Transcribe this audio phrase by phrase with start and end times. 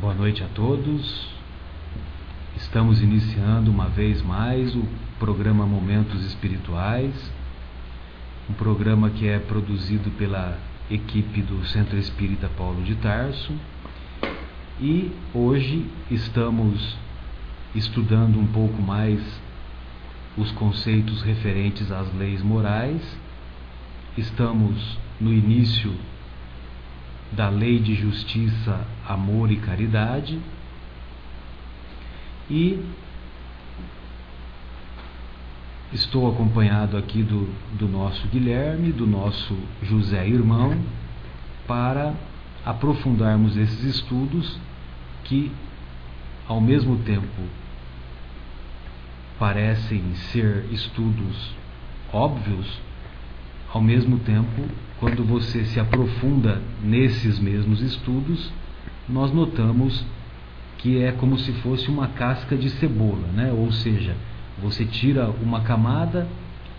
[0.00, 1.26] Boa noite a todos.
[2.54, 4.84] Estamos iniciando uma vez mais o
[5.18, 7.14] programa Momentos Espirituais,
[8.50, 10.58] um programa que é produzido pela
[10.90, 13.54] equipe do Centro Espírita Paulo de Tarso.
[14.78, 16.94] E hoje estamos
[17.74, 19.18] estudando um pouco mais
[20.36, 23.00] os conceitos referentes às leis morais.
[24.14, 25.94] Estamos no início
[27.32, 30.40] da lei de justiça, amor e caridade.
[32.48, 32.84] E
[35.92, 40.78] estou acompanhado aqui do, do nosso Guilherme, do nosso José Irmão,
[41.66, 42.14] para
[42.64, 44.58] aprofundarmos esses estudos
[45.24, 45.50] que,
[46.46, 47.42] ao mesmo tempo,
[49.38, 51.54] parecem ser estudos
[52.12, 52.80] óbvios,
[53.72, 54.68] ao mesmo tempo,
[54.98, 58.50] quando você se aprofunda nesses mesmos estudos,
[59.08, 60.04] nós notamos
[60.78, 63.52] que é como se fosse uma casca de cebola, né?
[63.52, 64.16] Ou seja,
[64.60, 66.26] você tira uma camada,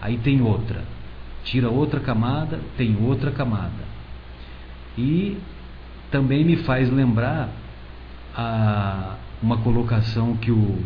[0.01, 0.83] aí tem outra.
[1.43, 3.85] Tira outra camada, tem outra camada.
[4.97, 5.37] E
[6.11, 7.49] também me faz lembrar
[8.35, 10.81] a, uma colocação que o,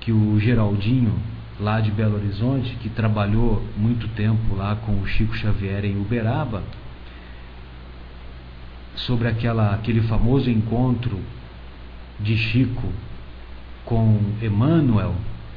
[0.00, 1.14] que o Geraldinho,
[1.58, 6.62] lá de Belo Horizonte, que trabalhou muito tempo lá com o Chico Xavier em Uberaba,
[8.94, 11.20] sobre aquela, aquele famoso encontro
[12.18, 12.92] de Chico
[13.84, 15.14] com Emmanuel,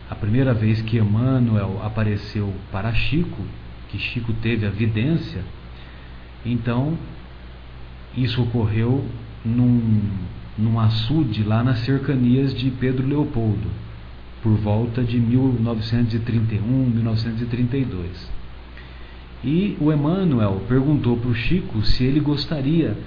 [0.09, 3.42] a primeira vez que Emmanuel apareceu para Chico,
[3.89, 5.44] que Chico teve a vidência,
[6.45, 6.97] então
[8.16, 9.05] isso ocorreu
[9.44, 10.02] num,
[10.58, 13.70] num açude lá nas cercanias de Pedro Leopoldo,
[14.42, 18.32] por volta de 1931, 1932.
[19.44, 22.98] E o Emmanuel perguntou para o Chico se ele gostaria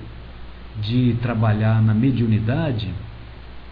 [0.81, 2.91] de trabalhar na mediunidade,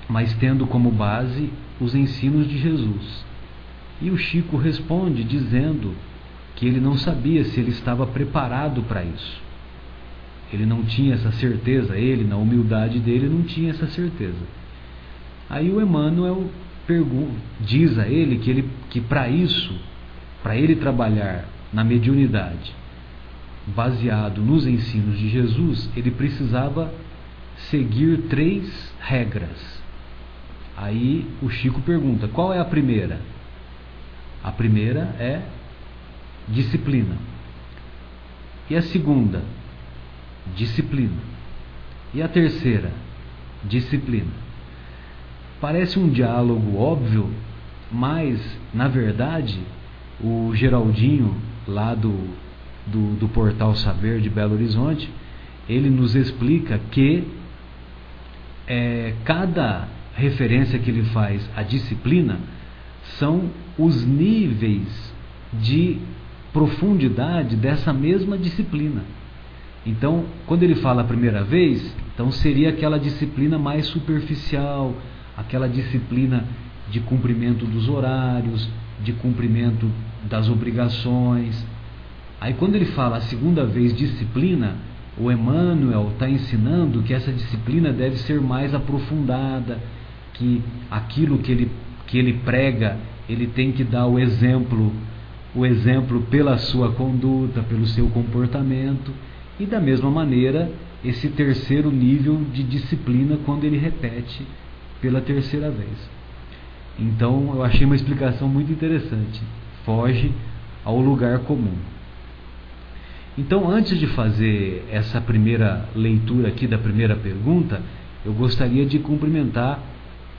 [0.08, 1.50] mas tendo como base
[1.80, 3.24] os ensinos de Jesus.
[4.02, 5.94] E o Chico responde dizendo
[6.56, 9.40] que ele não sabia se ele estava preparado para isso.
[10.52, 14.60] Ele não tinha essa certeza, ele, na humildade dele, não tinha essa certeza.
[15.48, 16.50] Aí o Emmanuel
[17.60, 19.74] diz a ele que, ele, que para isso,
[20.42, 22.74] para ele trabalhar na mediunidade,
[23.66, 26.92] baseado nos ensinos de Jesus, ele precisava
[27.70, 29.82] seguir três regras.
[30.76, 33.20] Aí o Chico pergunta: qual é a primeira?
[34.42, 35.42] A primeira é
[36.48, 37.16] disciplina.
[38.68, 39.42] E a segunda?
[40.54, 41.18] disciplina.
[42.12, 42.92] E a terceira,
[43.64, 44.32] disciplina.
[45.60, 47.30] Parece um diálogo óbvio,
[47.92, 48.40] mas,
[48.72, 49.60] na verdade,
[50.22, 52.14] o Geraldinho, lá do,
[52.86, 55.10] do, do Portal Saber de Belo Horizonte,
[55.68, 57.24] ele nos explica que
[58.66, 62.38] é, cada referência que ele faz à disciplina
[63.18, 65.12] são os níveis
[65.52, 65.98] de
[66.52, 69.02] profundidade dessa mesma disciplina.
[69.86, 74.94] Então, quando ele fala a primeira vez, então seria aquela disciplina mais superficial,
[75.40, 76.44] aquela disciplina
[76.90, 78.68] de cumprimento dos horários,
[79.02, 79.90] de cumprimento
[80.28, 81.66] das obrigações.
[82.40, 84.76] Aí quando ele fala a segunda vez disciplina,
[85.18, 89.78] o Emmanuel está ensinando que essa disciplina deve ser mais aprofundada,
[90.34, 91.70] que aquilo que ele,
[92.06, 94.92] que ele prega, ele tem que dar o exemplo,
[95.54, 99.12] o exemplo pela sua conduta, pelo seu comportamento.
[99.58, 100.70] E da mesma maneira,
[101.04, 104.46] esse terceiro nível de disciplina quando ele repete
[105.00, 106.10] pela terceira vez.
[106.98, 109.40] Então, eu achei uma explicação muito interessante.
[109.84, 110.32] Foge
[110.84, 111.76] ao lugar comum.
[113.38, 117.80] Então, antes de fazer essa primeira leitura aqui da primeira pergunta,
[118.24, 119.78] eu gostaria de cumprimentar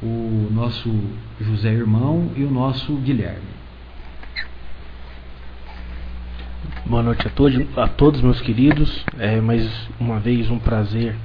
[0.03, 0.89] o nosso
[1.39, 3.61] José Irmão e o nosso Guilherme.
[6.85, 9.05] Boa noite a todos, a todos meus queridos.
[9.17, 11.15] É mais uma vez um prazer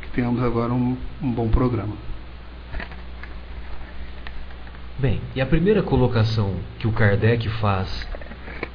[0.00, 1.96] Que tenhamos agora um, um bom programa.
[4.96, 8.08] Bem, e a primeira colocação que o Kardec faz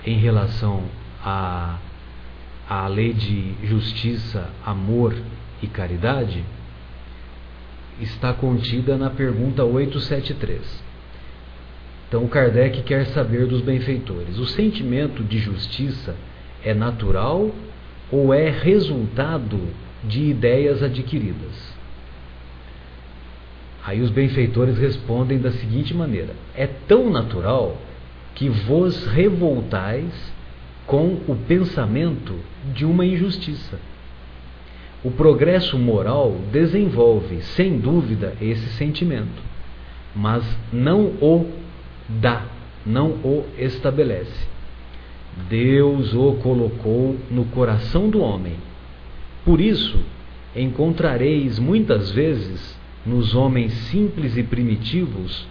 [0.06, 0.84] em relação
[1.24, 1.78] à,
[2.70, 5.16] à lei de justiça, amor
[5.64, 6.44] e caridade
[8.02, 10.84] está contida na pergunta 873.
[12.08, 16.16] Então, Kardec quer saber dos benfeitores: o sentimento de justiça
[16.64, 17.52] é natural
[18.12, 19.60] ou é resultado
[20.04, 21.76] de ideias adquiridas?
[23.86, 27.78] Aí os benfeitores respondem da seguinte maneira: é tão natural
[28.34, 30.34] que vos revoltais
[30.86, 32.36] com o pensamento
[32.74, 33.80] de uma injustiça.
[35.04, 39.42] O progresso moral desenvolve, sem dúvida, esse sentimento,
[40.16, 40.44] mas
[40.74, 41.65] não o
[42.08, 42.46] dá,
[42.86, 44.48] não o estabelece.
[45.50, 48.56] Deus o colocou no coração do homem.
[49.44, 50.00] Por isso,
[50.56, 55.46] encontrareis muitas vezes nos homens simples e primitivos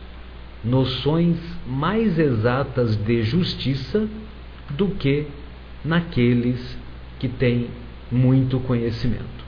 [0.65, 1.37] noções
[1.67, 4.09] mais exatas de justiça
[4.71, 5.27] do que
[5.85, 6.79] naqueles
[7.19, 7.69] que têm
[8.11, 9.45] muito conhecimento.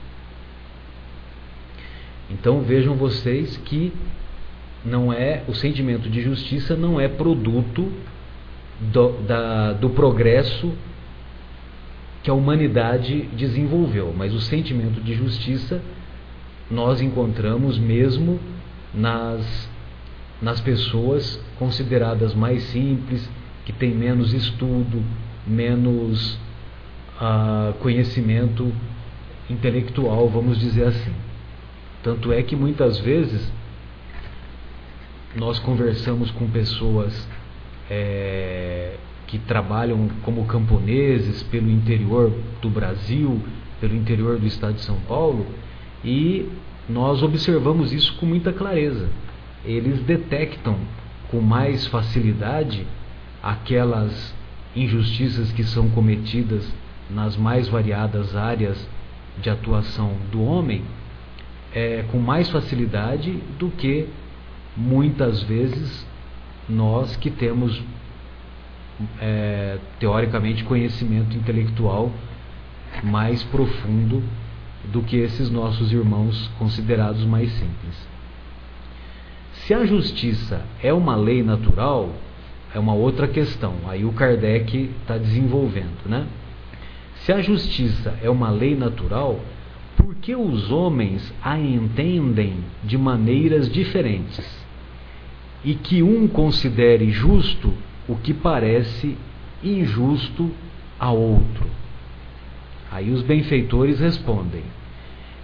[2.31, 3.93] Então vejam vocês que
[4.87, 7.93] não é o sentimento de justiça não é produto
[8.81, 10.73] do, da, do progresso
[12.23, 15.81] que a humanidade desenvolveu, mas o sentimento de justiça
[16.71, 18.41] nós encontramos mesmo
[18.93, 19.69] nas,
[20.43, 23.29] nas pessoas consideradas mais simples,
[23.65, 25.03] que têm menos estudo,
[25.47, 26.35] menos
[27.21, 28.73] uh, conhecimento
[29.49, 31.13] intelectual, vamos dizer assim.
[32.03, 33.53] Tanto é que muitas vezes
[35.37, 37.29] nós conversamos com pessoas
[37.91, 38.97] é,
[39.27, 43.41] que trabalham como camponeses pelo interior do Brasil,
[43.81, 45.47] pelo interior do estado de São Paulo,
[46.05, 46.49] e
[46.89, 49.09] nós observamos isso com muita clareza.
[49.65, 50.79] Eles detectam
[51.31, 52.87] com mais facilidade
[53.43, 54.35] aquelas
[54.75, 56.73] injustiças que são cometidas
[57.11, 58.89] nas mais variadas áreas
[59.41, 60.83] de atuação do homem
[61.75, 64.09] é, com mais facilidade do que
[64.77, 66.07] muitas vezes
[66.69, 67.83] nós que temos
[69.21, 72.11] é, teoricamente conhecimento intelectual
[73.03, 74.23] mais profundo
[74.85, 78.09] do que esses nossos irmãos considerados mais simples.
[79.53, 82.11] Se a justiça é uma lei natural,
[82.75, 83.75] é uma outra questão.
[83.89, 86.27] Aí o Kardec está desenvolvendo, né?
[87.17, 89.41] Se a justiça é uma lei natural,
[89.97, 94.66] por que os homens a entendem de maneiras diferentes?
[95.67, 97.75] E que um considere justo
[98.09, 99.19] o que parece
[99.63, 100.51] injusto
[100.99, 101.67] a outro.
[102.91, 104.63] Aí os benfeitores respondem: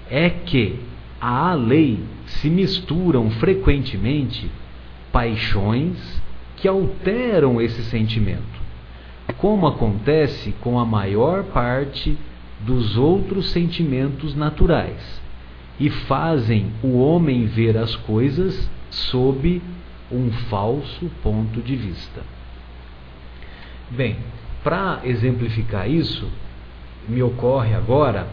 [0.08, 0.78] é que
[1.20, 4.48] à lei se misturam frequentemente
[5.10, 6.22] paixões
[6.56, 8.62] que alteram esse sentimento,
[9.38, 12.16] como acontece com a maior parte
[12.60, 15.20] dos outros sentimentos naturais,
[15.80, 19.60] e fazem o homem ver as coisas sob
[20.12, 22.22] um falso ponto de vista.
[23.90, 24.16] Bem,
[24.62, 26.28] para exemplificar isso,
[27.08, 28.28] me ocorre agora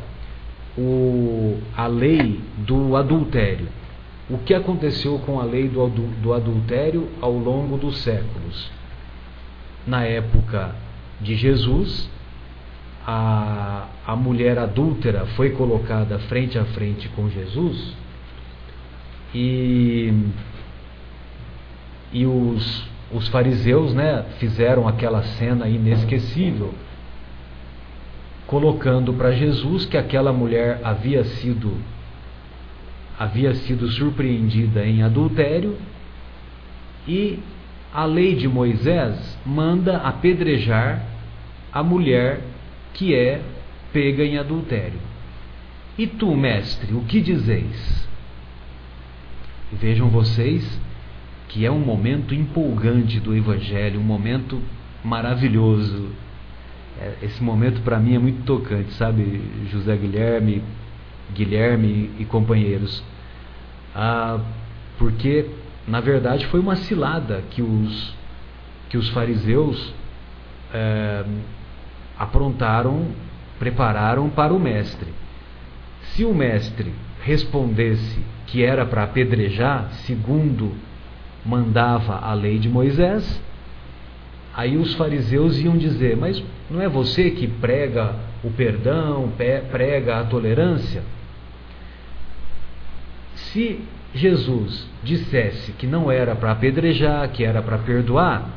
[0.78, 3.68] o, a lei do adultério.
[4.30, 8.70] O que aconteceu com a lei do, do adultério ao longo dos séculos?
[9.88, 10.76] Na época
[11.20, 12.10] de Jesus,
[13.06, 17.96] a, a mulher adúltera foi colocada frente a frente com Jesus
[19.34, 20.14] e,
[22.12, 26.74] e os, os fariseus né, fizeram aquela cena inesquecível
[28.48, 31.78] colocando para Jesus que aquela mulher havia sido
[33.20, 35.78] havia sido surpreendida em adultério
[37.08, 37.38] e
[37.94, 41.04] a lei de Moisés manda apedrejar
[41.72, 42.42] a mulher
[42.94, 43.42] que é
[43.92, 45.00] pega em adultério.
[45.98, 48.08] E tu, mestre, o que dizeis?
[49.74, 50.80] Vejam vocês
[51.50, 54.62] que é um momento empolgante do Evangelho, um momento
[55.04, 56.10] maravilhoso
[57.00, 59.42] é, esse momento para mim é muito tocante, sabe,
[59.72, 60.62] José Guilherme,
[61.34, 63.02] Guilherme e companheiros.
[63.96, 64.40] Ah,
[64.98, 65.50] porque,
[65.88, 68.16] na verdade, foi uma cilada que os,
[68.90, 69.94] que os fariseus
[70.74, 71.24] é,
[72.18, 73.08] aprontaram,
[73.58, 75.14] prepararam para o Mestre.
[76.02, 80.74] se o mestre respondesse que era para apedrejar, segundo
[81.46, 83.42] mandava a lei de Moisés,
[84.56, 89.32] aí os fariseus iam dizer: Mas não é você que prega o perdão,
[89.72, 91.04] prega a tolerância?
[93.36, 93.82] Se
[94.14, 98.50] Jesus dissesse que não era para apedrejar, que era para perdoar,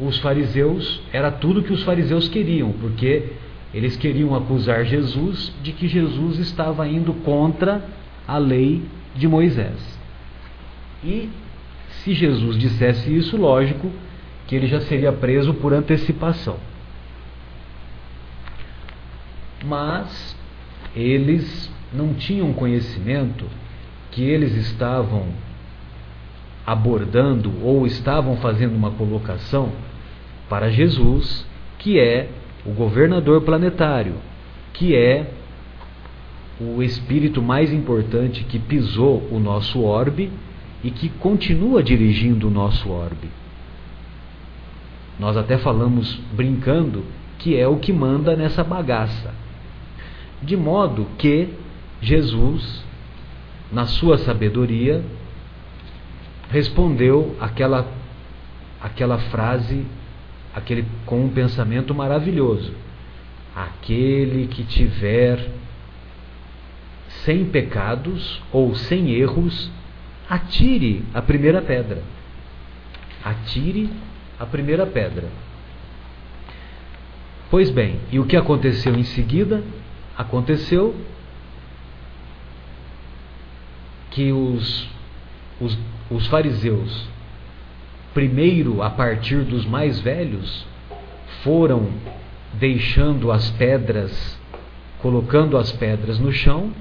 [0.00, 3.32] os fariseus, era tudo que os fariseus queriam, porque
[3.72, 7.82] eles queriam acusar Jesus de que Jesus estava indo contra
[8.26, 8.82] a lei
[9.14, 10.01] de Moisés.
[11.04, 11.28] E
[11.88, 13.90] se Jesus dissesse isso, lógico
[14.46, 16.56] que ele já seria preso por antecipação.
[19.64, 20.36] Mas
[20.94, 23.46] eles não tinham conhecimento
[24.10, 25.28] que eles estavam
[26.66, 29.72] abordando ou estavam fazendo uma colocação
[30.48, 31.46] para Jesus,
[31.78, 32.28] que é
[32.64, 34.14] o governador planetário,
[34.72, 35.30] que é
[36.60, 40.30] o espírito mais importante que pisou o nosso orbe
[40.82, 43.28] e que continua dirigindo o nosso orbe.
[45.18, 47.04] Nós até falamos brincando
[47.38, 49.34] que é o que manda nessa bagaça.
[50.42, 51.48] De modo que
[52.00, 52.84] Jesus,
[53.70, 55.04] na sua sabedoria,
[56.50, 57.86] respondeu aquela
[58.80, 59.86] aquela frase
[60.54, 62.72] aquele com um pensamento maravilhoso.
[63.54, 65.50] Aquele que tiver
[67.24, 69.70] sem pecados ou sem erros,
[70.34, 72.02] atire a primeira pedra.
[73.24, 73.90] Atire
[74.38, 75.28] a primeira pedra.
[77.50, 79.62] Pois bem, e o que aconteceu em seguida?
[80.16, 80.94] Aconteceu
[84.10, 84.88] que os,
[85.60, 85.78] os,
[86.10, 87.12] os fariseus
[88.12, 90.66] primeiro a partir dos mais velhos,
[91.42, 91.88] foram
[92.54, 94.38] deixando as pedras,
[95.00, 96.72] colocando as pedras no chão,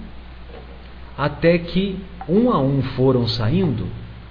[1.18, 3.88] até que um a um foram saindo,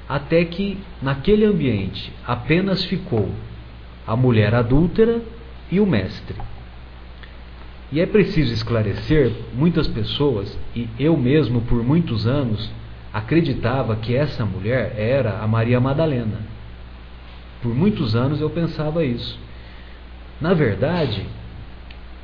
[0.08, 3.30] até que naquele ambiente apenas ficou
[4.06, 5.22] a mulher adúltera
[5.70, 6.36] e o mestre.
[7.92, 12.70] E é preciso esclarecer, muitas pessoas, e eu mesmo por muitos anos,
[13.12, 16.40] acreditava que essa mulher era a Maria Madalena.
[17.62, 19.38] Por muitos anos eu pensava isso.
[20.40, 21.26] Na verdade,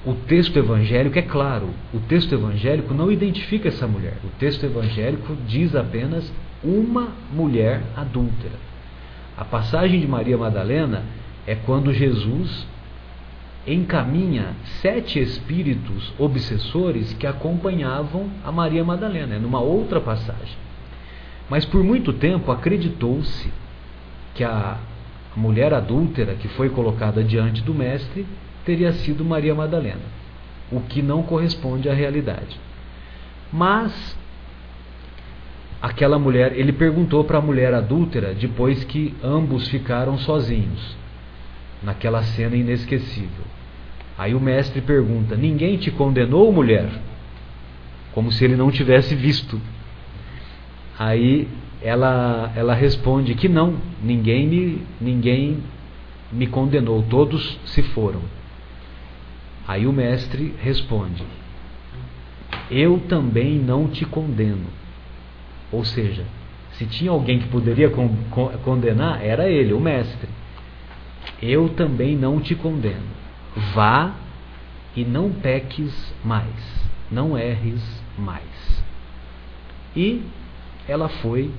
[0.04, 1.70] o texto evangélico é claro.
[1.92, 4.14] O texto evangélico não identifica essa mulher.
[4.24, 8.54] O texto evangélico diz apenas uma mulher adúltera.
[9.36, 11.02] A passagem de Maria Madalena
[11.46, 12.66] é quando Jesus
[13.66, 19.34] encaminha sete espíritos obsessores que acompanhavam a Maria Madalena.
[19.34, 20.56] É numa outra passagem.
[21.50, 23.52] Mas por muito tempo acreditou-se
[24.34, 24.78] que a
[25.36, 28.26] mulher adúltera que foi colocada diante do Mestre
[28.66, 30.02] teria sido Maria Madalena,
[30.70, 32.60] o que não corresponde à realidade.
[33.52, 34.18] Mas
[35.80, 40.96] aquela mulher, ele perguntou para a mulher adúltera depois que ambos ficaram sozinhos,
[41.82, 43.44] naquela cena inesquecível.
[44.18, 46.88] Aí o mestre pergunta: Ninguém te condenou, mulher?
[48.12, 49.60] Como se ele não tivesse visto.
[50.98, 51.46] Aí
[51.82, 55.58] ela, ela responde que não, ninguém me, ninguém
[56.32, 58.22] me condenou, todos se foram.
[59.66, 61.24] Aí o mestre responde:
[62.70, 64.66] Eu também não te condeno.
[65.72, 66.24] Ou seja,
[66.72, 68.08] se tinha alguém que poderia con
[68.64, 70.28] condenar, era ele, o mestre.
[71.42, 73.16] Eu também não te condeno.
[73.74, 74.14] Vá
[74.94, 77.82] e não peques mais, não erres
[78.18, 78.84] mais.
[79.94, 80.22] E
[80.86, 81.50] ela foi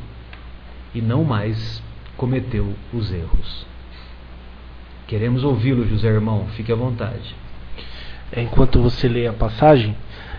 [0.93, 1.81] e não mais
[2.15, 3.67] cometeu os erros.
[5.07, 7.35] Queremos ouvi-lo, José Irmão, fique à vontade.
[8.35, 9.95] Enquanto você lê a passagem,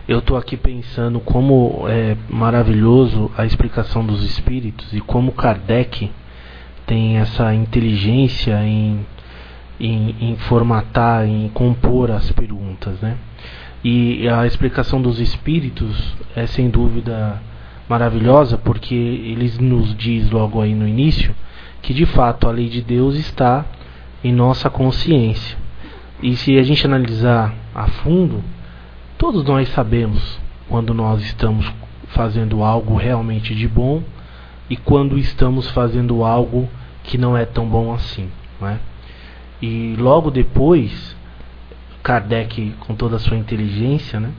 [0.06, 6.10] eu estou aqui pensando como é maravilhoso a explicação dos espíritos e como Kardec
[6.86, 9.06] tem essa inteligência em,
[9.78, 13.16] em, em formatar, em compor as perguntas, né?
[13.84, 17.40] E a explicação dos espíritos é sem dúvida
[17.88, 21.34] maravilhosa porque eles nos diz logo aí no início
[21.80, 23.64] que de fato a lei de Deus está
[24.22, 25.56] em nossa consciência.
[26.22, 28.42] E se a gente analisar a fundo,
[29.16, 31.70] todos nós sabemos quando nós estamos
[32.08, 34.02] fazendo algo realmente de bom
[34.68, 36.68] e quando estamos fazendo algo
[37.04, 38.28] que não é tão bom assim.
[38.60, 38.80] Né?
[39.62, 41.16] E logo depois,
[42.02, 44.32] Kardec, com toda a sua inteligência, né,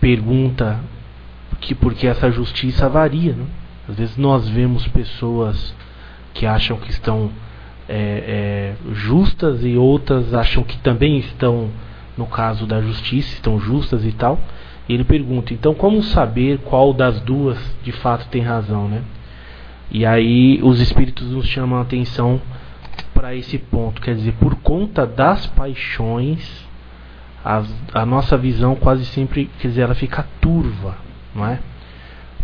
[0.00, 0.80] pergunta
[1.60, 3.32] que porque essa justiça varia.
[3.32, 3.46] Né?
[3.88, 5.74] Às vezes nós vemos pessoas
[6.34, 7.30] que acham que estão
[7.88, 11.70] é, é, justas e outras acham que também estão,
[12.18, 14.38] no caso da justiça, estão justas e tal.
[14.88, 19.02] E ele pergunta: então, como saber qual das duas de fato tem razão, né?
[19.90, 22.40] E aí os espíritos nos chamam a atenção
[23.14, 26.66] para esse ponto, quer dizer, por conta das paixões,
[27.44, 27.62] a,
[27.94, 30.96] a nossa visão quase sempre, quer dizer, ela fica turva,
[31.34, 31.58] não é?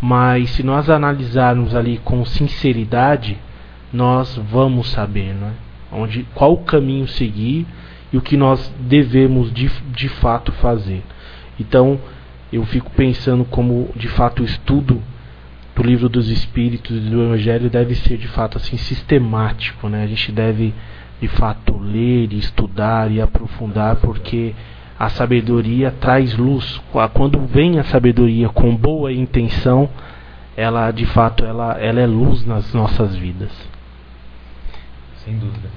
[0.01, 3.39] Mas se nós analisarmos ali com sinceridade,
[3.93, 5.53] nós vamos saber, não é?
[5.93, 7.67] Onde, qual o caminho seguir
[8.13, 11.03] e o que nós devemos de, de fato fazer.
[11.59, 11.99] Então,
[12.53, 15.03] eu fico pensando como de fato o estudo
[15.75, 20.05] do livro dos Espíritos e do Evangelho deve ser de fato assim sistemático, né?
[20.05, 20.73] A gente deve
[21.21, 24.55] de fato ler, estudar e aprofundar, porque
[24.99, 26.81] a sabedoria traz luz.
[27.13, 29.89] Quando vem a sabedoria com boa intenção,
[30.57, 33.51] ela de fato ela, ela é luz nas nossas vidas.
[35.25, 35.69] Sem dúvida.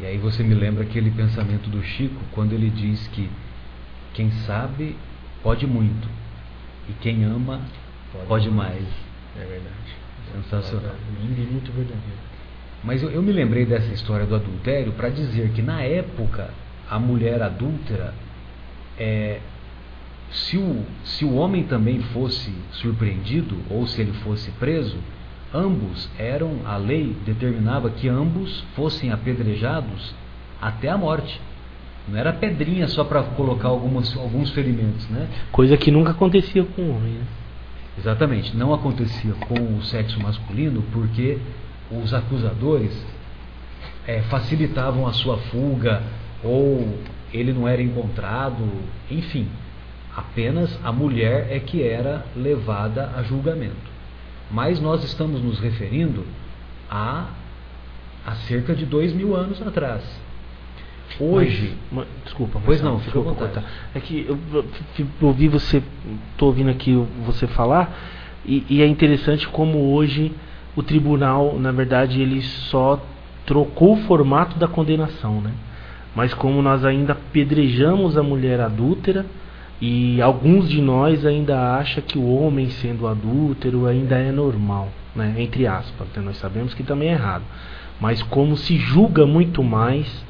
[0.00, 3.28] E aí você me lembra aquele pensamento do Chico quando ele diz que
[4.14, 4.96] quem sabe
[5.42, 6.08] pode muito
[6.88, 7.60] e quem ama
[8.12, 8.84] pode, pode mais.
[9.36, 10.00] É verdade.
[10.32, 10.94] Sensacional.
[11.20, 12.30] Lindo e muito verdadeiro.
[12.82, 16.50] Mas eu, eu me lembrei dessa história do adultério para dizer que na época
[16.88, 18.14] a mulher adúltera,
[18.98, 19.40] é,
[20.30, 24.96] se, o, se o homem também fosse surpreendido ou se ele fosse preso,
[25.52, 30.14] ambos eram, a lei determinava que ambos fossem apedrejados
[30.60, 31.40] até a morte.
[32.08, 35.28] Não era pedrinha só para colocar algumas, alguns ferimentos, né?
[35.52, 37.12] Coisa que nunca acontecia com o homem.
[37.12, 37.24] Né?
[37.98, 41.38] Exatamente, não acontecia com o sexo masculino porque
[41.90, 43.04] os acusadores
[44.06, 46.02] é, facilitavam a sua fuga
[46.42, 46.98] ou
[47.32, 48.66] ele não era encontrado,
[49.10, 49.48] enfim,
[50.16, 53.89] apenas a mulher é que era levada a julgamento.
[54.50, 56.24] Mas nós estamos nos referindo
[56.90, 57.26] a,
[58.26, 60.02] a cerca de dois mil anos atrás.
[61.18, 61.74] Hoje.
[61.90, 63.62] Mas, mas, desculpa, pois não, fica à
[63.94, 64.64] É que eu, eu,
[64.98, 65.82] eu ouvi você,
[66.32, 67.96] estou ouvindo aqui você falar,
[68.44, 70.32] e, e, é interessante como hoje
[70.76, 73.00] o tribunal, na verdade, ele só
[73.44, 75.52] trocou o formato da condenação, né?
[76.14, 79.26] Mas como nós ainda apedrejamos a mulher adúltera,
[79.80, 85.34] e alguns de nós ainda acham que o homem sendo adúltero ainda é normal, né?
[85.38, 86.06] entre aspas.
[86.14, 86.22] Né?
[86.22, 87.44] Nós sabemos que também é errado.
[87.98, 90.24] Mas como se julga muito mais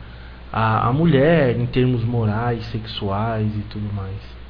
[0.53, 4.41] a, a mulher em termos morais, sexuais e tudo mais.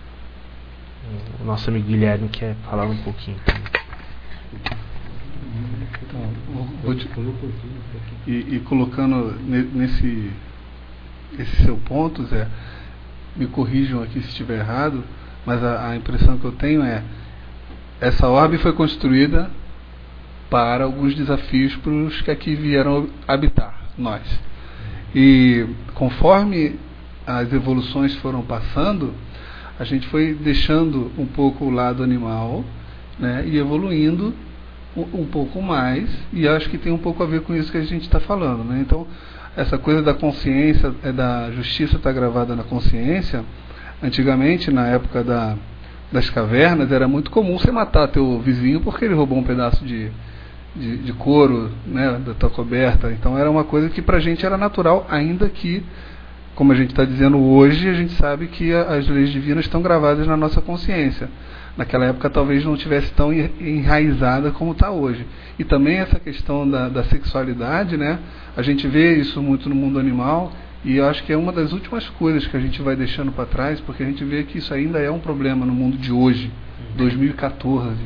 [1.41, 3.39] O nosso amigo Guilherme quer falar um pouquinho.
[6.03, 7.09] Então, te,
[8.27, 10.31] e, e, colocando nesse
[11.39, 12.47] esse seu ponto, Zé,
[13.37, 15.05] me corrijam aqui se estiver errado,
[15.47, 17.03] mas a, a impressão que eu tenho é
[18.01, 19.51] essa orbe foi construída
[20.49, 24.23] para alguns desafios para os que aqui vieram habitar, nós.
[25.15, 26.77] E conforme
[27.27, 29.15] as evoluções foram passando,
[29.79, 32.65] a gente foi deixando um pouco o lado animal
[33.19, 34.35] né, e evoluindo
[34.97, 37.79] um, um pouco mais, e acho que tem um pouco a ver com isso que
[37.79, 38.65] a gente está falando.
[38.65, 38.81] Né?
[38.81, 39.07] Então,
[39.57, 43.45] essa coisa da consciência, é da justiça está gravada na consciência,
[44.03, 45.57] antigamente, na época da,
[46.11, 50.11] das cavernas, era muito comum você matar teu vizinho porque ele roubou um pedaço de,
[50.75, 53.11] de, de couro né, da tua coberta.
[53.11, 55.83] Então era uma coisa que para a gente era natural, ainda que,
[56.55, 60.27] como a gente está dizendo hoje, a gente sabe que as leis divinas estão gravadas
[60.27, 61.29] na nossa consciência.
[61.81, 65.27] Naquela época talvez não tivesse tão enraizada como está hoje.
[65.59, 68.19] E também essa questão da, da sexualidade, né?
[68.55, 70.53] A gente vê isso muito no mundo animal
[70.85, 73.47] e eu acho que é uma das últimas coisas que a gente vai deixando para
[73.47, 76.53] trás, porque a gente vê que isso ainda é um problema no mundo de hoje,
[76.99, 77.89] 2014.
[77.89, 77.97] Uhum.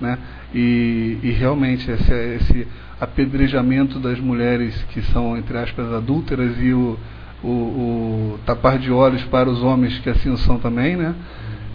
[0.00, 0.18] Né?
[0.52, 2.66] E, e realmente esse, esse
[3.00, 6.98] apedrejamento das mulheres que são, entre aspas, adúlteras e o,
[7.40, 11.14] o, o tapar de olhos para os homens que assim o são também, né?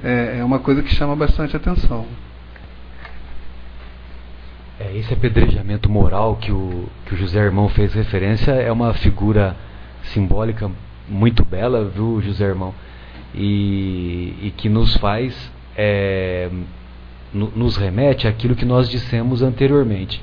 [0.03, 2.05] É, é uma coisa que chama bastante atenção.
[4.79, 9.55] É, esse apedrejamento moral que o, que o José Irmão fez referência é uma figura
[10.03, 10.69] simbólica
[11.10, 12.73] muito bela, viu, José Irmão?
[13.33, 16.49] E, e que nos faz é,
[17.33, 20.21] nos remete àquilo que nós dissemos anteriormente,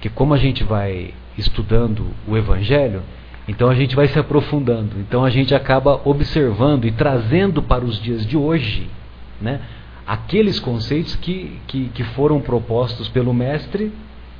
[0.00, 3.02] que como a gente vai estudando o Evangelho,
[3.46, 8.00] então a gente vai se aprofundando, então a gente acaba observando e trazendo para os
[8.00, 8.88] dias de hoje,
[9.40, 9.60] né,
[10.06, 13.92] aqueles conceitos que, que, que foram propostos pelo mestre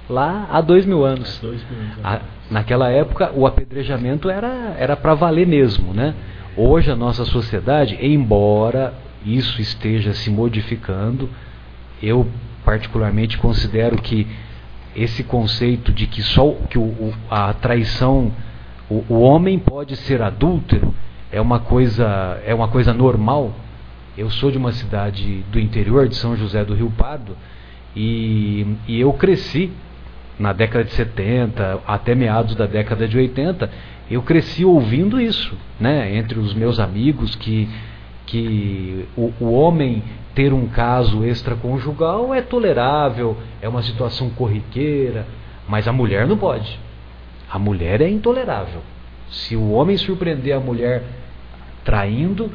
[0.08, 1.38] lá há dois mil anos.
[1.40, 6.14] Dois mil anos a, naquela época o apedrejamento era era para valer mesmo, né?
[6.56, 11.28] Hoje a nossa sociedade, embora isso esteja se modificando,
[12.02, 12.26] eu
[12.64, 14.26] particularmente considero que
[14.94, 18.32] esse conceito de que só que o, o, a traição,
[18.88, 20.94] o, o, homem pode ser adúltero,
[21.32, 23.52] é uma coisa é uma coisa normal,
[24.16, 27.36] Eu sou de uma cidade do interior, de São José do Rio Pardo,
[27.96, 29.72] e, e eu cresci
[30.38, 33.70] na década de 70 até meados da década de 80,
[34.10, 37.68] eu cresci ouvindo isso, né, entre os meus amigos que
[38.26, 40.02] que o, o homem
[40.34, 45.26] ter um caso extraconjugal é tolerável, é uma situação corriqueira,
[45.68, 46.78] mas a mulher não pode.
[47.50, 48.80] A mulher é intolerável.
[49.28, 51.04] Se o homem surpreender a mulher
[51.84, 52.50] traindo,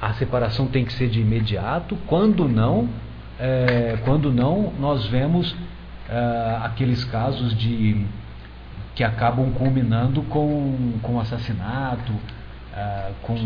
[0.00, 1.96] a separação tem que ser de imediato.
[2.06, 2.88] Quando não,
[3.38, 5.54] é, quando não, nós vemos
[6.08, 8.04] é, aqueles casos de
[8.94, 12.12] que acabam culminando com, com assassinato,
[12.74, 13.36] é, com,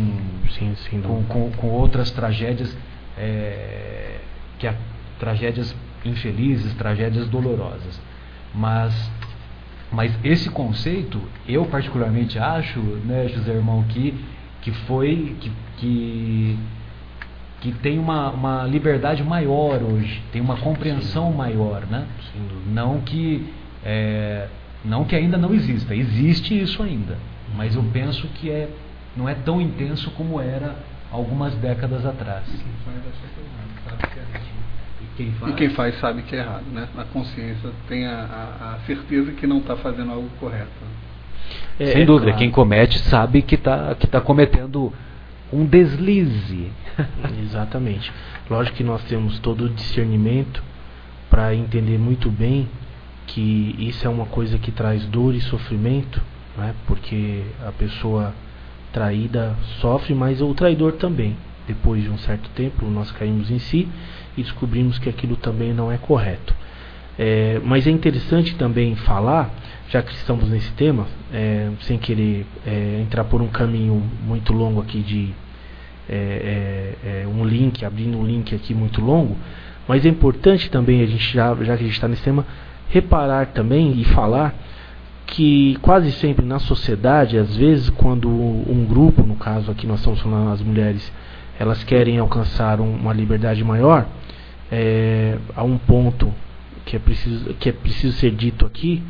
[0.49, 2.75] sim, sim, com, com, com, outras tragédias,
[3.17, 4.19] é,
[4.57, 4.75] que é,
[5.19, 8.01] tragédias infelizes, tragédias dolorosas.
[8.53, 9.11] Mas
[9.93, 14.15] mas esse conceito, eu particularmente acho, né, José Irmão, que,
[14.59, 15.51] que foi, que,
[15.83, 16.57] que,
[17.59, 21.37] que tem uma, uma liberdade maior hoje, tem uma compreensão Sim.
[21.37, 22.07] maior, né?
[22.67, 24.47] Não que, é,
[24.85, 27.17] não que ainda não exista, existe isso ainda,
[27.55, 28.69] mas eu penso que é,
[29.15, 30.73] não é tão intenso como era
[31.11, 32.45] algumas décadas atrás.
[35.17, 36.87] Quem e quem faz sabe que é errado, né?
[36.95, 40.71] Na consciência tem a, a, a certeza que não está fazendo algo correto.
[41.79, 42.39] É, Sem é dúvida, claro.
[42.39, 44.91] quem comete sabe que está que tá cometendo
[45.53, 46.71] um deslize.
[47.41, 48.11] Exatamente.
[48.49, 50.63] Lógico que nós temos todo o discernimento
[51.29, 52.67] para entender muito bem
[53.27, 56.21] que isso é uma coisa que traz dor e sofrimento,
[56.57, 56.73] né?
[56.85, 58.33] porque a pessoa
[58.91, 61.35] traída sofre, mas o traidor também.
[61.67, 63.87] Depois de um certo tempo, nós caímos em si
[64.37, 66.53] e descobrimos que aquilo também não é correto.
[67.17, 69.53] É, mas é interessante também falar,
[69.89, 74.81] já que estamos nesse tema, é, sem querer é, entrar por um caminho muito longo
[74.81, 75.33] aqui de
[76.09, 79.37] é, é, é, um link, abrindo um link aqui muito longo,
[79.87, 82.45] mas é importante também a gente já, já que a gente está nesse tema,
[82.89, 84.53] reparar também e falar
[85.25, 90.21] que quase sempre na sociedade, às vezes quando um grupo, no caso aqui nós estamos
[90.21, 91.11] falando as mulheres,
[91.59, 94.05] elas querem alcançar um, uma liberdade maior,
[94.71, 96.33] é, há um ponto
[96.85, 99.01] que é, preciso, que é preciso ser dito aqui,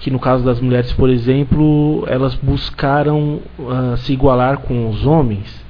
[0.00, 5.63] que no caso das mulheres, por exemplo, elas buscaram uh, se igualar com os homens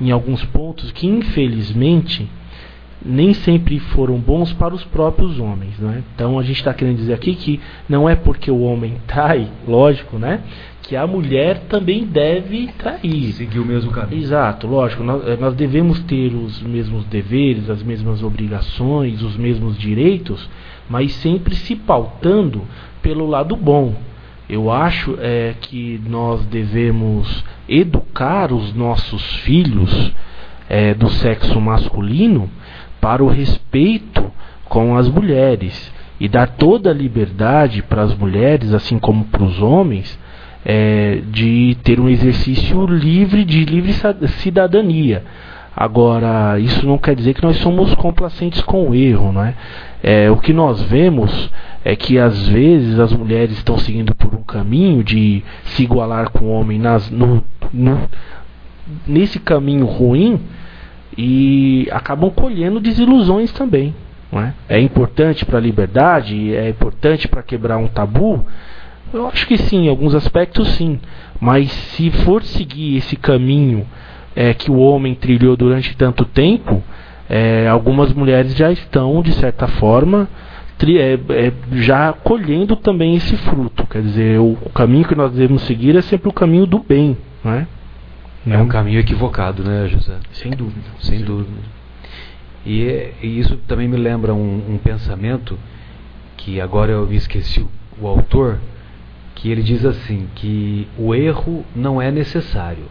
[0.00, 2.28] em alguns pontos que infelizmente
[3.04, 6.02] nem sempre foram bons para os próprios homens, né?
[6.14, 10.18] Então a gente está querendo dizer aqui que não é porque o homem trai, lógico,
[10.18, 10.40] né?
[10.82, 13.32] Que a mulher também deve trair.
[13.34, 14.20] Seguir o mesmo caminho.
[14.20, 15.04] Exato, lógico.
[15.04, 20.48] Nós, eh, nós devemos ter os mesmos deveres, as mesmas obrigações, os mesmos direitos,
[20.88, 22.62] mas sempre se pautando
[23.02, 23.94] pelo lado bom.
[24.48, 30.12] Eu acho é, que nós devemos educar os nossos filhos
[30.68, 32.50] é, do sexo masculino
[33.00, 34.32] para o respeito
[34.64, 39.60] com as mulheres e dar toda a liberdade para as mulheres, assim como para os
[39.60, 40.18] homens,
[40.64, 43.92] é, de ter um exercício livre de livre
[44.28, 45.24] cidadania.
[45.80, 49.54] Agora, isso não quer dizer que nós somos complacentes com o erro, não é?
[50.02, 50.28] é?
[50.28, 51.52] O que nós vemos
[51.84, 56.46] é que às vezes as mulheres estão seguindo por um caminho de se igualar com
[56.46, 58.10] o homem nas, no, no,
[59.06, 60.40] nesse caminho ruim
[61.16, 63.94] e acabam colhendo desilusões também.
[64.32, 64.54] Não é?
[64.68, 68.44] é importante para a liberdade, é importante para quebrar um tabu.
[69.14, 70.98] Eu acho que sim, em alguns aspectos sim.
[71.40, 73.86] Mas se for seguir esse caminho
[74.38, 76.80] é, que o homem trilhou durante tanto tempo,
[77.28, 80.28] é, algumas mulheres já estão, de certa forma,
[80.78, 83.84] tri, é, é já colhendo também esse fruto.
[83.88, 87.16] Quer dizer, o, o, caminho que nós devemos seguir é sempre o caminho do bem.
[87.42, 87.66] Não é?
[88.46, 90.16] É um caminho equivocado, né, José?
[90.30, 90.86] Sem dúvida.
[91.00, 91.50] Sem, dúvida.
[92.64, 95.58] E, e, isso também me lembra um, um, pensamento
[96.36, 97.68] que agora eu me esqueci o,
[98.00, 98.60] o autor,
[99.34, 102.84] que ele diz assim que o erro não é necessário,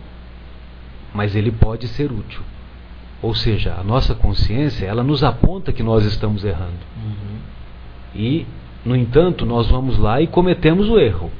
[1.17, 2.41] mas ele pode ser útil.
[3.23, 6.77] Ou seja, a nossa consciência ela nos aponta que nós estamos errando.
[6.95, 7.39] Uhum.
[8.13, 8.45] E,
[8.85, 11.31] no entanto, nós vamos lá e cometemos o erro.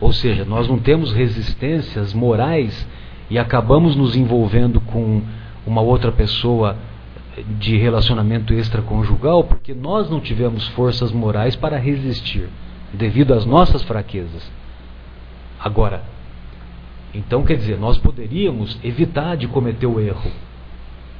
[0.00, 2.86] Ou seja, nós não temos resistências morais
[3.28, 5.20] e acabamos nos envolvendo com
[5.66, 6.76] uma outra pessoa
[7.58, 12.48] de relacionamento extraconjugal porque nós não tivemos forças morais para resistir
[12.92, 14.48] devido às nossas fraquezas.
[15.58, 16.13] Agora,
[17.14, 20.30] então quer dizer, nós poderíamos evitar de cometer o erro,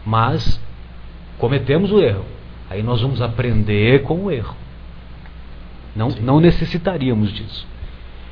[0.04, 0.61] mas
[1.38, 2.24] cometemos o erro.
[2.68, 4.57] Aí nós vamos aprender com o erro.
[5.94, 7.66] Não, não necessitaríamos disso.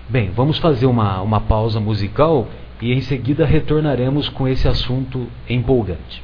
[0.08, 2.48] Bem, vamos fazer uma, uma pausa musical
[2.80, 6.22] e em seguida retornaremos com esse assunto empolgante.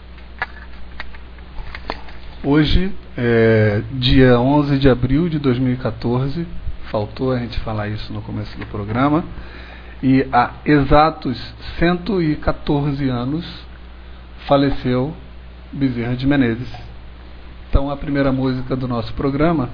[2.43, 6.47] Hoje é dia 11 de abril de 2014,
[6.91, 9.25] faltou a gente falar isso no começo do programa,
[10.03, 11.39] e há exatos
[11.79, 13.45] 114 anos
[14.47, 15.15] faleceu
[15.73, 16.73] Bezerra de Menezes.
[17.69, 19.71] Então a primeira música do nosso programa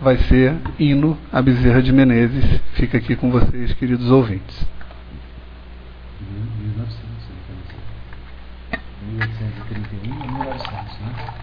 [0.00, 2.60] vai ser Hino a Bezerra de Menezes.
[2.74, 4.66] Fica aqui com vocês, queridos ouvintes.
[9.14, 11.34] 1831 a 1900, né?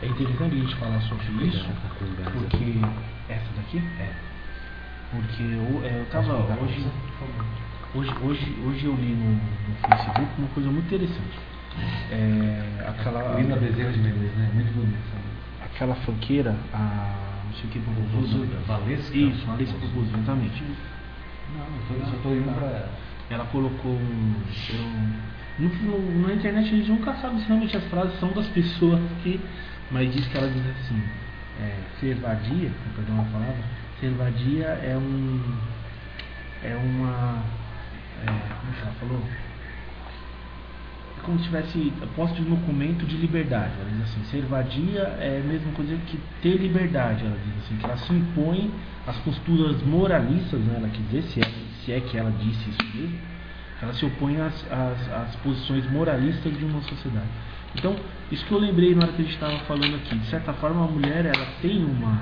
[0.00, 2.80] É interessante a gente falar sobre isso, porque.
[3.28, 3.78] Essa daqui?
[3.98, 4.27] É.
[5.10, 6.86] Porque eu, é, eu tava hoje,
[7.94, 8.12] hoje.
[8.22, 11.38] Hoje, hoje eu li no, no Facebook uma coisa muito interessante.
[12.10, 13.40] É, aquela.
[13.40, 14.50] Lina Bezerra de Menezes, né?
[14.52, 14.98] Muito bonita.
[15.64, 17.42] Aquela funkeira, a.
[17.46, 18.66] não sei o que propôs.
[18.66, 19.16] Valesca?
[19.16, 20.62] Isso, Valesca propôs, exatamente.
[21.56, 22.90] Não, eu só estou indo para ela.
[23.30, 24.34] Ela colocou um.
[24.74, 29.00] um no, na internet a gente nunca sabe se realmente as frases são das pessoas
[29.22, 29.40] que.
[29.90, 31.02] Mas diz que ela diz assim:
[31.60, 33.64] é, ser vadia, perdão uma palavra,
[34.00, 35.40] ser vadia é um.
[36.62, 37.42] É uma.
[38.22, 39.22] É, como que ela falou?
[41.16, 43.72] É como se tivesse posto de um documento de liberdade.
[43.80, 47.24] Ela diz assim: ser vadia é a mesma coisa que ter liberdade.
[47.24, 48.70] Ela diz assim: que ela se impõe
[49.06, 51.50] às posturas moralistas, né, ela quer dizer, se é,
[51.84, 53.18] se é que ela disse isso mesmo,
[53.80, 57.28] ela se opõe às, às, às posições moralistas de uma sociedade.
[57.74, 57.96] Então,
[58.30, 60.84] isso que eu lembrei na hora que a gente estava falando aqui, de certa forma
[60.84, 62.20] a mulher ela tem uma,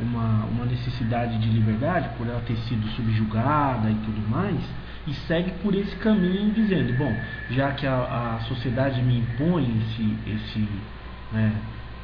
[0.00, 4.58] uma, uma necessidade de liberdade por ela ter sido subjugada e tudo mais,
[5.06, 7.14] e segue por esse caminho dizendo, bom,
[7.50, 10.68] já que a, a sociedade me impõe esse, esse,
[11.32, 11.52] né,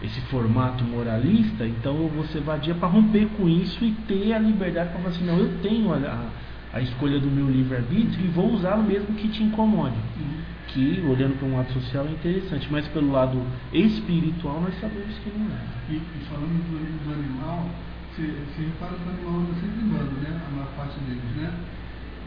[0.03, 4.39] esse formato moralista, então eu vou ser vadia para romper com isso e ter a
[4.39, 6.27] liberdade para falar assim, não, eu tenho a,
[6.73, 9.97] a, escolha do meu livre-arbítrio e vou usar o mesmo que te incomode.
[10.19, 10.41] Uhum.
[10.73, 15.31] Que, olhando para um lado social, é interessante, mas pelo lado espiritual nós sabemos que
[15.37, 15.61] não é.
[15.91, 17.67] E, e falando do, do animal,
[18.15, 18.23] você
[18.63, 20.31] repara que o animal anda sempre em bando, né?
[20.31, 21.51] A maior parte deles, né?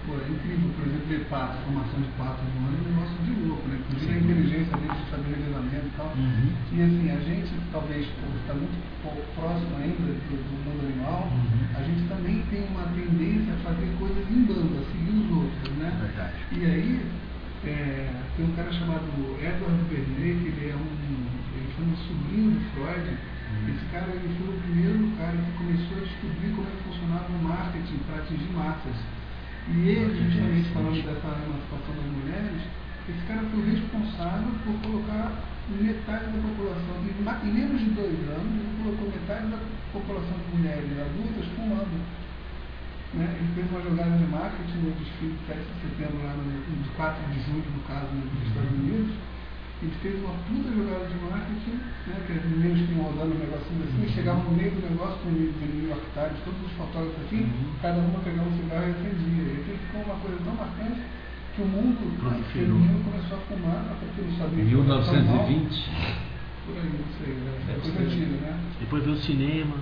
[0.04, 3.16] Pô, é incrível, por exemplo, ver patos, formação de patos no ano é um negócio
[3.24, 3.80] de louco, né?
[3.80, 6.12] Inclusive a inteligência deles de saber revezamento e tal.
[6.12, 6.50] Uhum.
[6.76, 8.76] E assim, a gente, talvez, por estar muito
[9.40, 11.80] próximo ainda do, do mundo animal, Uhum.
[11.80, 15.72] a gente também tem uma tendência a fazer coisas em bando, a seguir os outros,
[15.80, 15.88] né?
[15.96, 16.36] Verdade.
[16.52, 17.00] E aí,
[17.70, 19.08] é, tem um cara chamado
[19.40, 20.90] Edward Bernet, que ele é um,
[21.56, 23.08] ele foi um sobrinho do Freud.
[23.70, 27.30] Esse cara ele foi o primeiro cara que começou a descobrir como é que funcionava
[27.30, 28.98] o marketing para atingir massas.
[29.70, 32.62] E ele, justamente falando dessa emancipação das mulheres,
[33.08, 35.32] esse cara foi responsável por colocar
[35.70, 39.60] metade da população, em menos de dois anos, ele colocou metade da
[39.94, 42.23] população de mulheres adultas fumando.
[43.14, 43.30] Né?
[43.38, 46.90] Ele fez uma jogada de marketing no desfile de 7 de setembro, lá no, no
[46.98, 49.14] 4 de julho, no caso, nos Estados Unidos.
[49.84, 51.76] Ele fez uma puta jogada de marketing,
[52.08, 52.16] né?
[52.26, 55.30] que as meninas ficam rodando um negocinho assim, e chegavam no meio do negócio com
[55.30, 57.52] o New York Times, todos os fotógrafos assim,
[57.84, 59.44] cada uma pegava um cigarro e acendia.
[59.44, 61.02] E aquilo ficou uma coisa tão marcante
[61.54, 62.80] que o mundo Proliferou.
[62.80, 65.50] feminino começou a fumar, até porque não sabia tão mal.
[65.54, 66.24] 1920.
[66.64, 67.52] Por aí, não sei, né?
[67.68, 68.54] é coisa antiga, né?
[68.80, 69.76] Depois veio o cinema,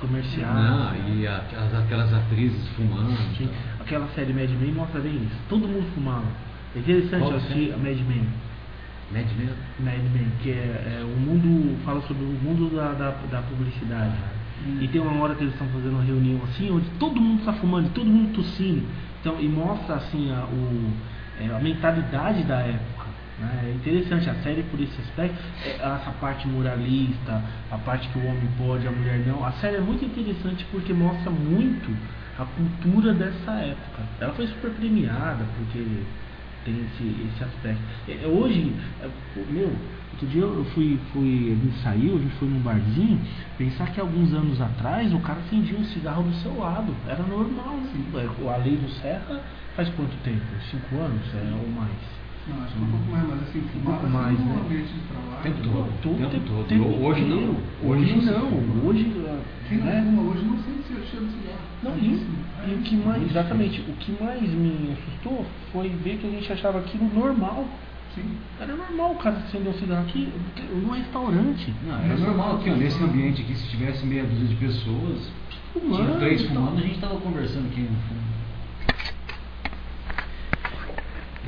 [0.00, 0.54] comerciais.
[0.54, 3.16] Não, e a- as- aquelas atrizes fumando.
[3.36, 3.48] Sim,
[3.80, 5.36] Aquela série Mad Men mostra bem isso.
[5.48, 6.24] Todo mundo fumava.
[6.74, 8.26] É interessante Qual assistir a Mad Men.
[9.12, 9.50] Mad Men.
[9.80, 11.76] Mad Men, que é, é o mundo.
[11.84, 14.14] fala sobre o mundo da, da, da publicidade.
[14.80, 17.52] E tem uma hora que eles estão fazendo uma reunião assim, onde todo mundo está
[17.54, 18.84] fumando, e todo mundo tossindo.
[19.20, 20.92] Então, e mostra assim a, o,
[21.40, 22.99] é, a mentalidade da época.
[23.40, 23.70] Né?
[23.70, 28.26] É interessante a série por esse aspecto, é, essa parte moralista, a parte que o
[28.26, 29.44] homem pode, a mulher não.
[29.44, 31.90] A série é muito interessante porque mostra muito
[32.38, 34.02] a cultura dessa época.
[34.20, 35.84] Ela foi super premiada porque
[36.64, 37.82] tem esse, esse aspecto.
[38.08, 39.72] É, hoje, é, pô, meu,
[40.12, 43.20] outro dia eu fui, fui, a gente saiu, a gente foi num barzinho,
[43.56, 47.76] pensar que alguns anos atrás o cara acendia um cigarro do seu lado, era normal.
[47.78, 48.28] né?
[48.52, 49.40] A lei do Serra
[49.74, 50.44] faz quanto tempo?
[50.70, 52.19] Cinco anos é, ou mais?
[52.48, 54.60] Não, acho que um pouco mais, mas assim, fumar pouco mais, no né?
[54.64, 55.42] ambiente de trabalho.
[55.42, 55.92] Tempo todo.
[56.02, 56.66] Todo, tempo tempo, todo.
[56.66, 57.36] tempo Hoje não.
[57.36, 58.48] Hoje Hoje não se não.
[58.50, 58.84] fuma.
[58.88, 59.04] Hoje,
[59.68, 60.02] Quem não né?
[60.04, 61.60] fuma hoje não sente o cheiro do cigarro.
[61.82, 62.26] Não, É e, isso,
[62.64, 66.30] é e o que mais, exatamente, o que mais me assustou foi ver que a
[66.30, 67.64] gente achava aquilo normal.
[68.14, 68.24] Sim.
[68.58, 70.28] Era normal o cara acender um cigarro aqui
[70.82, 71.72] num restaurante.
[71.86, 75.30] Não, é normal aqui, ó, nesse ambiente aqui, se tivesse meia dúzia de pessoas,
[75.72, 76.56] Fumando, tinha três então.
[76.56, 78.39] fumando, a gente estava conversando aqui no fundo.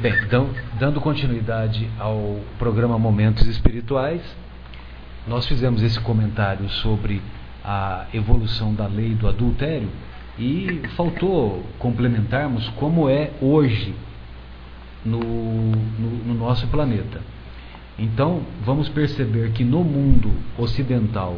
[0.02, 4.20] Bem, então, dando continuidade ao programa Momentos Espirituais,
[5.28, 7.22] nós fizemos esse comentário sobre
[7.64, 9.88] a evolução da lei do adultério
[10.36, 13.94] e faltou complementarmos como é hoje
[15.04, 17.20] no, no, no nosso planeta.
[17.96, 21.36] Então, vamos perceber que no mundo ocidental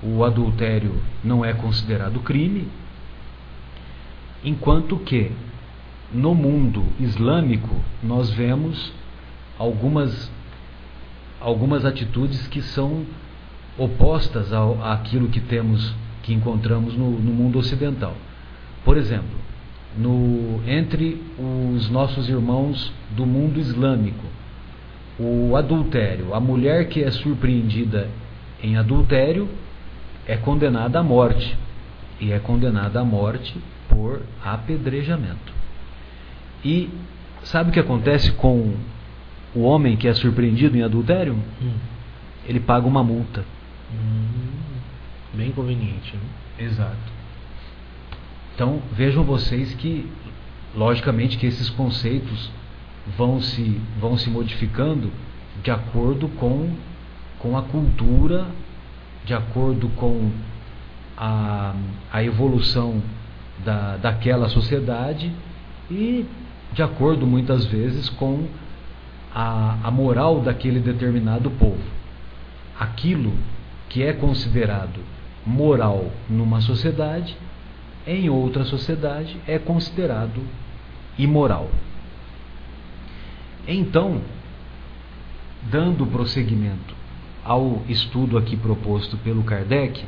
[0.00, 2.68] o adultério não é considerado crime,
[4.44, 5.32] enquanto que
[6.12, 8.92] no mundo islâmico nós vemos
[9.58, 10.30] algumas
[11.40, 13.04] algumas atitudes que são
[13.76, 18.14] opostas ao, àquilo que temos que encontramos no, no mundo ocidental.
[18.84, 19.38] Por exemplo,
[19.96, 24.24] no, entre os nossos irmãos do mundo islâmico,
[25.18, 28.08] o adultério, a mulher que é surpreendida
[28.62, 29.48] em adultério
[30.26, 31.56] é condenada à morte
[32.20, 33.56] e é condenada à morte
[33.88, 35.57] por apedrejamento.
[36.64, 36.90] E
[37.44, 38.74] sabe o que acontece com
[39.54, 41.34] o homem que é surpreendido em adultério?
[41.62, 41.74] Hum.
[42.46, 43.44] Ele paga uma multa.
[43.92, 44.26] Hum.
[45.34, 46.14] Bem conveniente.
[46.14, 46.66] Né?
[46.66, 47.18] Exato.
[48.54, 50.10] Então vejam vocês que,
[50.74, 52.50] logicamente, que esses conceitos
[53.16, 55.12] vão se, vão se modificando
[55.62, 56.70] de acordo com,
[57.38, 58.46] com a cultura,
[59.24, 60.30] de acordo com
[61.16, 61.74] a,
[62.12, 63.02] a evolução
[63.64, 65.32] da, daquela sociedade
[65.90, 66.26] e
[66.72, 68.46] de acordo muitas vezes com
[69.34, 71.82] a, a moral daquele determinado povo.
[72.78, 73.32] Aquilo
[73.88, 75.00] que é considerado
[75.44, 77.36] moral numa sociedade,
[78.06, 80.42] em outra sociedade é considerado
[81.18, 81.68] imoral.
[83.66, 84.20] Então,
[85.70, 86.94] dando prosseguimento
[87.44, 90.04] ao estudo aqui proposto pelo Kardec,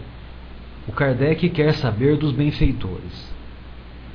[0.86, 3.29] o Kardec quer saber dos benfeitores.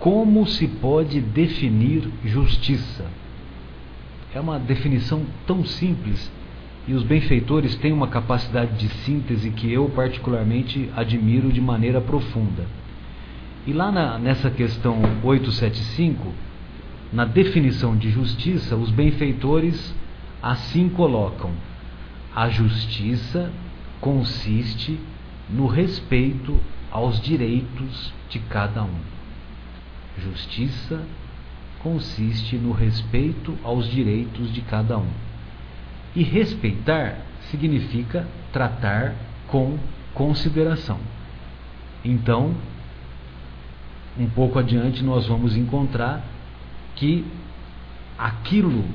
[0.05, 3.07] Como se pode definir justiça?
[4.35, 6.31] É uma definição tão simples
[6.87, 12.67] e os benfeitores têm uma capacidade de síntese que eu particularmente admiro de maneira profunda.
[13.65, 16.31] E lá na, nessa questão 875,
[17.11, 19.91] na definição de justiça, os benfeitores
[20.39, 21.49] assim colocam:
[22.35, 23.51] a justiça
[23.99, 24.99] consiste
[25.49, 26.59] no respeito
[26.91, 29.14] aos direitos de cada um.
[30.23, 31.01] Justiça
[31.81, 35.09] consiste no respeito aos direitos de cada um.
[36.15, 37.19] E respeitar
[37.51, 39.13] significa tratar
[39.47, 39.77] com
[40.13, 40.97] consideração.
[42.03, 42.55] Então,
[44.17, 46.23] um pouco adiante nós vamos encontrar
[46.95, 47.25] que
[48.17, 48.85] aquilo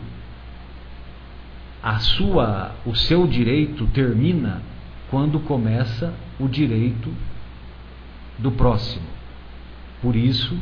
[1.83, 4.63] a sua o seu direito termina
[5.11, 7.13] quando começa o direito
[8.39, 9.07] do próximo.
[10.01, 10.57] Por isso,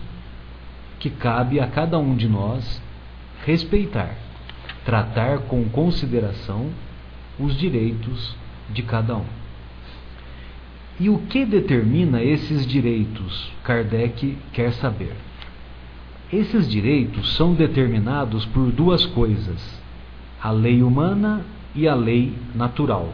[0.98, 2.82] que cabe a cada um de nós
[3.44, 4.14] respeitar,
[4.84, 6.70] tratar com consideração
[7.38, 8.36] os direitos
[8.70, 9.24] de cada um.
[11.00, 13.52] E o que determina esses direitos?
[13.62, 15.14] Kardec quer saber.
[16.32, 19.80] Esses direitos são determinados por duas coisas:
[20.42, 23.12] a lei humana e a lei natural.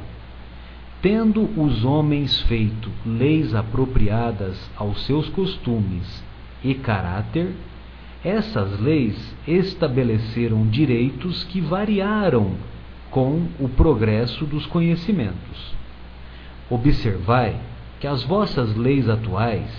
[1.02, 6.24] Tendo os homens feito leis apropriadas aos seus costumes
[6.62, 7.52] e caráter,
[8.24, 12.52] essas leis estabeleceram direitos que variaram
[13.10, 15.74] com o progresso dos conhecimentos.
[16.70, 17.60] Observai
[18.00, 19.70] que as vossas leis atuais,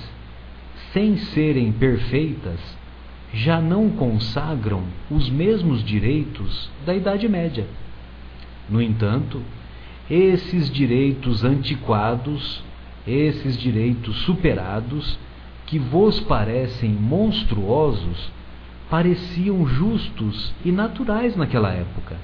[0.93, 2.60] sem serem perfeitas,
[3.34, 7.67] já não consagram os mesmos direitos da Idade Média.
[8.69, 9.41] No entanto,
[10.10, 12.63] esses direitos antiquados,
[13.05, 15.19] esses direitos superados,
[15.65, 18.31] que vos parecem monstruosos,
[18.89, 22.17] pareciam justos e naturais naquela época.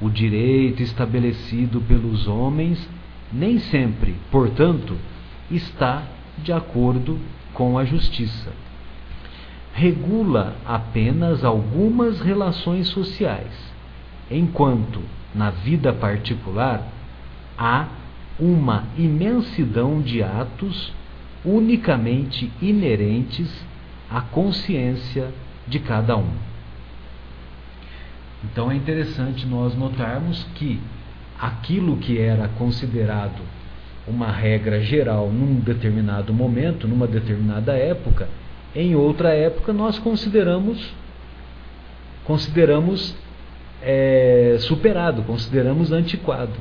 [0.00, 2.88] O direito estabelecido pelos homens
[3.32, 4.96] nem sempre, portanto,
[5.50, 6.04] está
[6.38, 7.18] de acordo
[7.52, 8.50] com a justiça.
[9.72, 13.72] Regula apenas algumas relações sociais,
[14.30, 15.00] enquanto
[15.34, 16.88] na vida particular
[17.56, 17.86] há
[18.38, 20.92] uma imensidão de atos
[21.44, 23.64] unicamente inerentes
[24.10, 25.32] à consciência
[25.66, 26.30] de cada um.
[28.44, 30.80] Então é interessante nós notarmos que
[31.38, 33.42] aquilo que era considerado
[34.06, 38.28] uma regra geral num determinado momento, numa determinada época,
[38.74, 40.92] em outra época nós consideramos
[42.24, 43.16] consideramos
[43.82, 46.52] é, superado, consideramos antiquado.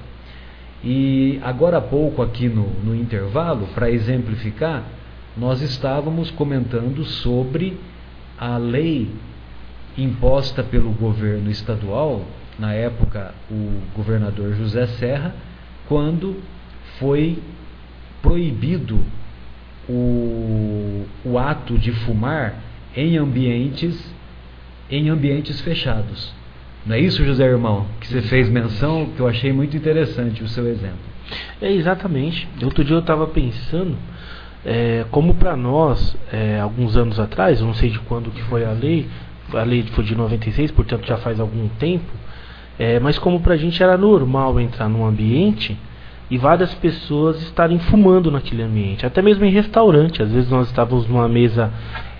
[0.83, 4.83] E agora há pouco, aqui no, no intervalo, para exemplificar,
[5.35, 7.77] nós estávamos comentando sobre
[8.39, 9.09] a lei
[9.97, 12.25] imposta pelo governo estadual,
[12.57, 15.35] na época o governador José Serra,
[15.87, 16.41] quando
[16.99, 17.39] foi
[18.21, 18.99] proibido
[19.87, 22.55] o, o ato de fumar
[22.95, 24.13] em ambientes
[24.89, 26.33] em ambientes fechados.
[26.85, 27.85] Não é isso, José Irmão?
[27.99, 30.97] Que você fez menção, que eu achei muito interessante o seu exemplo.
[31.61, 32.47] É, exatamente.
[32.63, 33.95] Outro dia eu estava pensando,
[34.65, 38.71] é, como para nós, é, alguns anos atrás, não sei de quando que foi a
[38.71, 39.07] lei,
[39.53, 42.11] a lei foi de 96, portanto já faz algum tempo,
[42.77, 45.77] é, mas como para a gente era normal entrar num ambiente
[46.29, 50.21] e várias pessoas estarem fumando naquele ambiente, até mesmo em restaurante.
[50.21, 51.71] Às vezes nós estávamos numa mesa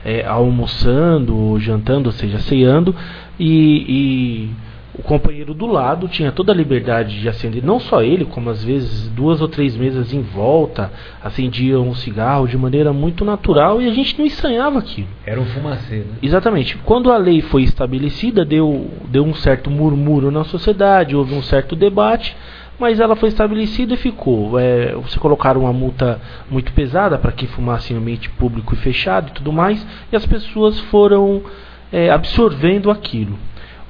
[0.03, 2.95] é, almoçando, ou jantando, ou seja, ceando,
[3.39, 4.51] e, e
[4.99, 8.61] o companheiro do lado tinha toda a liberdade de acender, não só ele, como às
[8.61, 10.91] vezes duas ou três mesas em volta
[11.23, 15.07] acendiam um cigarro de maneira muito natural e a gente não estranhava aquilo.
[15.25, 16.17] Era um fumacê, né?
[16.21, 16.77] Exatamente.
[16.79, 21.77] Quando a lei foi estabelecida, deu, deu um certo murmúrio na sociedade, houve um certo
[21.77, 22.35] debate
[22.77, 24.57] mas ela foi estabelecida e ficou.
[24.57, 26.17] É, você colocaram uma multa
[26.49, 30.25] muito pesada para quem fumasse em ambiente público e fechado e tudo mais, e as
[30.25, 31.43] pessoas foram
[31.91, 33.37] é, absorvendo aquilo.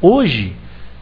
[0.01, 0.55] Hoje,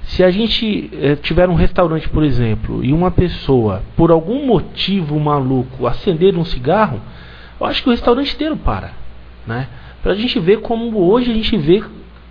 [0.08, 5.20] se a gente é, tiver um restaurante, por exemplo, e uma pessoa, por algum motivo
[5.20, 7.02] maluco, acender um cigarro,
[7.60, 8.92] eu acho que o restaurante inteiro para.
[9.46, 9.68] Né?
[10.02, 11.84] Para a gente ver como hoje a gente vê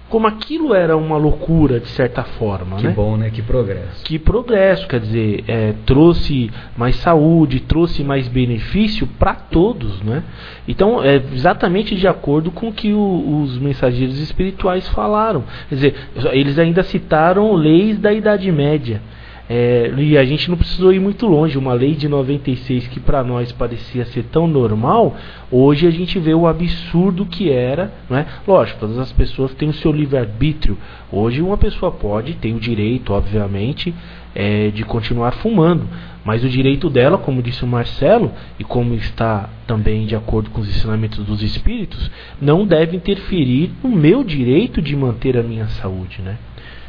[0.08, 2.76] como aquilo era uma loucura de certa forma.
[2.76, 2.92] Que né?
[2.92, 3.30] bom, né?
[3.30, 4.04] Que progresso.
[4.04, 10.22] Que progresso, quer dizer, é, trouxe mais saúde, trouxe mais benefício para todos, né?
[10.68, 15.44] Então, é exatamente de acordo com o que o, os mensageiros espirituais falaram.
[15.68, 15.94] Quer dizer,
[16.32, 19.00] eles ainda citaram leis da Idade Média.
[19.48, 21.56] É, e a gente não precisou ir muito longe.
[21.56, 25.16] Uma lei de 96 que para nós parecia ser tão normal,
[25.50, 27.92] hoje a gente vê o absurdo que era.
[28.10, 28.26] Não é?
[28.46, 30.76] Lógico, todas as pessoas têm o seu livre-arbítrio.
[31.12, 33.94] Hoje uma pessoa pode, tem o direito, obviamente,
[34.34, 35.86] é, de continuar fumando.
[36.24, 40.60] Mas o direito dela, como disse o Marcelo, e como está também de acordo com
[40.60, 46.20] os ensinamentos dos espíritos, não deve interferir no meu direito de manter a minha saúde.
[46.20, 46.36] Né?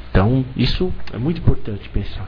[0.10, 2.28] Então, isso é muito importante pensar.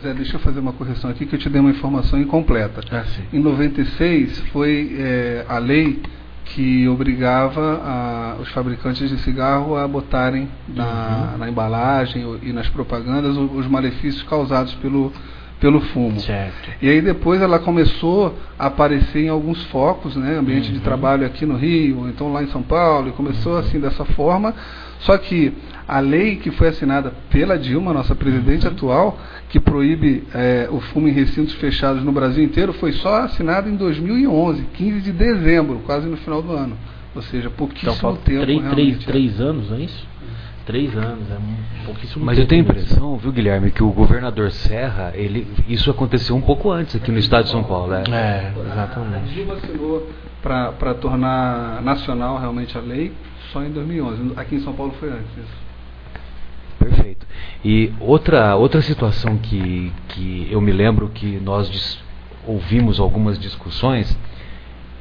[0.00, 2.80] Zé, deixa eu fazer uma correção aqui que eu te dei uma informação incompleta.
[2.92, 6.00] Ah, em 96 foi é, a lei
[6.44, 11.38] que obrigava a, os fabricantes de cigarro a botarem na, uhum.
[11.38, 15.12] na embalagem e nas propagandas os, os malefícios causados pelo,
[15.60, 16.18] pelo fumo.
[16.20, 16.70] Certo.
[16.80, 20.74] E aí depois ela começou a aparecer em alguns focos, né, ambiente uhum.
[20.74, 23.58] de trabalho aqui no Rio, então lá em São Paulo, e começou uhum.
[23.58, 24.54] assim dessa forma.
[25.00, 25.52] Só que
[25.88, 28.72] a lei que foi assinada pela Dilma, nossa presidente uhum.
[28.72, 33.68] atual, que proíbe é, o fumo em recintos fechados no Brasil inteiro, foi só assinada
[33.68, 36.76] em 2011, 15 de dezembro, quase no final do ano.
[37.14, 38.42] Ou seja, pouquíssimo então, tempo.
[38.42, 40.08] Três, três, três anos, não é isso?
[40.64, 43.90] Três anos, é um pouquíssimo Mas tempo eu tenho a impressão, viu, Guilherme, que o
[43.90, 48.04] governador Serra, ele, isso aconteceu um pouco antes aqui no estado de São Paulo, né?
[48.08, 49.30] É, exatamente.
[49.30, 50.08] A Dilma assinou
[50.40, 53.12] para tornar nacional realmente a lei
[53.52, 54.32] só em 2011.
[54.36, 55.70] Aqui em São Paulo foi antes isso.
[56.78, 57.26] Perfeito.
[57.64, 62.02] E outra, outra situação que, que eu me lembro que nós
[62.46, 64.16] ouvimos algumas discussões,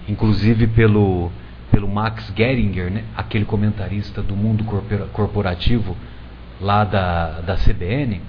[0.08, 1.32] inclusive pelo,
[1.72, 4.66] pelo Max Geringer, né, aquele comentarista do mundo
[5.14, 5.96] corporativo
[6.60, 8.22] lá da, da CBN,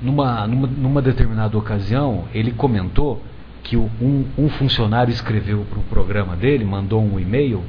[0.00, 3.22] numa, numa, numa determinada ocasião, ele comentou
[3.62, 7.64] que um, um funcionário escreveu para o programa dele, mandou um e-mail,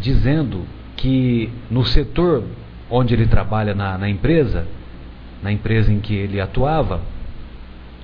[0.00, 0.64] dizendo
[0.96, 2.44] que no setor
[2.90, 4.66] onde ele trabalha na, na empresa,
[5.42, 7.00] na empresa em que ele atuava,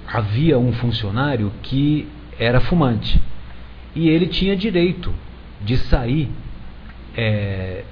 [0.06, 2.06] havia um funcionário que
[2.38, 3.20] era fumante.
[3.94, 5.12] E ele tinha direito
[5.62, 6.28] de sair
[7.16, 7.84] é,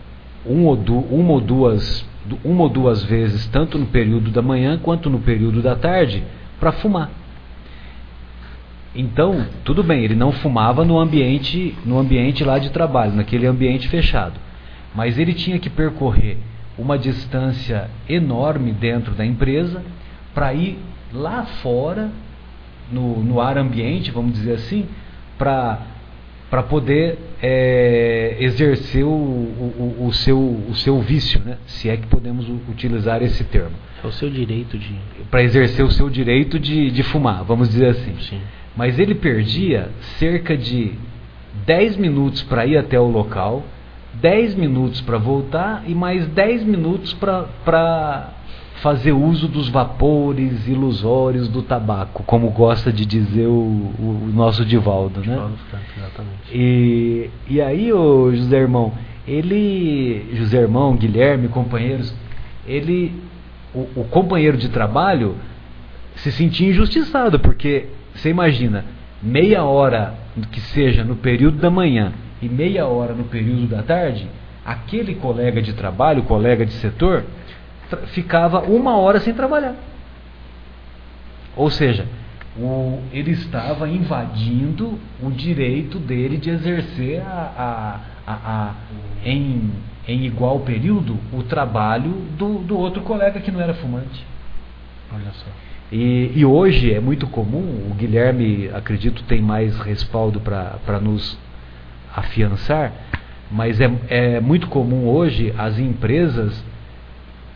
[0.45, 2.07] um ou du, uma, ou duas,
[2.45, 6.23] uma ou duas vezes, tanto no período da manhã quanto no período da tarde,
[6.59, 7.11] para fumar.
[8.95, 13.89] Então, tudo bem, ele não fumava no ambiente, no ambiente lá de trabalho, naquele ambiente
[13.89, 14.39] fechado.
[14.95, 16.37] Mas ele tinha que percorrer
[16.77, 19.83] uma distância enorme dentro da empresa
[20.35, 20.79] para ir
[21.13, 22.11] lá fora,
[22.91, 24.87] no, no ar ambiente, vamos dizer assim,
[25.39, 31.57] para poder é, exercer o, o, o, seu, o seu vício, né?
[31.67, 33.75] se é que podemos utilizar esse termo.
[34.05, 34.95] É o seu direito de.
[35.31, 38.17] Para exercer o seu direito de, de fumar, vamos dizer assim.
[38.21, 38.41] Sim.
[38.77, 40.93] Mas ele perdia cerca de
[41.67, 43.65] 10 minutos para ir até o local,
[44.15, 48.31] 10 minutos para voltar e mais 10 minutos para
[48.83, 54.65] fazer uso dos vapores ilusórios do tabaco, como gosta de dizer o, o, o nosso
[54.65, 55.35] Divaldo, né?
[55.35, 56.35] Divaldo Franco, exatamente.
[56.53, 58.93] E, e aí, o José Irmão,
[59.27, 62.13] ele, José Irmão, Guilherme, companheiros,
[62.67, 63.13] ele,
[63.73, 65.37] o, o companheiro de trabalho
[66.17, 68.85] se sentia injustiçado, porque você imagina,
[69.23, 70.15] meia hora
[70.51, 74.29] que seja no período da manhã e meia hora no período da tarde,
[74.65, 77.25] aquele colega de trabalho, colega de setor,
[78.09, 79.75] ficava uma hora sem trabalhar.
[81.57, 82.07] Ou seja,
[82.57, 88.75] o, ele estava invadindo o direito dele de exercer a, a, a,
[89.25, 89.71] em,
[90.07, 94.25] em igual período o trabalho do, do outro colega que não era fumante.
[95.13, 95.47] Olha só.
[95.93, 101.39] E, e, hoje é muito comum, o Guilherme, acredito, tem mais respaldo para nos
[102.17, 102.91] afiançar,
[103.51, 106.65] mas é, é muito comum hoje as empresas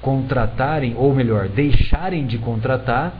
[0.03, 3.14] contratarem, ou melhor, deixarem de contratar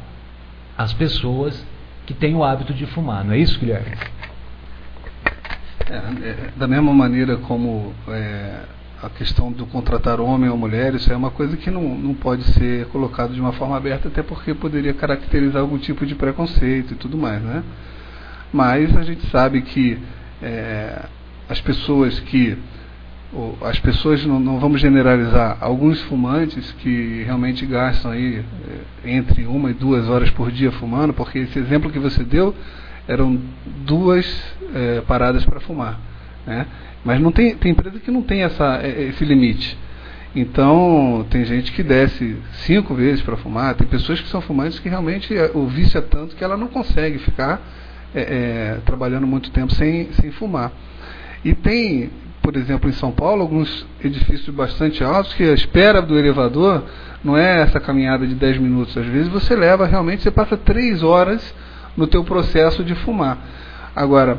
[0.77, 1.67] as pessoas
[2.05, 3.25] que têm o hábito de fumar.
[3.25, 3.97] Não é isso, Guilherme?
[5.89, 8.61] É, é, da mesma maneira como é,
[9.03, 12.45] a questão do contratar homem ou mulher, isso é uma coisa que não, não pode
[12.45, 16.97] ser colocado de uma forma aberta, até porque poderia caracterizar algum tipo de preconceito e
[16.97, 17.63] tudo mais, né?
[18.53, 19.99] Mas a gente sabe que
[20.43, 21.07] é,
[21.49, 22.57] as pessoas que
[23.61, 28.43] as pessoas não, não, vamos generalizar alguns fumantes que realmente gastam aí
[29.05, 32.55] é, entre uma e duas horas por dia fumando porque esse exemplo que você deu
[33.07, 33.39] eram
[33.85, 34.25] duas
[34.73, 35.99] é, paradas para fumar
[36.47, 36.67] né?
[37.07, 39.79] Mas não tem tem empresa que não tem essa é, esse limite
[40.35, 42.37] então tem gente que desce
[42.67, 46.03] cinco vezes para fumar tem pessoas que são fumantes que realmente é, o vício é
[46.03, 47.63] tanto que ela não consegue ficar
[48.15, 50.73] é, é, trabalhando muito tempo sem sem fumar
[51.43, 52.11] e tem
[52.47, 56.85] por exemplo, em São Paulo, alguns edifícios bastante altos que a espera do elevador
[57.25, 58.97] não é essa caminhada de 10 minutos.
[58.97, 61.53] Às vezes você leva realmente, você passa 3 horas
[61.97, 63.37] no teu processo de fumar.
[63.97, 64.39] Agora,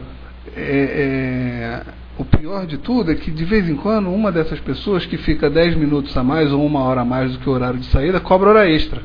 [0.55, 1.81] é, é,
[2.17, 5.49] o pior de tudo é que de vez em quando uma dessas pessoas que fica
[5.49, 8.19] 10 minutos a mais ou uma hora a mais do que o horário de saída
[8.19, 9.01] cobra hora extra.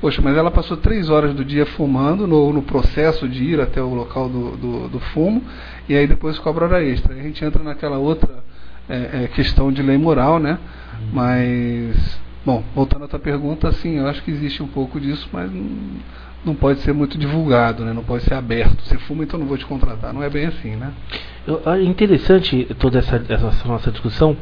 [0.00, 3.82] Poxa, mas ela passou três horas do dia fumando no, no processo de ir até
[3.82, 5.42] o local do, do, do, fumo
[5.88, 7.14] e aí depois cobra hora extra.
[7.14, 8.42] A gente entra naquela outra
[8.88, 10.58] é, é, questão de lei moral, né?
[11.12, 15.52] Mas, bom, voltando à tua pergunta, sim, eu acho que existe um pouco disso, mas
[15.52, 15.66] não,
[16.46, 17.92] não pode ser muito divulgado, né?
[17.92, 18.82] Não pode ser aberto.
[18.82, 20.14] Você fuma, então não vou te contratar.
[20.14, 20.94] Não é bem assim, né?
[21.46, 24.36] É interessante toda essa, essa nossa discussão,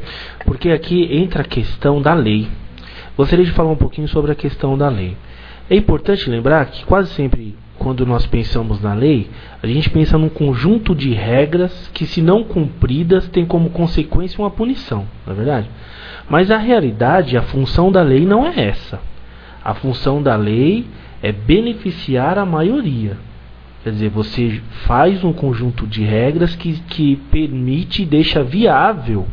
[0.45, 2.49] porque aqui entra a questão da lei.
[3.17, 5.17] Gostaria de falar um pouquinho sobre a questão da lei.
[5.71, 9.31] É importante lembrar que quase sempre quando nós pensamos na lei,
[9.63, 14.51] a gente pensa num conjunto de regras que, se não cumpridas, tem como consequência uma
[14.51, 15.71] punição, não é verdade?
[16.29, 19.01] Mas a realidade, a função da lei não é essa.
[19.65, 20.87] A função da lei
[21.23, 23.17] é beneficiar a maioria.
[23.89, 29.27] Quer dizer, você faz um conjunto de regras que, que permite e deixa viável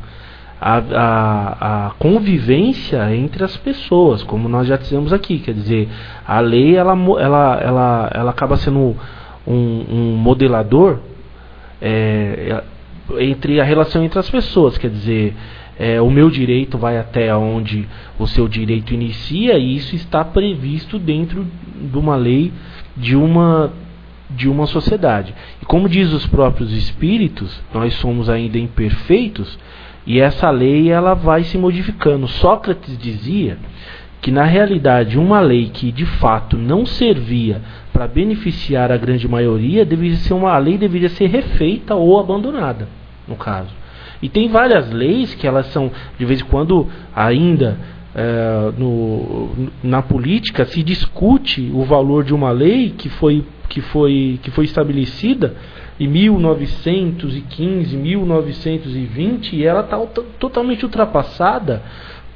[0.61, 5.39] a, a, a, convivência entre as pessoas, como nós já dizemos aqui.
[5.39, 5.89] Quer dizer,
[6.25, 8.95] a lei ela, ela, ela, ela acaba sendo
[9.45, 10.99] um, um modelador
[11.81, 12.63] é,
[13.19, 14.77] entre a relação entre as pessoas.
[14.77, 15.35] Quer dizer,
[15.77, 20.97] é, o meu direito vai até onde o seu direito inicia e isso está previsto
[20.97, 21.45] dentro
[21.91, 22.53] de uma lei
[22.95, 23.69] de uma
[24.29, 25.33] de uma sociedade.
[25.61, 29.57] E como diz os próprios espíritos, nós somos ainda imperfeitos,
[30.05, 32.27] e essa lei ela vai se modificando.
[32.27, 33.57] Sócrates dizia
[34.21, 37.61] que na realidade uma lei que de fato não servia
[37.93, 42.87] para beneficiar a grande maioria deveria ser uma lei deveria ser refeita ou abandonada,
[43.27, 43.69] no caso.
[44.21, 47.77] E tem várias leis que elas são de vez em quando ainda
[48.15, 49.49] é, no,
[49.83, 54.63] na política se discute o valor de uma lei que foi que foi que foi
[54.65, 55.53] estabelecida
[55.99, 59.97] em 1915, 1920, e ela está
[60.39, 61.81] totalmente ultrapassada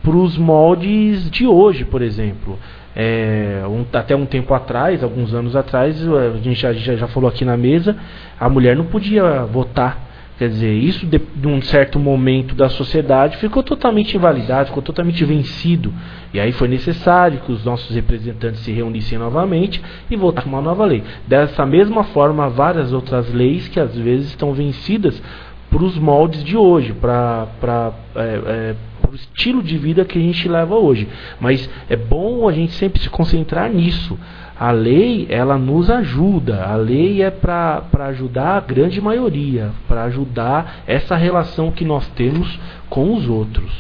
[0.02, 2.58] para os moldes de hoje, por exemplo.
[2.96, 7.46] É, um, até um tempo atrás, alguns anos atrás, a gente já, já falou aqui
[7.46, 7.98] na mesa,
[8.40, 10.09] a mulher não podia votar
[10.40, 15.26] Quer dizer, isso de, de, um certo momento da sociedade ficou totalmente invalidado, ficou totalmente
[15.26, 15.94] vencido.
[16.34, 20.86] E aí foi necessário que os nossos representantes se reunissem novamente e votassem uma nova
[20.86, 21.04] lei.
[21.28, 25.22] Dessa mesma forma, várias outras leis que às vezes estão vencidas
[25.70, 28.76] para os moldes de hoje, para é, é,
[29.12, 31.06] o estilo de vida que a gente leva hoje.
[31.38, 34.18] Mas é bom a gente sempre se concentrar nisso.
[34.60, 36.66] A lei, ela nos ajuda.
[36.66, 42.60] A lei é para ajudar a grande maioria, para ajudar essa relação que nós temos
[42.90, 43.72] com os outros.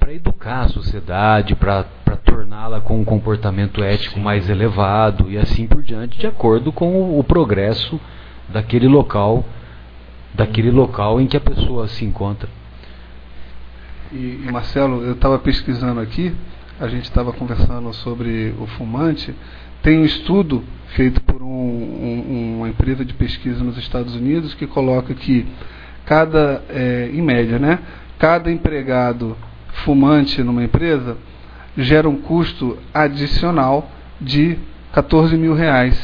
[0.00, 1.84] Para educar a sociedade, para
[2.24, 4.22] torná-la com um comportamento ético Sim.
[4.22, 8.00] mais elevado e assim por diante, de acordo com o, o progresso
[8.48, 9.44] daquele local,
[10.34, 12.48] daquele local em que a pessoa se encontra.
[14.10, 16.34] E, e Marcelo, eu estava pesquisando aqui,
[16.80, 19.32] a gente estava conversando sobre o fumante
[19.82, 20.64] tem um estudo
[20.94, 25.46] feito por um, um, uma empresa de pesquisa nos Estados Unidos que coloca que
[26.04, 27.78] cada, é, em média, né,
[28.18, 29.36] cada empregado
[29.84, 31.16] fumante numa empresa
[31.76, 34.58] gera um custo adicional de
[34.92, 35.96] 14 mil reais.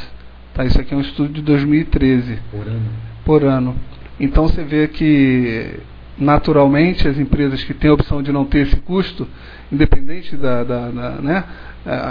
[0.53, 2.39] Tá, isso aqui é um estudo de 2013.
[2.51, 2.91] Por ano.
[3.25, 3.77] Por ano.
[4.21, 5.81] Então você vê que
[6.17, 9.27] naturalmente as empresas que têm a opção de não ter esse custo,
[9.73, 11.45] independente da, da, da né,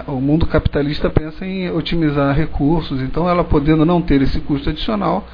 [0.07, 5.27] o mundo capitalista pensa em otimizar recursos, então ela podendo não ter esse custo adicional,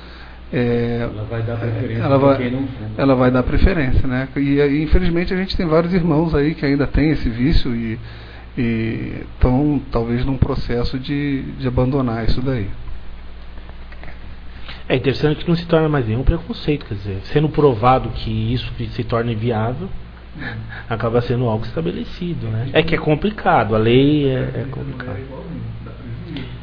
[0.52, 2.54] é, ela vai dar preferência ela vai,
[2.98, 4.28] ela vai dar preferência, né?
[4.36, 8.00] E, e, infelizmente a gente tem vários irmãos aí que ainda tem esse vício e
[8.58, 12.68] estão talvez num processo de, de abandonar isso daí.
[14.88, 18.74] É interessante que não se torna mais nenhum preconceito, quer dizer, sendo provado que isso
[18.90, 19.88] se torna inviável,
[20.89, 22.69] acaba sendo algo estabelecido, né?
[22.73, 25.19] É que é complicado, a lei é, é complicada.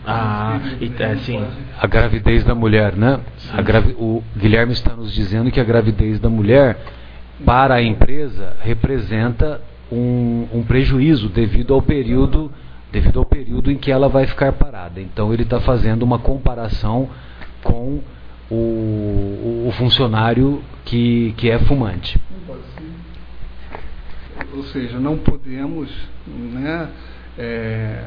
[0.06, 1.44] Ah, e, é, assim,
[1.78, 3.20] a gravidez da mulher, né?
[3.64, 6.78] Gravi o Guilherme está nos dizendo que a gravidez da mulher
[7.44, 9.60] para a empresa representa
[9.90, 12.50] um, um prejuízo devido ao período
[12.92, 15.00] devido ao período em que ela vai ficar parada.
[15.00, 17.10] Então ele está fazendo uma comparação
[17.62, 18.00] com
[18.50, 22.18] o, o funcionário que, que é fumante.
[24.56, 25.90] Ou seja, não podemos
[26.26, 26.88] né,
[27.38, 28.04] é,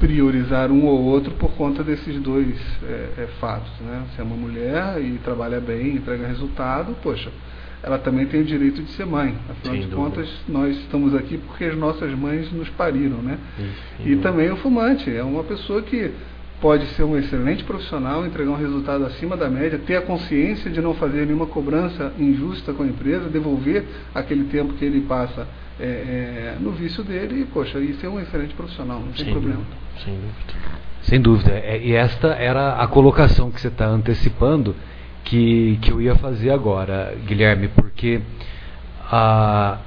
[0.00, 3.70] priorizar um ou outro por conta desses dois é, é, fatos.
[3.80, 4.02] Né?
[4.14, 7.30] Se é uma mulher e trabalha bem, entrega resultado, poxa,
[7.82, 9.36] ela também tem o direito de ser mãe.
[9.48, 13.18] Afinal de contas, nós estamos aqui porque as nossas mães nos pariram.
[13.18, 13.38] Né?
[14.04, 16.10] e também o fumante, é uma pessoa que
[16.60, 20.80] pode ser um excelente profissional, entregar um resultado acima da média, ter a consciência de
[20.80, 23.84] não fazer nenhuma cobrança injusta com a empresa, devolver
[24.14, 25.46] aquele tempo que ele passa
[25.78, 29.32] é, é, no vício dele e, poxa, e ser um excelente profissional, não tem sem
[29.32, 29.58] problema.
[29.58, 30.84] Dúvida, sem dúvida.
[31.02, 31.50] Sem dúvida.
[31.52, 34.74] É, e esta era a colocação que você está antecipando
[35.24, 38.20] que, que eu ia fazer agora, Guilherme, porque
[39.10, 39.78] a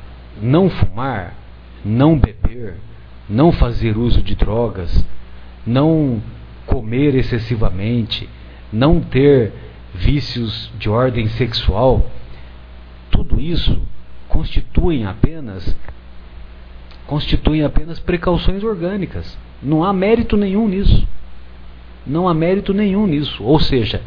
[0.42, 1.34] não fumar,
[1.84, 2.76] não beber,
[3.30, 5.06] não fazer uso de drogas,
[5.66, 6.22] não
[6.68, 8.30] comer excessivamente,
[8.72, 9.52] não ter
[9.96, 12.12] vícios de ordem sexual,
[13.10, 13.82] tudo isso
[14.28, 15.76] constituem apenas
[17.08, 19.38] constituem apenas precauções orgânicas.
[19.64, 21.08] Não há mérito nenhum nisso.
[22.06, 23.42] Não há mérito nenhum nisso.
[23.42, 24.02] Ou seja,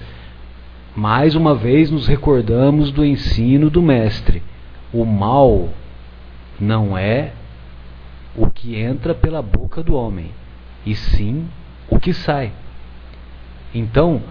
[0.94, 4.42] mais uma vez nos recordamos do ensino do mestre.
[4.92, 5.70] O mal
[6.60, 7.32] não é
[8.36, 10.30] o que entra pela boca do homem,
[10.84, 11.48] e sim
[11.90, 12.52] o que sai.
[13.74, 14.22] Então,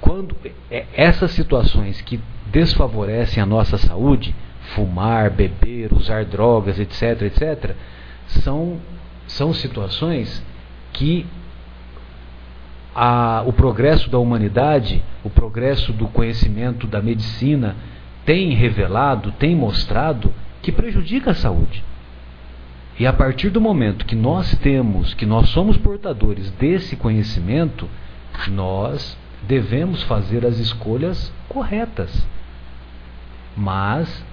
[0.00, 0.36] quando
[0.70, 4.34] é, essas situações que desfavorecem a nossa saúde,
[4.74, 7.76] fumar, beber, usar drogas, etc, etc,
[8.26, 8.78] são,
[9.26, 10.44] são situações
[10.92, 11.26] que
[12.94, 17.76] a, o progresso da humanidade, o progresso do conhecimento da medicina
[18.24, 20.32] tem revelado, tem mostrado
[20.62, 21.84] que prejudica a saúde.
[22.98, 27.88] E a partir do momento que nós temos, que nós somos portadores desse conhecimento,
[28.50, 32.26] nós devemos fazer as escolhas corretas.
[33.56, 34.24] Mas,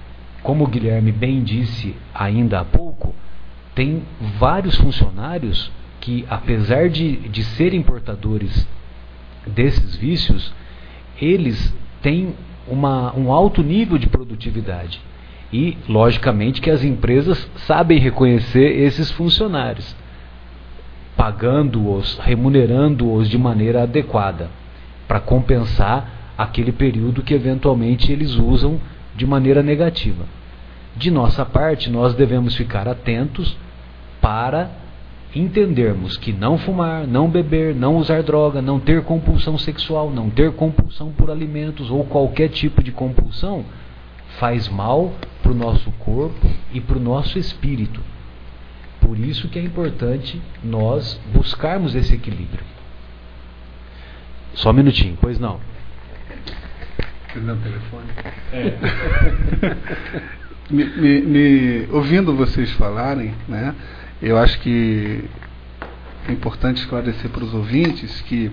[0.42, 3.14] como o Guilherme bem disse ainda há pouco,
[3.74, 4.02] tem
[4.38, 8.66] vários funcionários que, apesar de, de serem portadores
[9.46, 10.52] desses vícios,
[11.20, 12.34] eles têm
[12.66, 15.00] uma, um alto nível de produtividade.
[15.52, 19.94] E, logicamente, que as empresas sabem reconhecer esses funcionários,
[21.16, 24.50] pagando-os, remunerando-os de maneira adequada,
[25.06, 28.80] para compensar aquele período que eventualmente eles usam
[29.14, 30.24] de maneira negativa.
[30.96, 33.56] De nossa parte, nós devemos ficar atentos
[34.20, 34.70] para
[35.34, 40.52] entendermos que não fumar, não beber, não usar droga, não ter compulsão sexual, não ter
[40.52, 43.64] compulsão por alimentos ou qualquer tipo de compulsão
[44.38, 48.00] faz mal para o nosso corpo e para o nosso espírito.
[49.00, 52.64] Por isso que é importante nós buscarmos esse equilíbrio.
[54.54, 55.60] Só um minutinho, pois não.
[57.34, 58.06] Não, telefone.
[58.52, 58.76] É.
[60.70, 63.74] me, me, me, ouvindo vocês falarem, né,
[64.20, 65.24] eu acho que
[66.28, 68.52] é importante esclarecer para os ouvintes que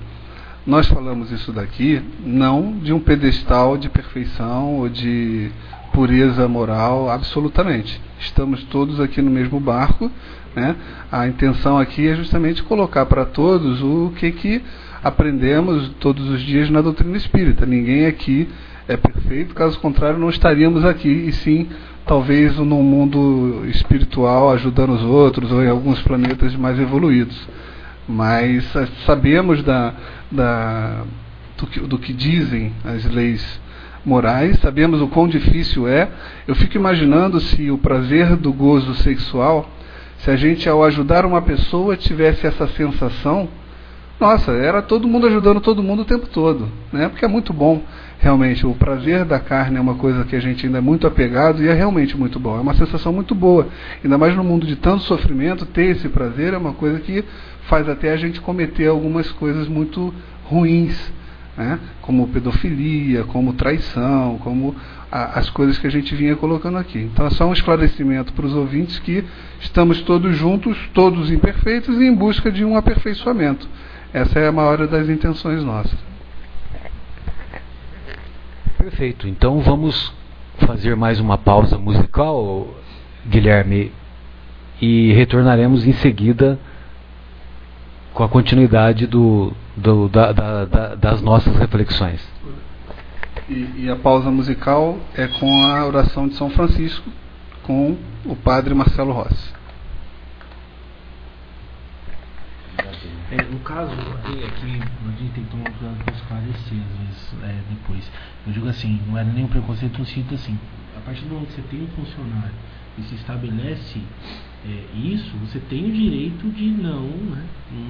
[0.65, 5.51] nós falamos isso daqui não de um pedestal de perfeição ou de
[5.93, 7.99] pureza moral, absolutamente.
[8.19, 10.11] Estamos todos aqui no mesmo barco.
[10.55, 10.75] Né?
[11.11, 14.61] A intenção aqui é justamente colocar para todos o que, que
[15.03, 17.65] aprendemos todos os dias na doutrina espírita.
[17.65, 18.47] Ninguém aqui
[18.87, 21.69] é perfeito, caso contrário, não estaríamos aqui, e sim,
[22.05, 27.37] talvez num mundo espiritual ajudando os outros ou em alguns planetas mais evoluídos.
[28.09, 29.93] Mas eh, sabemos da,
[30.31, 31.03] da,
[31.55, 33.61] do, que, do que dizem as leis
[34.03, 36.09] morais, sabemos o quão difícil é.
[36.47, 39.69] Eu fico imaginando se o prazer do gozo sexual
[40.19, 43.47] Se a gente, ao ajudar uma pessoa, tivesse essa sensação,
[44.19, 47.07] nossa, era todo mundo ajudando todo mundo o tempo todo, né?
[47.07, 47.81] Porque é muito bom,
[48.19, 48.67] realmente.
[48.67, 51.69] O prazer da carne é uma coisa que a gente ainda é muito apegado e
[51.69, 52.57] é realmente muito bom.
[52.57, 53.69] É uma sensação muito boa.
[54.03, 57.23] Ainda mais no mundo de tanto sofrimento, ter esse prazer é uma coisa que
[57.69, 60.13] faz até a gente cometer algumas coisas muito
[60.45, 61.13] ruins,
[61.55, 61.79] né?
[62.01, 64.75] como pedofilia, como traição, como
[65.11, 66.97] a, as coisas que a gente vinha colocando aqui.
[66.99, 69.23] Então é só um esclarecimento para os ouvintes que
[69.61, 73.69] estamos todos juntos, todos imperfeitos e em busca de um aperfeiçoamento.
[74.11, 75.97] Essa é a maior das intenções nossas.
[78.79, 79.27] Perfeito.
[79.27, 80.11] Então vamos
[80.65, 82.73] fazer mais uma pausa musical,
[83.27, 83.91] Guilherme,
[84.81, 86.59] e retornaremos em seguida
[88.19, 92.21] com a continuidade do, do da, da, da, das nossas reflexões.
[93.47, 97.09] E, e, a pausa musical é com a oração de São Francisco,
[97.63, 97.95] com
[98.25, 99.53] o padre Marcelo Rossi.
[103.31, 106.99] É, no caso, é, é que a gente tem que tomar cuidado para esclarecer, às
[106.99, 108.11] vezes, é, depois.
[108.45, 110.59] Eu digo assim, não era nem um preconceito no sentido assim,
[110.97, 112.51] a partir do momento que você tem um funcionário
[112.97, 114.01] e se estabelece
[114.65, 117.45] é, isso, você tem o direito de não, né,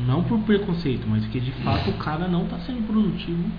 [0.06, 3.50] não por preconceito, mas que de fato o cara não está sendo produtivo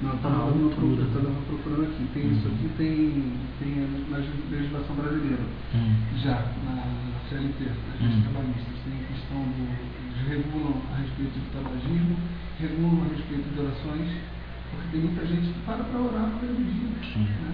[0.00, 2.08] não, está dando uma procura, tá dando procurando aqui.
[2.14, 2.32] Tem uhum.
[2.32, 3.70] isso aqui, tem, tem
[4.08, 5.44] na legislação brasileira.
[5.74, 6.18] Uhum.
[6.24, 8.22] Já, na, na CLT, as leis uhum.
[8.22, 10.00] trabalhistas, tem a questão do.
[10.00, 12.16] Eles regulam a respeito do tabagismo,
[12.58, 14.08] regulam a respeito de orações,
[14.72, 17.20] porque tem muita gente que para para orar no mesmo dia.
[17.20, 17.52] Né?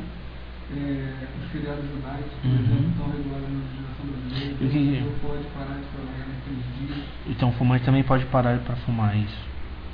[0.69, 2.59] É, os feriados judaicos, por uhum.
[2.59, 4.55] exemplo, estão regulados na legislação brasileira.
[4.55, 5.01] Então, que...
[5.01, 7.05] não pode parar de trabalhar naqueles dias.
[7.29, 9.47] Então, fumante também pode parar para fumar isso.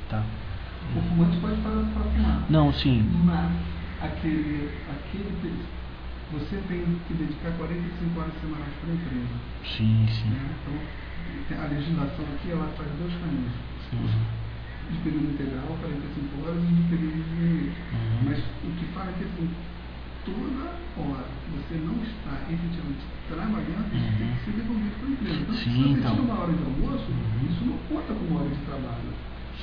[0.09, 0.25] Tá.
[0.97, 2.47] O fumante pode parar para fumar.
[2.49, 3.07] Não, sim.
[3.25, 3.53] Mas
[4.01, 5.29] aquele, aquele
[6.33, 9.37] você tem que dedicar 45 horas semanais para a empresa.
[9.77, 10.31] Sim, sim.
[10.31, 10.41] Né?
[10.65, 13.53] Então, a legislação aqui ela faz dois caminhos.
[13.93, 14.41] Uhum.
[14.89, 17.77] De período integral, 45 horas, e de período diminuído.
[17.93, 18.21] Uhum.
[18.25, 19.51] Mas o que fala é que assim,
[20.25, 23.99] toda hora você não está efetivamente trabalhando, uhum.
[23.99, 25.41] isso tem que ser devolvido para a empresa.
[25.43, 26.11] Então, Sim, se você então.
[26.11, 27.51] tira uma hora de almoço, uhum.
[27.51, 29.11] isso não conta como hora de trabalho.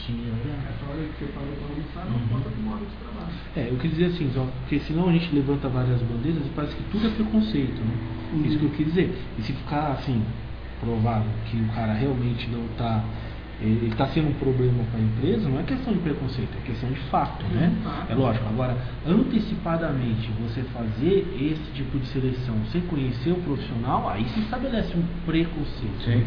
[0.05, 0.67] Sim, é verdade.
[0.69, 2.27] Essa hora que você parou para almoçar não uhum.
[2.29, 3.33] conta como hora de trabalho.
[3.55, 6.75] É, eu quis dizer assim, só, porque senão a gente levanta várias bandeiras e parece
[6.75, 7.95] que tudo é preconceito, né?
[8.33, 8.45] Uhum.
[8.45, 9.17] Isso que eu quis dizer.
[9.37, 10.23] E se ficar assim,
[10.79, 13.03] provável que o cara realmente não está
[13.61, 16.89] ele está sendo um problema para a empresa, não é questão de preconceito, é questão
[16.89, 17.71] de fato, né?
[18.09, 18.47] É lógico.
[18.47, 24.95] Agora, antecipadamente você fazer esse tipo de seleção sem conhecer o profissional, aí se estabelece
[24.97, 26.03] um preconceito.
[26.05, 26.23] Sim.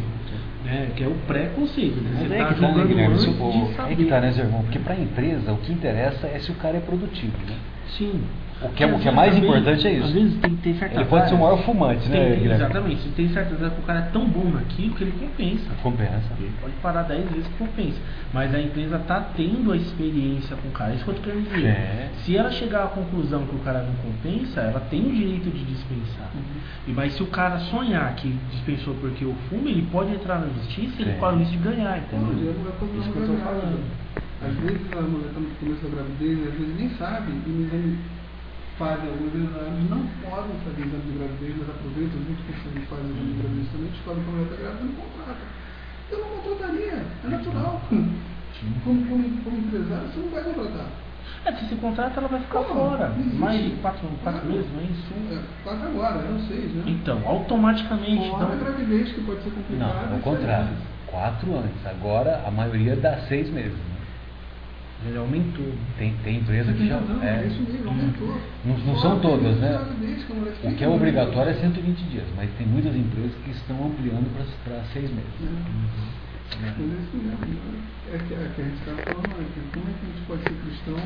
[0.64, 0.92] Né?
[0.94, 2.00] Que é o preconceito.
[2.00, 2.16] Né?
[2.18, 3.92] Você está é tá, jogando né, antes de saber.
[3.92, 6.54] É que tá, né, Zé Porque para a empresa o que interessa é se o
[6.54, 7.56] cara é produtivo, né?
[7.96, 8.22] Sim.
[8.64, 10.06] O que é, o que é mais importante é isso.
[10.06, 12.36] Às vezes tem que ter certa Ele pode ser o maior fumante, né?
[12.36, 13.02] Tem, exatamente.
[13.02, 15.70] Você tem certeza que o cara é tão bom naquilo que ele compensa.
[15.82, 16.32] Compensa.
[16.38, 17.98] Ele pode parar 10 vezes que compensa.
[18.32, 20.94] Mas a empresa está tendo a experiência com o cara.
[20.94, 21.66] Isso que eu querendo dizer.
[21.66, 22.10] É.
[22.18, 25.64] Se ela chegar à conclusão que o cara não compensa, ela tem o direito de
[25.64, 26.30] dispensar.
[26.34, 26.42] Uhum.
[26.88, 30.46] E, mas se o cara sonhar que dispensou porque o fumo, ele pode entrar na
[30.48, 32.26] justiça e ele corre o risco de ganhar, entendeu?
[32.28, 33.80] Não, Isso que eu estou falando.
[34.44, 37.64] Às vezes a mulher está no começo da gravidez, às vezes nem sabe e no
[37.64, 37.98] exame
[38.78, 42.86] fazem alguns exames, não podem fazer exame de gravidez, mas aproveitam junto com o que
[42.86, 45.44] fazem exame de gravidez também, descobrem que a mulher está grávida e não contrata.
[46.10, 47.82] Eu não contrataria, é natural.
[48.84, 50.86] Como, como, como empresário, você não vai contratar.
[51.44, 53.12] É, se se contrata, ela vai ficar Pô, fora.
[53.34, 55.12] Mais de quatro, quatro meses, não é isso?
[55.32, 56.84] É, quatro agora, não seis, né?
[56.86, 58.30] Então, automaticamente.
[58.30, 58.52] Fora então...
[58.52, 60.06] a gravidez que pode ser complicada.
[60.06, 60.68] Não, ao contrário.
[61.06, 61.86] Quatro anos.
[61.86, 63.76] Agora a maioria dá seis meses.
[65.06, 65.72] Ele aumentou.
[65.98, 67.00] Tem, tem empresa que já.
[67.00, 67.48] Não, é.
[68.64, 69.80] Não, não são todas, né?
[70.64, 74.30] O que é obrigatório é 120 dias, mas tem muitas empresas que estão ampliando
[74.64, 75.32] para seis meses.
[75.42, 75.92] É.
[76.52, 76.68] É.
[78.12, 80.22] É que, é que a gente está falando, é que como é que a gente
[80.26, 80.98] pode ser cristão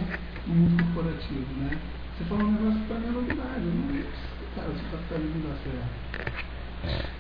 [0.47, 1.79] no mundo corporativo, né?
[2.19, 5.43] Você falou um negócio que para mim é novidade, não vejo cara, se o capitalismo
[5.45, 6.56] dá certo.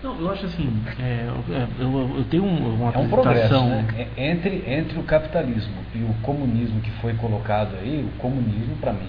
[0.02, 1.28] Não, eu acho assim, é,
[1.78, 4.08] eu, eu, tenho uma é um progresso, né?
[4.16, 8.92] É, entre, entre o capitalismo e o comunismo que foi colocado aí, o comunismo para
[8.92, 9.08] mim.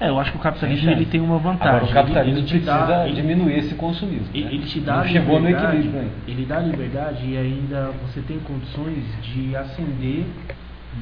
[0.00, 1.76] É, eu acho que o capitalismo ele tem uma vantagem.
[1.76, 4.28] Agora, o capitalismo ele, ele precisa dá, diminuir esse consumismo.
[4.32, 4.54] Ele, né?
[4.54, 6.10] ele te dá chegou no equilíbrio aí.
[6.26, 10.24] Ele dá liberdade e ainda você tem condições de ascender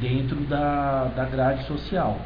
[0.00, 2.18] dentro da, da grade social.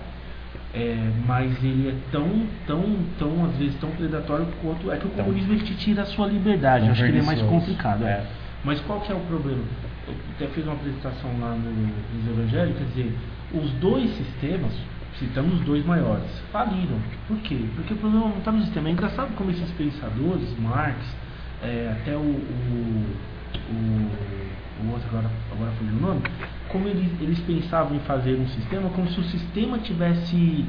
[0.74, 4.90] É, mas ele é tão, tão, tão, às vezes, tão predatório quanto.
[4.90, 6.88] É que o então, comunismo ele te tira a sua liberdade.
[6.88, 8.04] Acho que ele é mais complicado.
[8.04, 8.10] É.
[8.10, 8.26] é.
[8.64, 9.62] Mas qual que é o problema?
[10.06, 13.14] Eu até fiz uma apresentação lá no, nos Evangelhos, quer dizer,
[13.52, 14.72] os dois sistemas,
[15.18, 16.98] citamos os dois maiores, faliram.
[17.28, 17.58] Por quê?
[17.74, 18.88] Porque o problema não está no sistema.
[18.88, 20.98] É engraçado como esses pensadores, Marx,
[21.62, 23.06] é, até o, o,
[23.70, 24.10] o,
[24.84, 26.22] o, outro agora, agora foi o nome,
[26.72, 30.64] como eles, eles pensavam em fazer um sistema como se o sistema tivesse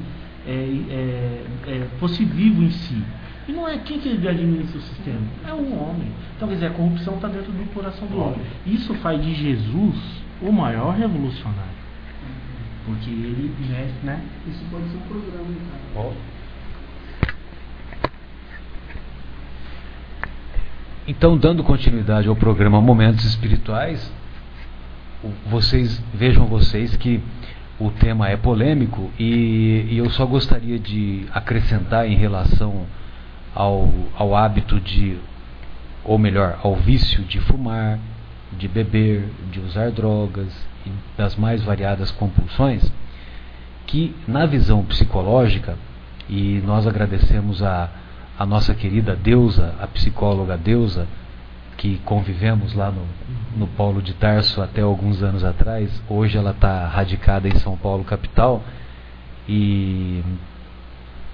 [0.45, 3.01] é, é, é, fosse vivo em si.
[3.47, 6.11] E não é quem que administra o sistema, é o homem.
[6.35, 8.39] Então, quer dizer, a corrupção está dentro do coração do homem.
[8.65, 9.95] Isso faz de Jesus
[10.41, 11.73] o maior revolucionário.
[12.85, 14.21] Porque ele mexe, né?
[14.47, 15.45] Isso pode ser um programa,
[15.93, 16.13] cara.
[21.05, 24.11] Então, dando continuidade ao programa Momentos Espirituais,
[25.49, 27.21] vocês vejam vocês que
[27.79, 32.85] o tema é polêmico e, e eu só gostaria de acrescentar em relação
[33.53, 35.17] ao, ao hábito de,
[36.03, 37.99] ou melhor, ao vício de fumar,
[38.51, 40.53] de beber, de usar drogas
[40.85, 42.91] e das mais variadas compulsões,
[43.87, 45.77] que na visão psicológica,
[46.29, 47.89] e nós agradecemos a,
[48.37, 51.07] a nossa querida deusa, a psicóloga deusa,
[51.83, 53.05] que convivemos lá no,
[53.57, 58.05] no Polo de Tarso até alguns anos atrás, hoje ela está radicada em São Paulo,
[58.05, 58.63] capital,
[59.49, 60.23] e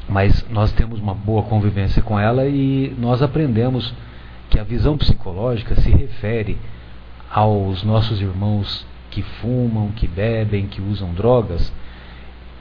[0.09, 3.93] mas nós temos uma boa convivência com ela e nós aprendemos
[4.49, 6.57] que a visão psicológica se refere
[7.29, 11.71] aos nossos irmãos que fumam, que bebem, que usam drogas,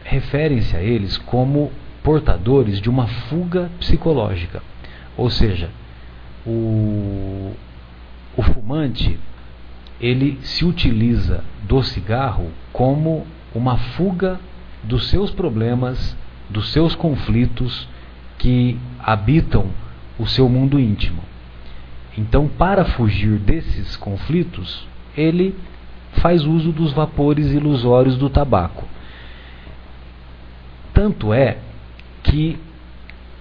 [0.05, 1.73] referem-se a eles como
[2.03, 4.63] portadores de uma fuga psicológica.
[5.17, 5.71] Ou seja,
[6.47, 7.57] o,
[8.39, 9.19] o fumante
[10.01, 14.39] ele se utiliza do cigarro como uma fuga
[14.85, 16.17] dos seus problemas,
[16.49, 17.89] dos seus conflitos
[18.39, 19.67] que habitam
[20.17, 21.21] o seu mundo íntimo.
[22.17, 24.87] Então, para fugir desses conflitos,
[25.17, 25.57] ele
[26.13, 28.87] faz uso dos vapores ilusórios do tabaco.
[30.95, 31.59] Tanto é
[32.23, 32.57] que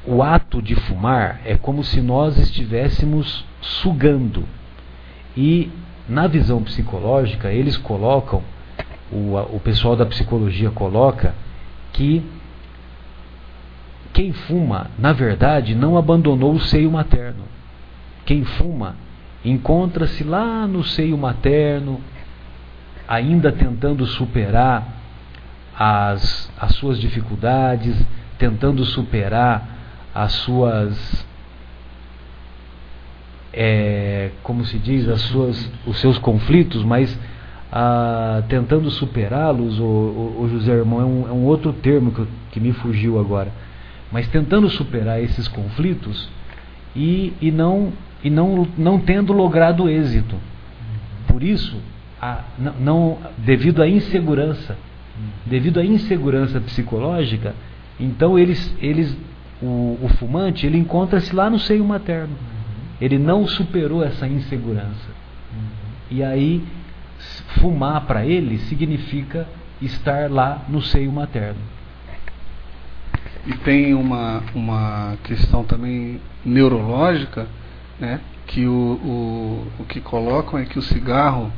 [0.04, 4.57] o ato de fumar é como se nós estivéssemos sugando.
[5.38, 5.72] E
[6.10, 8.44] na visão psicológica, eles colocam,
[9.10, 11.34] o, o pessoal da psicologia coloca,
[11.94, 12.22] que
[14.12, 17.48] quem fuma, na verdade, não abandonou o seio materno
[18.28, 18.96] quem fuma
[19.44, 22.02] encontra-se lá no seio materno,
[23.08, 24.86] ainda tentando superar
[25.74, 28.06] as, as suas dificuldades,
[28.38, 29.66] tentando superar
[30.14, 31.26] as suas.
[33.60, 37.18] É, como se diz, as suas, os seus conflitos, mas
[37.72, 42.28] ah, tentando superá-los, o, o, o, José Irmão é um, é um outro termo que,
[42.52, 43.52] que me fugiu agora,
[44.12, 46.30] mas tentando superar esses conflitos
[46.96, 47.92] e, e não
[48.24, 50.36] e não, não tendo logrado êxito.
[51.28, 51.78] Por isso,
[52.22, 54.78] a, não, não, devido à insegurança,
[55.46, 57.56] devido à insegurança psicológica,
[58.00, 59.18] então eles, eles
[59.62, 62.36] o, o fumante ele encontra-se lá no seio materno.
[63.00, 65.18] Ele não superou essa insegurança.
[66.10, 66.64] E aí
[67.60, 69.48] fumar para ele significa
[69.82, 71.62] estar lá no seio materno.
[73.46, 77.48] E tem uma, uma questão também neurológica
[78.00, 78.20] né?
[78.46, 81.52] que o, o, o que colocam é que o cigarro,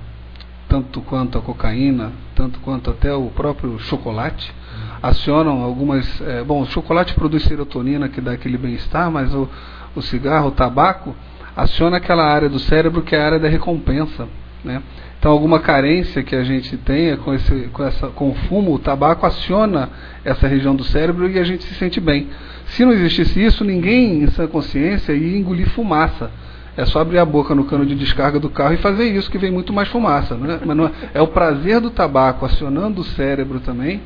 [0.68, 4.54] tanto quanto a cocaína, tanto quanto até o próprio chocolate,
[5.02, 6.22] acionam algumas.
[6.22, 9.50] É, bom, o chocolate produz serotonina que dá aquele bem-estar, mas o,
[9.96, 11.16] o cigarro, o tabaco,
[11.62, 14.28] aciona aquela área do cérebro que é a área da recompensa.
[14.64, 14.82] Né?
[15.20, 18.80] Então, alguma carência que a gente tenha com, esse, com, essa, com o fumo, o
[18.80, 19.90] tabaco aciona
[20.24, 22.28] essa região do cérebro e a gente se sente bem.
[22.68, 26.32] Se não existisse isso, ninguém em sã consciência ia engolir fumaça.
[26.78, 29.38] É só abrir a boca no cano de descarga do carro e fazer isso, que
[29.38, 30.36] vem muito mais fumaça.
[30.36, 30.60] Né?
[30.66, 34.02] Mas é, é o prazer do tabaco acionando o cérebro também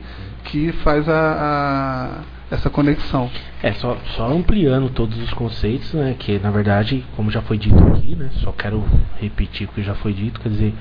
[0.46, 2.24] que faz a,
[2.54, 3.30] essa conexão.
[3.62, 7.82] É, só, só ampliando todos os conceitos, né, que na verdade, como já foi dito
[7.88, 8.84] aqui, né, só quero
[9.20, 10.74] repetir o que já foi dito, quer dizer,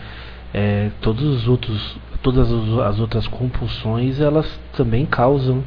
[0.53, 5.65] é, todos os outros, todas as outras compulsões, elas também causam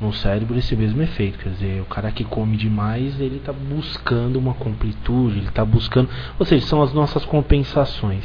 [0.00, 1.38] no cérebro esse mesmo efeito.
[1.38, 6.08] Quer dizer, o cara que come demais, ele está buscando uma completude, ele está buscando.
[6.38, 8.24] Ou seja, são as nossas compensações.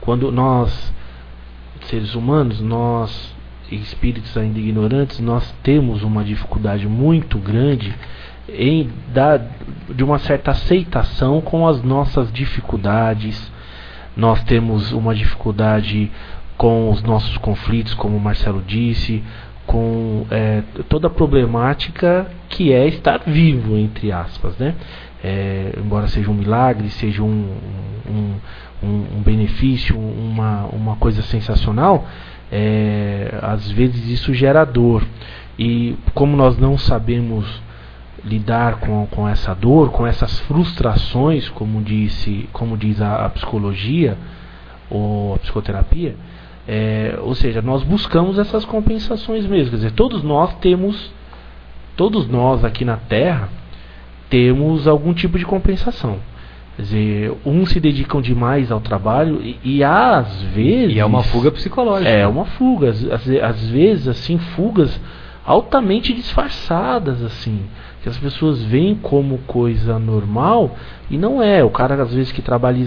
[0.00, 0.92] Quando nós,
[1.86, 3.34] seres humanos, nós,
[3.76, 7.94] espíritos ainda ignorantes, nós temos uma dificuldade muito grande
[8.48, 9.40] em dar
[9.94, 13.50] de uma certa aceitação com as nossas dificuldades.
[14.16, 16.10] Nós temos uma dificuldade
[16.56, 19.22] com os nossos conflitos, como o Marcelo disse,
[19.66, 24.74] com é, toda a problemática que é estar vivo, entre aspas, né?
[25.22, 27.56] É, embora seja um milagre, seja um,
[28.08, 28.34] um,
[28.82, 32.06] um, um benefício, uma, uma coisa sensacional,
[32.50, 35.04] é, às vezes isso gera dor.
[35.58, 37.46] E como nós não sabemos
[38.24, 44.16] lidar com, com essa dor, com essas frustrações, como disse, como diz a, a psicologia
[44.88, 46.16] ou a psicoterapia,
[46.68, 49.70] é, ou seja, nós buscamos essas compensações mesmo.
[49.70, 51.12] Quer dizer, todos nós temos,
[51.96, 53.48] todos nós aqui na Terra
[54.28, 56.18] temos algum tipo de compensação.
[56.80, 60.96] Quer dizer, uns se dedicam demais ao trabalho e, e às vezes.
[60.96, 62.08] E é uma fuga psicológica.
[62.08, 62.88] É uma fuga.
[62.88, 64.98] Às, às vezes, assim, fugas
[65.44, 67.60] altamente disfarçadas, assim
[68.02, 70.74] que as pessoas veem como coisa normal
[71.10, 71.62] e não é.
[71.62, 72.78] O cara, às vezes, que trabalha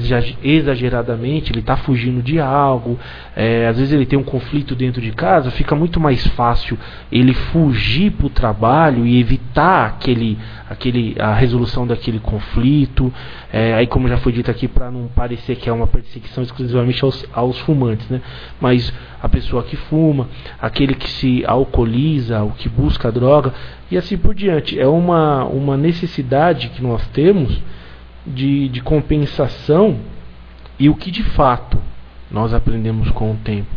[0.41, 2.97] exageradamente, ele está fugindo de algo,
[3.35, 6.77] é, às vezes ele tem um conflito dentro de casa, fica muito mais fácil
[7.11, 10.37] ele fugir para o trabalho e evitar aquele,
[10.67, 13.13] aquele, a resolução daquele conflito.
[13.55, 17.05] É, aí, como já foi dito aqui, para não parecer que é uma perseguição exclusivamente
[17.05, 18.19] aos, aos fumantes, né?
[18.59, 18.91] mas
[19.21, 20.27] a pessoa que fuma,
[20.59, 23.53] aquele que se alcooliza, o que busca droga
[23.91, 24.79] e assim por diante.
[24.79, 27.61] É uma, uma necessidade que nós temos
[28.25, 29.99] de, de compensação
[30.79, 31.77] e o que de fato
[32.31, 33.69] nós aprendemos com o tempo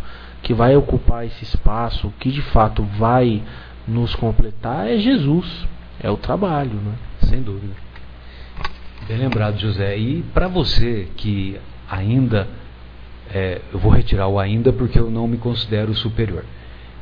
[0.43, 3.43] que vai ocupar esse espaço, o que de fato vai
[3.87, 5.67] nos completar é Jesus,
[6.01, 6.95] é o trabalho, né?
[7.21, 7.86] Sem dúvida.
[9.09, 9.97] Bem lembrado, José.
[9.97, 12.49] E para você que ainda,
[13.33, 16.45] é, eu vou retirar o ainda porque eu não me considero superior,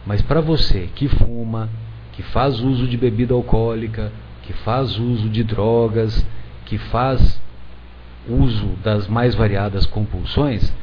[0.04, 1.70] mas para você que fuma,
[2.12, 6.26] que faz uso de bebida alcoólica, que faz uso de drogas,
[6.66, 7.40] que faz
[8.28, 10.74] uso das mais variadas compulsões,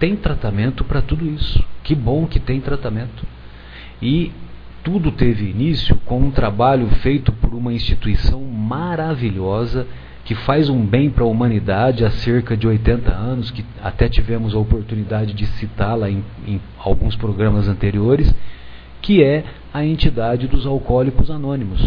[0.00, 1.64] tem tratamento para tudo isso.
[1.84, 3.24] Que bom que tem tratamento.
[4.02, 4.32] E
[4.82, 9.86] tudo teve início com um trabalho feito por uma instituição maravilhosa
[10.30, 14.54] que faz um bem para a humanidade há cerca de 80 anos, que até tivemos
[14.54, 18.32] a oportunidade de citá-la em, em alguns programas anteriores,
[19.02, 19.42] que é
[19.74, 21.84] a entidade dos alcoólicos anônimos.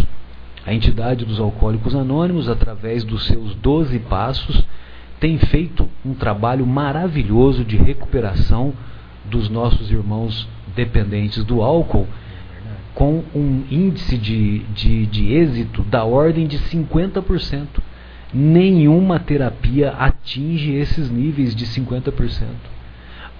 [0.66, 4.62] A entidade dos alcoólicos anônimos, através dos seus 12 passos,
[5.22, 8.74] tem feito um trabalho maravilhoso de recuperação
[9.24, 12.10] dos nossos irmãos dependentes do álcool,
[12.94, 17.68] com um índice de, de, de êxito da ordem de 50%.
[18.34, 22.48] Nenhuma terapia atinge esses níveis de 50%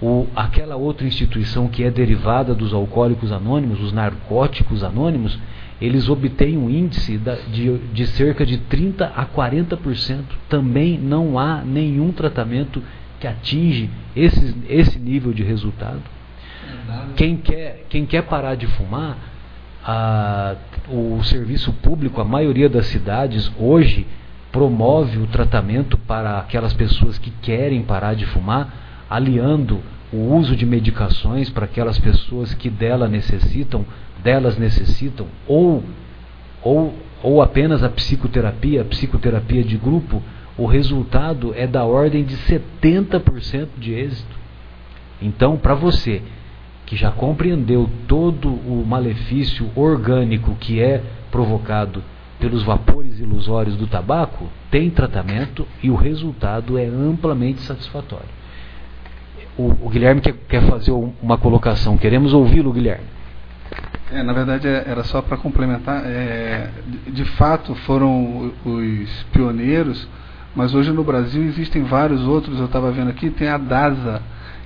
[0.04, 5.38] o, aquela outra instituição que é derivada dos alcoólicos anônimos, os narcóticos anônimos,
[5.80, 7.18] eles obtêm um índice
[7.48, 10.24] de, de cerca de 30 a 40%.
[10.48, 12.82] Também não há nenhum tratamento
[13.20, 16.02] que atinge esse, esse nível de resultado.
[17.16, 19.16] Quem quer, quem quer parar de fumar,
[19.82, 20.56] a,
[20.88, 24.06] o serviço público, a maioria das cidades hoje
[24.54, 29.80] promove o tratamento para aquelas pessoas que querem parar de fumar aliando
[30.12, 33.84] o uso de medicações para aquelas pessoas que dela necessitam,
[34.22, 35.82] delas necessitam, ou,
[36.62, 40.22] ou, ou apenas a psicoterapia, a psicoterapia de grupo,
[40.56, 44.38] o resultado é da ordem de 70% de êxito.
[45.20, 46.22] Então, para você
[46.86, 51.02] que já compreendeu todo o malefício orgânico que é
[51.32, 52.04] provocado
[52.44, 58.44] pelos vapores ilusórios do tabaco, tem tratamento e o resultado é amplamente satisfatório
[59.56, 61.96] o, o Guilherme quer, quer, fazer uma colocação.
[61.96, 63.06] Queremos ouvi-lo, Guilherme.
[64.12, 66.02] É, na verdade, é, era só para complementar.
[66.04, 66.70] É,
[67.08, 70.08] de fato, foram os pioneiros,
[70.54, 72.58] mas hoje no Brasil existem vários outros.
[72.58, 74.22] Eu estava vendo aqui, tem a DASA,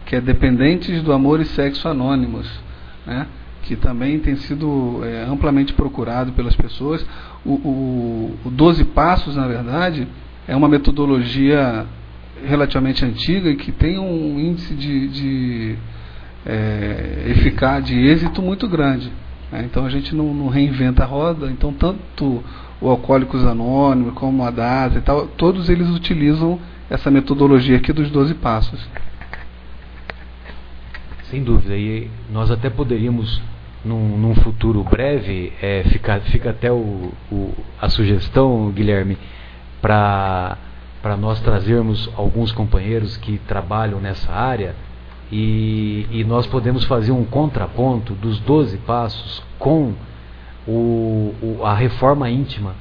[0.06, 2.48] que é Dependentes do Amor e Sexo Anônimos,
[3.06, 3.26] né?
[3.62, 7.04] que também tem sido é, amplamente procurado pelas pessoas.
[7.44, 10.06] O, o, o 12 Passos, na verdade,
[10.46, 11.86] é uma metodologia
[12.44, 15.78] relativamente antiga e que tem um índice de, de
[16.46, 19.12] é, de êxito muito grande.
[19.52, 19.62] Né?
[19.64, 21.50] Então a gente não, não, reinventa a roda.
[21.50, 22.42] Então tanto
[22.80, 26.58] o Alcoólicos Anônimos como a DASA e tal, todos eles utilizam
[26.88, 28.88] essa metodologia aqui dos 12 passos.
[31.24, 31.76] Sem dúvida.
[31.76, 33.40] E nós até poderíamos,
[33.84, 39.16] num, num futuro breve, é, fica, fica até o, o, a sugestão, Guilherme,
[39.80, 40.56] para
[41.18, 44.74] nós trazermos alguns companheiros que trabalham nessa área
[45.30, 49.92] e, e, nós podemos fazer um contraponto dos 12 passos com
[50.66, 52.74] o, o, a reforma íntima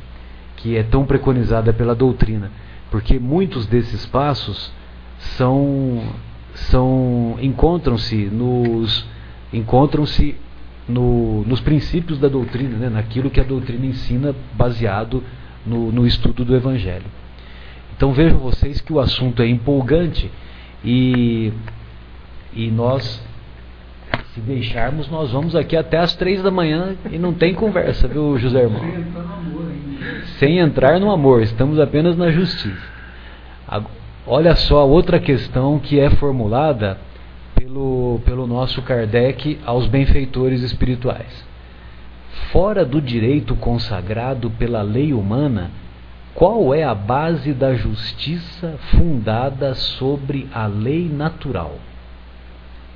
[0.55, 2.51] que é tão preconizada pela doutrina,
[2.89, 4.71] porque muitos desses passos
[5.19, 6.01] são,
[6.53, 9.05] são encontram-se nos
[9.53, 10.35] encontram-se
[10.87, 15.23] no, nos princípios da doutrina, né, naquilo que a doutrina ensina baseado
[15.65, 17.05] no, no estudo do Evangelho.
[17.95, 20.31] Então vejam vocês que o assunto é empolgante
[20.83, 21.51] e,
[22.53, 23.21] e nós,
[24.33, 28.37] se deixarmos, nós vamos aqui até as três da manhã e não tem conversa, viu,
[28.37, 28.81] José Irmão?
[30.37, 32.97] sem entrar no amor, estamos apenas na justiça.
[34.25, 36.97] Olha só a outra questão que é formulada
[37.57, 41.45] pelo, pelo nosso Kardec aos benfeitores espirituais.
[42.51, 45.71] Fora do direito consagrado pela lei humana,
[46.35, 51.75] qual é a base da justiça fundada sobre a lei natural?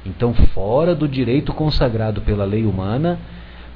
[0.05, 3.19] Então, fora do direito consagrado pela lei humana,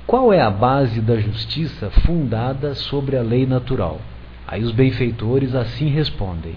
[0.06, 4.00] qual é a base da justiça fundada sobre a lei natural?
[4.48, 6.56] Aí os benfeitores assim respondem: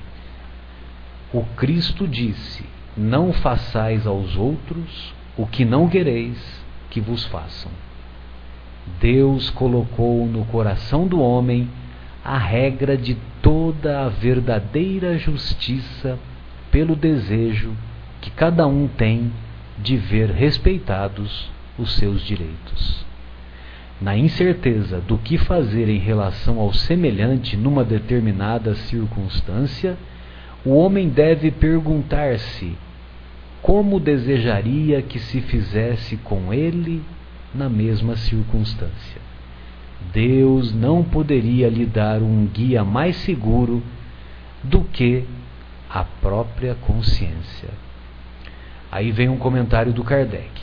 [1.32, 2.64] O Cristo disse:
[3.00, 6.36] Não façais aos outros o que não quereis
[6.90, 7.70] que vos façam.
[9.00, 11.70] Deus colocou no coração do homem
[12.24, 16.18] a regra de toda a verdadeira justiça
[16.72, 17.72] pelo desejo
[18.20, 19.30] que cada um tem
[19.78, 23.06] de ver respeitados os seus direitos.
[24.00, 29.96] Na incerteza do que fazer em relação ao semelhante numa determinada circunstância,
[30.64, 32.76] o homem deve perguntar-se
[33.68, 37.04] como desejaria que se fizesse com ele
[37.54, 39.20] na mesma circunstância.
[40.10, 43.82] Deus não poderia lhe dar um guia mais seguro
[44.64, 45.26] do que
[45.90, 47.68] a própria consciência.
[48.90, 50.62] Aí vem um comentário do Kardec.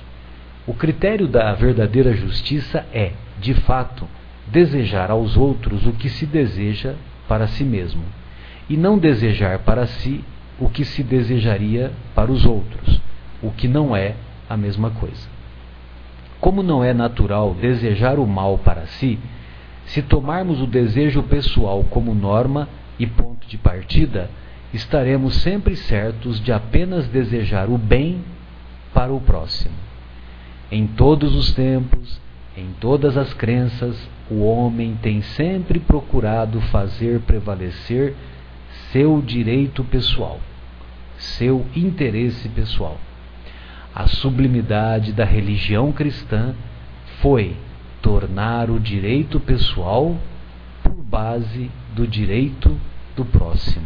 [0.66, 4.08] O critério da verdadeira justiça é, de fato,
[4.48, 6.96] desejar aos outros o que se deseja
[7.28, 8.02] para si mesmo,
[8.68, 10.26] e não desejar para si
[10.60, 13.02] o que se desejaria para os outros,
[13.42, 14.16] o que não é
[14.50, 15.28] a mesma coisa.
[16.40, 19.20] Como não é natural desejar o mal para si,
[19.86, 24.30] se tomarmos o desejo pessoal como norma e ponto de partida,
[24.74, 28.24] estaremos sempre certos de apenas desejar o bem
[28.94, 29.76] para o próximo.
[30.72, 32.20] Em todos os tempos,
[32.58, 33.96] em todas as crenças,
[34.30, 38.16] o homem tem sempre procurado fazer prevalecer
[38.96, 40.40] seu direito pessoal,
[41.18, 42.98] seu interesse pessoal.
[43.94, 46.56] A sublimidade da religião cristã
[47.20, 47.58] foi
[48.02, 50.16] tornar o direito pessoal
[50.82, 52.80] por base do direito
[53.18, 53.86] do próximo.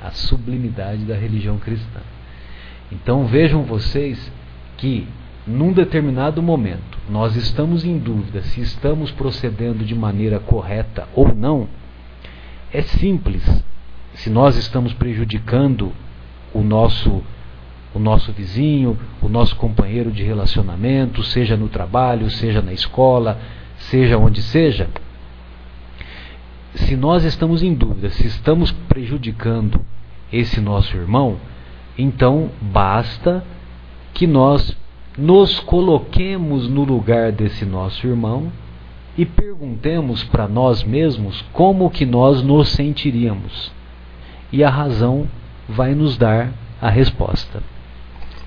[0.00, 2.00] A sublimidade da religião cristã.
[2.92, 4.30] Então vejam vocês
[4.76, 5.08] que
[5.44, 11.66] num determinado momento nós estamos em dúvida se estamos procedendo de maneira correta ou não,
[12.72, 13.42] é simples.
[14.14, 15.92] Se nós estamos prejudicando
[16.52, 17.22] o nosso
[17.94, 23.38] o nosso vizinho, o nosso companheiro de relacionamento, seja no trabalho, seja na escola,
[23.76, 24.88] seja onde seja,
[26.74, 29.80] se nós estamos em dúvida se estamos prejudicando
[30.32, 31.36] esse nosso irmão,
[31.96, 33.44] então basta
[34.12, 34.76] que nós
[35.16, 38.50] nos coloquemos no lugar desse nosso irmão
[39.16, 43.70] e perguntemos para nós mesmos como que nós nos sentiríamos.
[44.54, 45.26] E a razão
[45.68, 47.60] vai nos dar a resposta.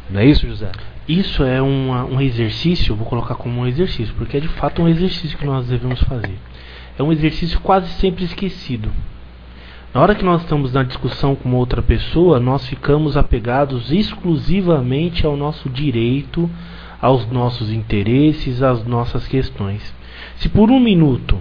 [0.09, 0.71] Não é isso, José?
[1.05, 4.87] Isso é uma, um exercício, vou colocar como um exercício, porque é de fato um
[4.87, 6.39] exercício que nós devemos fazer.
[6.97, 8.89] É um exercício quase sempre esquecido.
[9.93, 15.35] Na hora que nós estamos na discussão com outra pessoa, nós ficamos apegados exclusivamente ao
[15.35, 16.49] nosso direito,
[17.01, 19.93] aos nossos interesses, às nossas questões.
[20.37, 21.37] Se por um minuto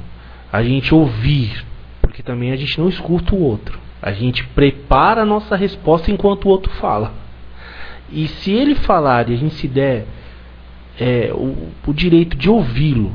[0.52, 1.64] a gente ouvir,
[2.02, 6.46] porque também a gente não escuta o outro, a gente prepara a nossa resposta enquanto
[6.46, 7.12] o outro fala.
[8.10, 10.06] E se ele falar e a gente se der
[10.98, 13.12] é, o, o, direito de ouvi-lo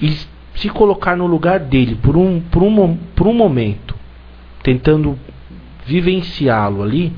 [0.00, 0.10] e
[0.54, 3.96] se colocar no lugar dele por um, por um, por um momento,
[4.62, 5.18] tentando
[5.86, 7.12] vivenciá-lo ali,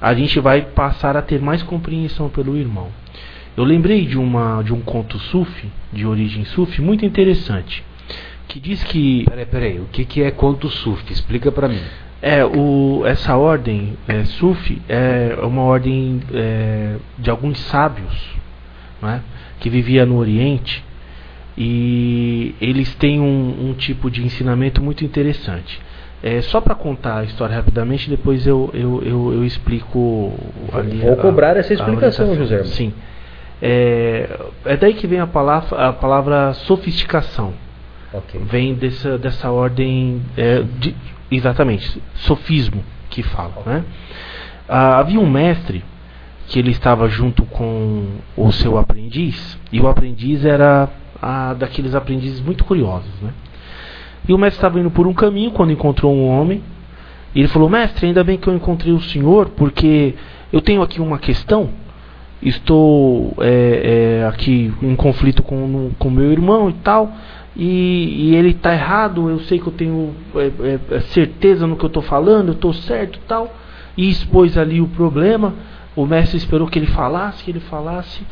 [0.00, 2.88] a gente vai passar a ter mais compreensão pelo irmão.
[3.56, 7.84] Eu lembrei de, uma, de um conto sufi, de origem sufi, muito interessante,
[8.48, 9.24] que diz que...
[9.28, 11.12] Peraí, peraí, o que, que é conto sufi?
[11.12, 11.80] Explica para mim.
[12.22, 18.30] É, o, essa ordem, é, Sufi, é uma ordem é, de alguns sábios
[19.02, 19.18] é,
[19.58, 20.84] que vivia no Oriente
[21.58, 25.80] e eles têm um, um tipo de ensinamento muito interessante.
[26.22, 30.32] É, só para contar a história rapidamente, depois eu, eu, eu, eu explico.
[30.72, 32.62] Ali Vou cobrar essa explicação, José.
[32.62, 32.94] Sim.
[33.60, 34.28] É,
[34.64, 37.52] é daí que vem a palavra, a palavra sofisticação.
[38.12, 38.40] Okay.
[38.44, 40.94] Vem dessa, dessa ordem é, de,
[41.34, 43.54] Exatamente, sofismo que fala.
[43.64, 43.84] Né?
[44.68, 45.82] Ah, havia um mestre
[46.46, 48.06] que ele estava junto com
[48.36, 50.90] o seu aprendiz, e o aprendiz era
[51.20, 53.10] ah, daqueles aprendizes muito curiosos.
[53.22, 53.32] Né?
[54.28, 56.62] E o mestre estava indo por um caminho quando encontrou um homem,
[57.34, 60.14] e ele falou: Mestre, ainda bem que eu encontrei o senhor, porque
[60.52, 61.70] eu tenho aqui uma questão
[62.42, 67.10] estou é, é, aqui em conflito com o meu irmão e tal,
[67.54, 71.84] e, e ele está errado, eu sei que eu tenho é, é, certeza no que
[71.84, 73.54] eu estou falando, eu estou certo tal,
[73.96, 75.54] e expôs ali o problema.
[75.94, 78.22] O mestre esperou que ele falasse, que ele falasse,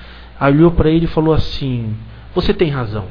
[0.40, 1.94] olhou para ele e falou assim:
[2.34, 3.06] Você tem razão.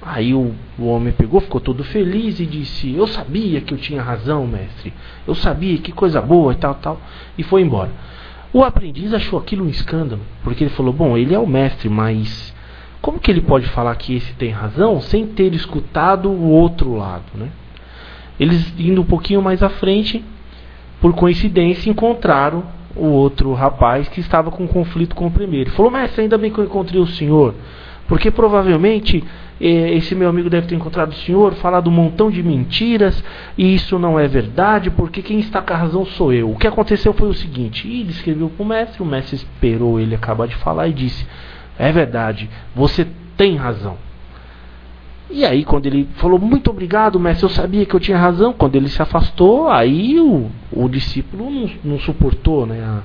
[0.00, 4.02] Aí o, o homem pegou, ficou todo feliz e disse: Eu sabia que eu tinha
[4.02, 4.94] razão, mestre.
[5.26, 6.98] Eu sabia, que coisa boa e tal, tal.
[7.36, 7.90] E foi embora.
[8.50, 12.56] O aprendiz achou aquilo um escândalo, porque ele falou: Bom, ele é o mestre, mas
[13.00, 17.24] como que ele pode falar que esse tem razão sem ter escutado o outro lado,
[17.34, 17.48] né?
[18.38, 20.24] Eles indo um pouquinho mais à frente,
[21.00, 22.64] por coincidência, encontraram
[22.94, 25.68] o outro rapaz que estava com conflito com o primeiro.
[25.68, 27.54] Ele falou: Mestre, ainda bem que eu encontrei o senhor,
[28.06, 29.22] porque provavelmente
[29.60, 33.22] eh, esse meu amigo deve ter encontrado o senhor, falado um montão de mentiras,
[33.56, 36.50] e isso não é verdade, porque quem está com a razão sou eu.
[36.50, 39.98] O que aconteceu foi o seguinte: e ele escreveu para o mestre, o mestre esperou
[40.00, 41.26] ele acabar de falar e disse:
[41.78, 43.06] É verdade, você
[43.36, 43.96] tem razão.
[45.30, 48.52] E aí, quando ele falou, muito obrigado, mestre, eu sabia que eu tinha razão.
[48.52, 53.02] Quando ele se afastou, aí o, o discípulo não, não suportou, né?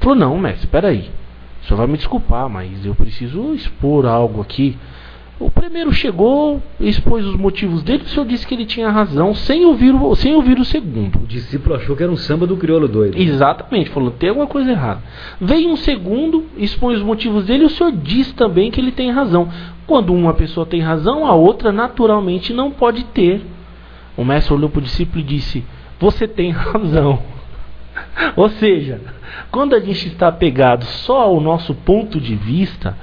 [0.00, 1.10] Falou, não, mestre, espera aí.
[1.62, 4.78] O senhor vai me desculpar, mas eu preciso expor algo aqui.
[5.40, 9.64] O primeiro chegou, expôs os motivos dele, o senhor disse que ele tinha razão, sem
[9.64, 11.20] ouvir o, sem ouvir o segundo.
[11.20, 13.16] O discípulo achou que era um samba do crioulo doido.
[13.16, 15.00] Exatamente, falou, tem alguma coisa errada.
[15.40, 19.48] Veio um segundo, expõe os motivos dele, o senhor diz também que ele tem razão.
[19.86, 23.40] Quando uma pessoa tem razão, a outra naturalmente não pode ter.
[24.16, 25.64] O mestre olhou para o discípulo e disse:
[26.00, 27.20] Você tem razão.
[28.36, 29.00] Ou seja,
[29.50, 32.96] quando a gente está pegado só ao nosso ponto de vista,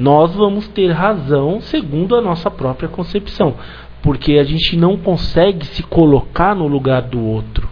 [0.00, 3.54] nós vamos ter razão segundo a nossa própria concepção,
[4.02, 7.68] porque a gente não consegue se colocar no lugar do outro.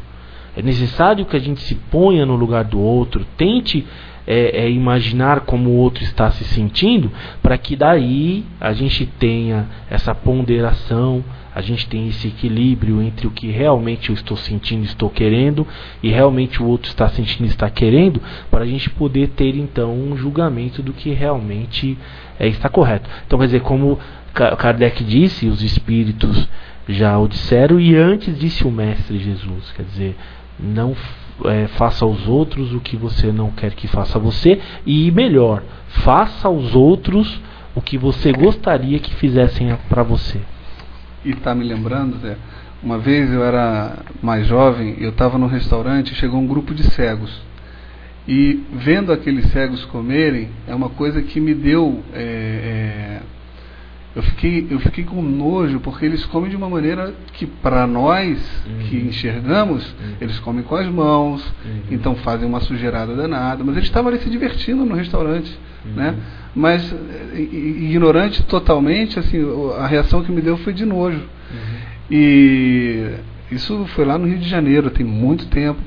[0.54, 3.86] É necessário que a gente se ponha no lugar do outro, tente
[4.26, 7.10] é, é imaginar como o outro está se sentindo,
[7.42, 11.24] para que daí a gente tenha essa ponderação,
[11.58, 15.66] a gente tenha esse equilíbrio entre o que realmente eu estou sentindo, estou querendo,
[16.00, 20.16] e realmente o outro está sentindo, está querendo, para a gente poder ter então um
[20.16, 21.98] julgamento do que realmente
[22.38, 23.10] é, está correto.
[23.26, 23.98] Então, quer dizer, como
[24.32, 26.48] Kardec disse, os espíritos
[26.88, 30.16] já o disseram, e antes disse o Mestre Jesus, quer dizer,
[30.60, 30.94] não
[31.44, 35.64] é, faça aos outros o que você não quer que faça a você, e melhor,
[35.88, 37.40] faça aos outros
[37.74, 40.40] o que você gostaria que fizessem para você.
[41.28, 42.38] E está me lembrando, Zé,
[42.82, 46.84] uma vez eu era mais jovem, eu estava num restaurante e chegou um grupo de
[46.84, 47.42] cegos.
[48.26, 53.20] E vendo aqueles cegos comerem, é uma coisa que me deu é, é,
[54.16, 58.38] eu fiquei, eu fiquei com nojo, porque eles comem de uma maneira que, para nós
[58.66, 58.78] uhum.
[58.80, 60.14] que enxergamos, uhum.
[60.20, 61.82] eles comem com as mãos, uhum.
[61.90, 65.92] então fazem uma sujeirada danada, mas eles estavam ali se divertindo no restaurante, uhum.
[65.92, 66.16] né?
[66.54, 66.92] Mas,
[67.34, 69.38] ignorante totalmente, assim,
[69.78, 71.18] a reação que me deu foi de nojo.
[71.20, 71.78] Uhum.
[72.10, 73.12] E
[73.52, 75.78] isso foi lá no Rio de Janeiro, tem muito tempo.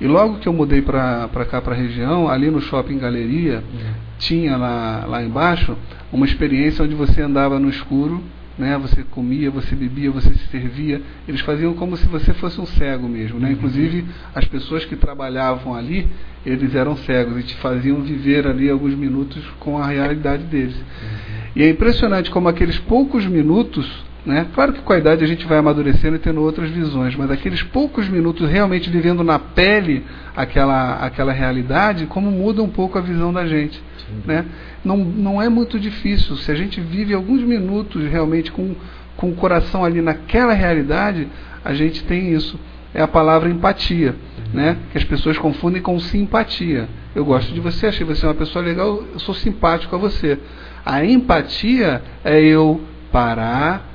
[0.00, 3.92] E logo que eu mudei para cá, para a região, ali no Shopping Galeria, uhum.
[4.18, 5.76] tinha lá, lá embaixo
[6.10, 8.22] uma experiência onde você andava no escuro,
[8.58, 8.78] né?
[8.78, 11.02] Você comia, você bebia, você se servia.
[11.28, 13.48] Eles faziam como se você fosse um cego mesmo, né?
[13.48, 13.54] Uhum.
[13.54, 16.08] Inclusive as pessoas que trabalhavam ali,
[16.46, 20.76] eles eram cegos e te faziam viver ali alguns minutos com a realidade deles.
[20.76, 21.40] Uhum.
[21.56, 23.86] E é impressionante como aqueles poucos minutos
[24.24, 24.46] né?
[24.54, 27.62] Claro que com a idade a gente vai amadurecendo e tendo outras visões, mas aqueles
[27.62, 30.04] poucos minutos realmente vivendo na pele
[30.36, 33.82] aquela, aquela realidade, como muda um pouco a visão da gente.
[34.26, 34.44] Né?
[34.84, 36.36] Não, não é muito difícil.
[36.36, 38.74] Se a gente vive alguns minutos realmente com,
[39.16, 41.28] com o coração ali naquela realidade,
[41.64, 42.58] a gente tem isso.
[42.92, 44.44] É a palavra empatia, uhum.
[44.52, 44.76] né?
[44.90, 46.88] que as pessoas confundem com simpatia.
[47.14, 50.38] Eu gosto de você, achei você uma pessoa legal, eu sou simpático a você.
[50.84, 52.80] A empatia é eu
[53.12, 53.89] parar,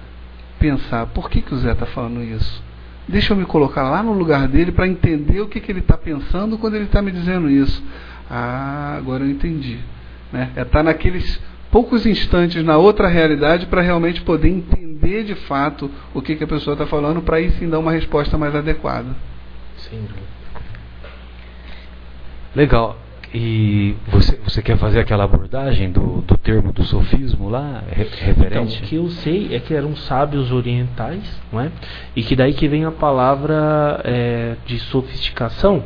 [0.60, 2.64] pensar, por que, que o Zé está falando isso?
[3.08, 5.98] Deixa eu me colocar lá no lugar dele para entender o que, que ele está
[5.98, 7.84] pensando quando ele está me dizendo isso.
[8.30, 9.78] Ah, agora eu entendi.
[10.32, 10.52] Né?
[10.56, 11.40] É estar tá naqueles
[11.72, 16.48] poucos instantes na outra realidade para realmente poder entender de fato o que, que a
[16.48, 19.16] pessoa está falando para aí sim dar uma resposta mais adequada.
[19.78, 20.08] Sim.
[22.56, 22.98] Legal.
[23.38, 28.46] E você, você quer fazer aquela abordagem do, do termo do sofismo lá, referente?
[28.46, 31.70] Então, o que eu sei é que eram sábios orientais, não é?
[32.16, 35.84] E que daí que vem a palavra é, de sofisticação,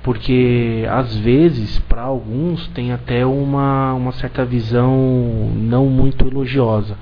[0.00, 6.96] porque às vezes para alguns tem até uma, uma certa visão não muito elogiosa,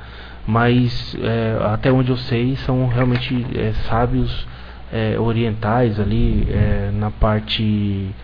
[0.47, 4.47] mas é, até onde eu sei são realmente é, sábios
[4.91, 8.15] é, orientais ali é, na parte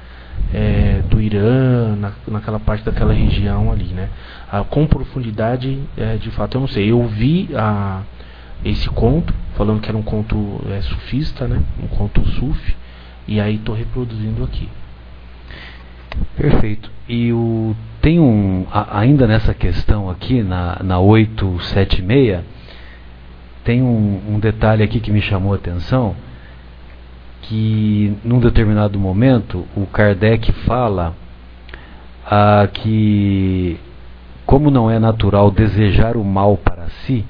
[0.52, 4.08] é, do Irã, na, naquela parte daquela região ali, né?
[4.50, 6.90] Ah, com profundidade, é, de fato, eu não sei.
[6.90, 8.02] Eu vi a,
[8.64, 11.60] esse conto, falando que era um conto é, sufista, né?
[11.82, 12.76] Um conto sufi,
[13.26, 14.68] e aí estou reproduzindo aqui.
[16.36, 16.90] Perfeito.
[17.08, 22.44] E o, tem um, a, ainda nessa questão aqui, na, na 876,
[23.64, 26.14] tem um, um detalhe aqui que me chamou a atenção,
[27.48, 31.14] que num determinado momento o Kardec fala
[32.24, 33.78] ah, que
[34.44, 37.24] como não é natural desejar o mal para si,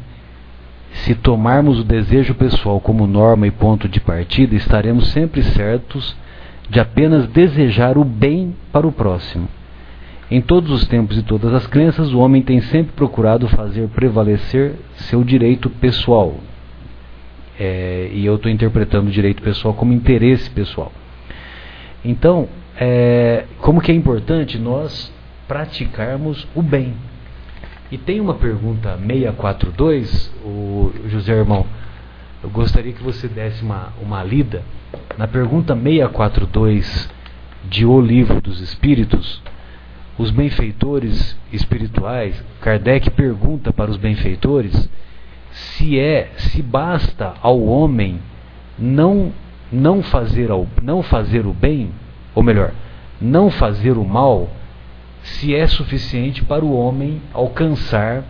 [0.92, 6.16] se tomarmos o desejo pessoal como norma e ponto de partida, estaremos sempre certos
[6.68, 9.48] de apenas desejar o bem para o próximo.
[10.30, 14.74] Em todos os tempos e todas as crenças, o homem tem sempre procurado fazer prevalecer
[14.96, 16.34] seu direito pessoal.
[17.58, 20.92] É, e eu estou interpretando o direito pessoal como interesse pessoal.
[22.04, 25.12] Então, é, como que é importante nós
[25.48, 26.94] praticarmos o bem.
[27.90, 31.66] E tem uma pergunta 642, o José Irmão,
[32.42, 34.62] eu gostaria que você desse uma, uma lida.
[35.16, 37.08] Na pergunta 642
[37.68, 39.40] de O Livro dos Espíritos,
[40.18, 44.88] os benfeitores espirituais, Kardec pergunta para os benfeitores
[45.56, 48.20] se é, se basta ao homem
[48.78, 49.32] não
[49.72, 51.90] não fazer ao, não fazer o bem,
[52.34, 52.72] ou melhor,
[53.20, 54.48] não fazer o mal,
[55.22, 58.22] se é suficiente para o homem alcançar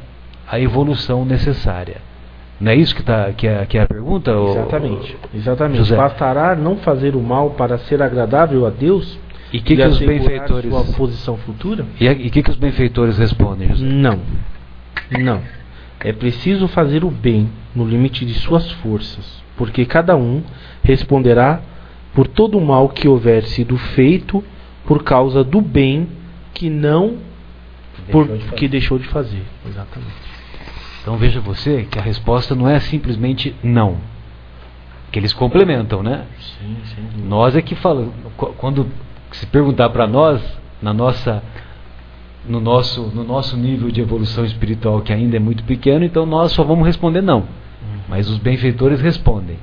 [0.48, 1.96] a evolução necessária.
[2.58, 4.30] Não é isso que, tá, que, é, que é a pergunta?
[4.30, 5.16] Exatamente.
[5.34, 5.78] Exatamente.
[5.78, 5.96] José?
[5.96, 9.18] Bastará não fazer o mal para ser agradável a Deus
[9.52, 11.84] e que, que os benfeitores sua posição futura?
[12.00, 13.68] E o que, que os benfeitores respondem?
[13.68, 13.84] José?
[13.84, 14.18] Não,
[15.20, 15.42] não.
[16.00, 20.42] É preciso fazer o bem no limite de suas forças, porque cada um
[20.82, 21.60] responderá
[22.14, 24.42] por todo o mal que houver sido feito
[24.86, 26.08] por causa do bem
[26.54, 27.18] que não
[28.10, 29.42] por, deixou que deixou de fazer.
[29.66, 30.12] Exatamente.
[31.02, 33.98] Então veja você que a resposta não é simplesmente não.
[35.10, 36.24] Que eles complementam, né?
[36.38, 37.28] Sim, sim.
[37.28, 38.12] Nós é que falamos.
[38.36, 38.88] Quando
[39.32, 40.42] se perguntar para nós,
[40.80, 41.42] na nossa,
[42.48, 46.52] no, nosso, no nosso nível de evolução espiritual, que ainda é muito pequeno, então nós
[46.52, 47.40] só vamos responder não.
[47.40, 48.00] Uhum.
[48.08, 49.58] Mas os benfeitores respondem: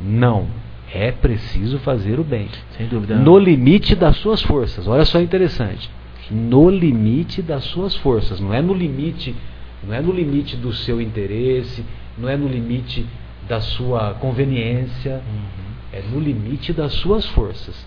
[0.00, 0.46] não.
[0.92, 2.48] É preciso fazer o bem.
[2.76, 3.16] Sem dúvida.
[3.16, 4.86] No limite das suas forças.
[4.86, 5.90] Olha só interessante.
[6.30, 8.40] No limite das suas forças.
[8.40, 9.34] Não é no limite,
[9.82, 11.84] não é no limite do seu interesse,
[12.16, 13.04] não é no limite
[13.48, 15.14] da sua conveniência.
[15.26, 15.66] Uhum.
[15.92, 17.86] É no limite das suas forças.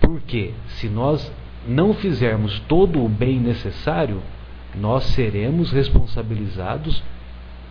[0.00, 1.32] Porque se nós
[1.68, 4.22] não fizermos todo o bem necessário,
[4.74, 7.02] nós seremos responsabilizados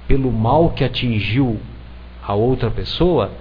[0.07, 1.59] pelo mal que atingiu
[2.23, 3.31] a outra pessoa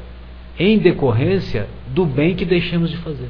[0.59, 3.28] em decorrência do bem que deixamos de fazer.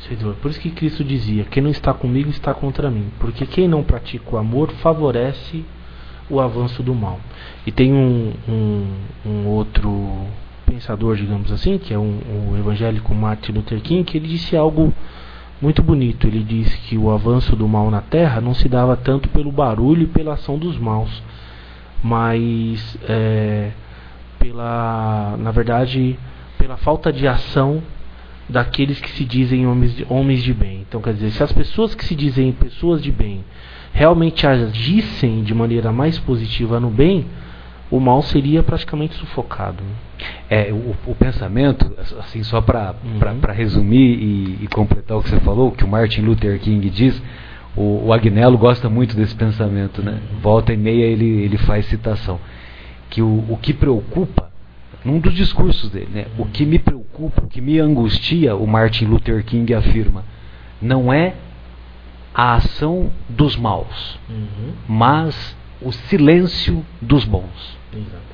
[0.00, 3.08] Senhor, por isso que Cristo dizia: quem não está comigo está contra mim.
[3.18, 5.64] Porque quem não pratica o amor favorece
[6.30, 7.18] o avanço do mal.
[7.66, 8.86] E tem um, um,
[9.26, 10.26] um outro
[10.64, 12.20] pensador, digamos assim, que é um,
[12.52, 14.92] o evangélico Martin Luther King, que ele disse algo
[15.60, 16.26] muito bonito.
[16.26, 20.02] Ele disse que o avanço do mal na Terra não se dava tanto pelo barulho
[20.02, 21.22] e pela ação dos maus,
[22.02, 23.70] mas é,
[24.38, 26.18] pela, na verdade,
[26.56, 27.82] pela falta de ação
[28.48, 30.84] daqueles que se dizem homens de, homens de bem.
[30.88, 33.44] Então, quer dizer, se as pessoas que se dizem pessoas de bem
[33.92, 37.26] realmente agissem de maneira mais positiva no bem,
[37.90, 39.82] o mal seria praticamente sufocado.
[39.82, 40.07] Né?
[40.48, 43.52] É, o, o, pensamento, assim, só para uhum.
[43.52, 47.22] resumir e, e, completar o que você falou, que o Martin Luther King diz,
[47.76, 50.12] o, o Agnello gosta muito desse pensamento, né?
[50.12, 50.40] Uhum.
[50.40, 52.40] Volta e meia ele, ele faz citação.
[53.10, 54.50] Que o, o que preocupa,
[55.04, 56.26] num dos discursos dele, né?
[56.38, 60.24] O que me preocupa, o que me angustia, o Martin Luther King afirma,
[60.80, 61.34] não é
[62.34, 64.72] a ação dos maus, uhum.
[64.88, 67.76] mas o silêncio dos bons.
[67.92, 68.27] Exatamente.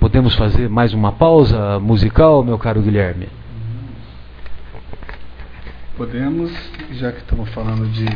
[0.00, 3.28] Podemos fazer mais uma pausa musical, meu caro Guilherme?
[5.94, 6.50] Podemos,
[6.92, 8.06] já que estamos falando de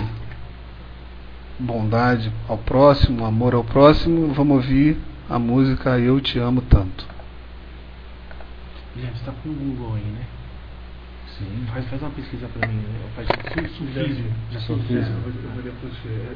[1.58, 4.96] bondade ao próximo, amor ao próximo, vamos ouvir
[5.28, 7.06] a música Eu Te Amo Tanto.
[8.96, 10.24] Guilherme, você está com o Google aí, né?
[11.36, 11.66] Sim.
[11.70, 12.76] Faz, faz uma pesquisa para mim.
[12.76, 13.10] Né?
[13.14, 13.28] Faz
[13.72, 14.32] sufismo.
[14.50, 15.16] Já sufismo.
[15.26, 16.32] Eu vou depois é,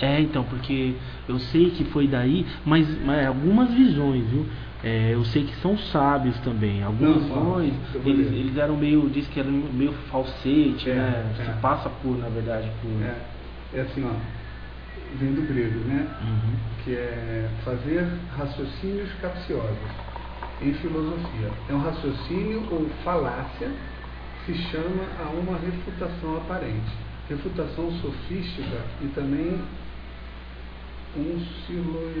[0.00, 0.96] é, então, porque
[1.28, 4.46] eu sei que foi daí, mas, mas algumas visões, viu?
[4.84, 6.82] É, eu sei que são sábios também.
[6.82, 7.72] Algumas visões,
[8.04, 11.34] eles, eles eram meio, diz que era meio falsete, é, né?
[11.38, 11.44] É.
[11.44, 13.02] Se passa por, na verdade, por.
[13.02, 13.16] É,
[13.74, 14.12] é assim, ó.
[15.18, 16.08] Vem do grego, né?
[16.22, 16.54] Uhum.
[16.82, 19.76] Que é fazer raciocínios capciosos
[20.60, 21.50] em filosofia.
[21.68, 23.70] É um raciocínio ou falácia
[24.46, 26.90] se chama a uma refutação aparente.
[27.28, 29.60] Refutação sofística e também
[31.16, 32.12] um silo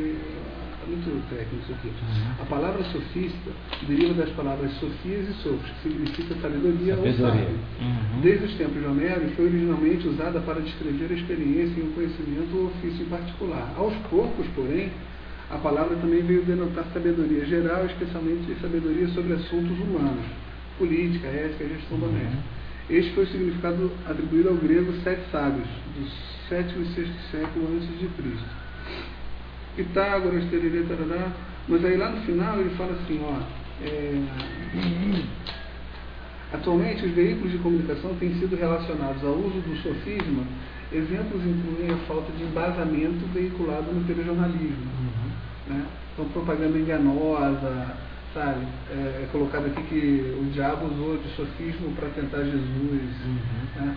[0.86, 1.88] muito técnico isso aqui.
[1.88, 2.42] Uhum.
[2.42, 3.50] A palavra sofista
[3.86, 7.26] deriva das palavras sofias e sofos, que significa sabedoria, sabedoria.
[7.26, 7.48] ou sábio.
[7.80, 8.20] Uhum.
[8.22, 12.56] Desde os tempos de Homero, foi originalmente usada para descrever a experiência e um conhecimento
[12.56, 13.72] ou ofício em particular.
[13.76, 14.90] Aos poucos, porém,
[15.50, 20.24] a palavra também veio denotar sabedoria geral, especialmente sabedoria sobre assuntos humanos,
[20.78, 22.08] política, ética e gestão uhum.
[22.08, 22.62] doméstica.
[22.90, 26.08] Este foi o significado atribuído ao grego sete sábios, do
[26.48, 28.61] sétimo e sexto século antes de Cristo.
[29.76, 31.32] Pitágoras, tererê, tarará.
[31.68, 33.40] Mas aí lá no final ele fala assim, ó,
[33.84, 34.22] é,
[36.52, 40.44] atualmente os veículos de comunicação têm sido relacionados ao uso do sofisma.
[40.92, 44.86] Exemplos incluem a falta de embasamento veiculado no telejornalismo.
[45.00, 45.74] Uhum.
[45.74, 45.86] Né?
[46.12, 47.96] Então propaganda enganosa,
[48.34, 48.66] sabe?
[48.90, 52.60] É, é, colocado aqui que o diabo usou de sofismo para tentar Jesus.
[53.24, 53.38] Uhum.
[53.76, 53.96] Né?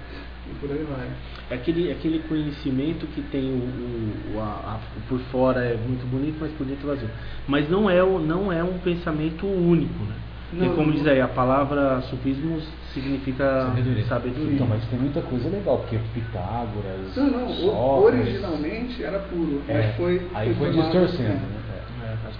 [0.51, 1.07] E por aí vai.
[1.49, 6.37] É aquele, aquele conhecimento que tem o, o, a, a, por fora é muito bonito,
[6.39, 7.09] mas por dentro é vazio.
[7.47, 10.15] Mas não é, não é um pensamento único, né?
[10.53, 12.61] Não, Porque, como diz aí, a palavra sufismo
[12.93, 14.05] significa sabedoria.
[14.05, 14.53] sabedoria.
[14.53, 17.15] Então, mas tem muita coisa legal, porque Pitágoras.
[17.15, 20.27] Não, não, Sócrates, originalmente era puro, é, mas foi.
[20.33, 21.64] Aí foi, foi distorcendo, né?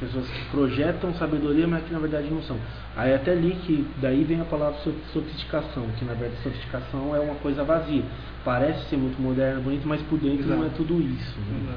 [0.06, 2.58] As pessoas que projetam sabedoria, mas que na verdade não são.
[2.96, 4.80] Aí até li que daí vem a palavra
[5.12, 8.04] sofisticação, que na verdade sofisticação é uma coisa vazia.
[8.44, 10.60] Parece ser muito moderno, bonito, mas por dentro Exato.
[10.60, 11.40] não é tudo isso.
[11.40, 11.76] Né?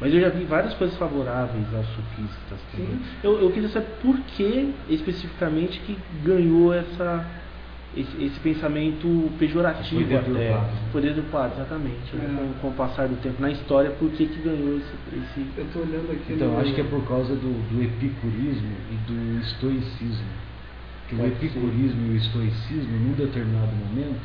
[0.00, 2.58] Mas eu já vi várias coisas favoráveis aos sofistas.
[3.22, 7.24] Eu, eu queria saber por que especificamente que ganhou essa
[7.96, 10.30] esse, esse pensamento pejorativo poder até.
[10.30, 12.16] Do poder do padre, exatamente.
[12.16, 12.24] Né?
[12.24, 12.36] É.
[12.36, 13.40] Com, com, o passar do tempo.
[13.40, 15.46] Na história, por que, que ganhou esse, esse.
[15.56, 16.32] Eu estou olhando aqui.
[16.32, 20.32] Então, acho que é por causa do, do epicurismo e do estoicismo.
[21.08, 22.08] Que o epicurismo ser.
[22.08, 24.24] e o estoicismo, num determinado momento,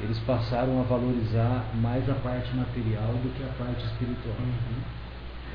[0.00, 4.34] eles passaram a valorizar mais a parte material do que a parte espiritual.
[4.40, 4.82] Uhum.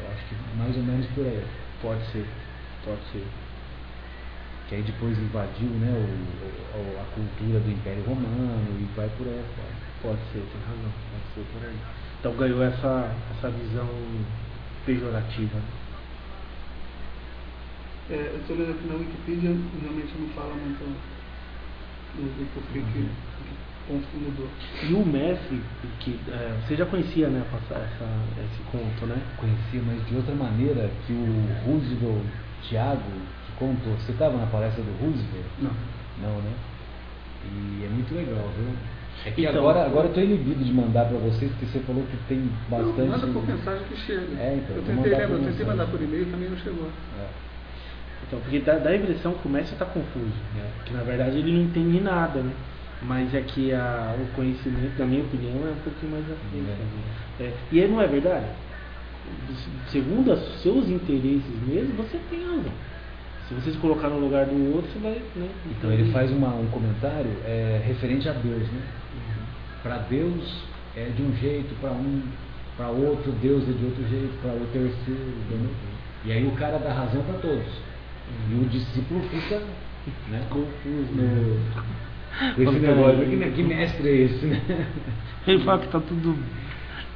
[0.02, 1.44] Eu acho que mais ou menos por aí.
[1.81, 2.26] Pode ser,
[2.86, 3.23] pode ser
[4.69, 9.25] que aí depois invadiu né, o, o, a cultura do Império Romano e vai por
[9.25, 9.73] aí fora.
[10.01, 11.75] Pode ser, tem razão, pode ser por aí.
[12.19, 13.89] Então ganhou essa, essa visão
[14.85, 15.57] pejorativa.
[18.11, 20.85] É, eu estou olhando aqui na Wikipedia, realmente não fala muito
[22.15, 23.09] do, porquê que,
[23.87, 24.47] ponto que mudou.
[24.87, 25.61] E o Messi,
[25.99, 28.07] que é, você já conhecia né, essa, essa,
[28.45, 29.19] esse conto, né?
[29.37, 32.25] Conhecia, mas de outra maneira que o Roosevelt
[32.67, 33.94] Thiago contou.
[33.94, 35.45] Você estava na palestra do Roosevelt?
[35.60, 35.72] Não.
[36.22, 36.52] Não, né?
[37.45, 38.73] E é muito legal, viu?
[39.26, 42.03] É que então, agora, agora eu estou inibido de mandar para vocês, porque você falou
[42.03, 42.99] que tem bastante.
[42.99, 44.40] Não, manda por mensagem que chega.
[44.40, 46.88] É, então, eu tentei, lembra, eu tentei mandar por e-mail também não chegou.
[47.19, 47.27] É.
[48.27, 50.69] Então, porque dá, dá a impressão que o Messi está confuso, né?
[50.86, 52.53] que na verdade ele não entende nada, né?
[53.02, 56.38] Mas é que a, o conhecimento, na minha opinião, é um pouquinho mais frente.
[56.53, 56.60] É.
[56.60, 56.77] Né?
[57.40, 57.53] É.
[57.72, 58.45] E aí não é verdade?
[59.88, 62.73] Segundo os seus interesses mesmo, você tem razão.
[63.49, 65.19] Se você se colocar no lugar do outro, você vai.
[65.35, 65.49] Né?
[65.71, 68.61] Então ele faz uma, um comentário é, referente a Deus.
[68.61, 68.81] Né?
[69.15, 69.43] Uhum.
[69.81, 70.63] Para Deus
[70.95, 72.21] é de um jeito, para um,
[72.77, 75.34] para outro Deus é de outro jeito, para o terceiro.
[75.47, 75.71] Entendeu?
[76.26, 77.65] E aí o cara dá razão para todos.
[78.51, 79.63] E o discípulo fica
[80.30, 81.11] né, confuso.
[81.15, 81.59] Né?
[82.55, 84.61] Com esse negócio, que, que mestre é esse, né?
[85.47, 86.38] Ele fala que está tudo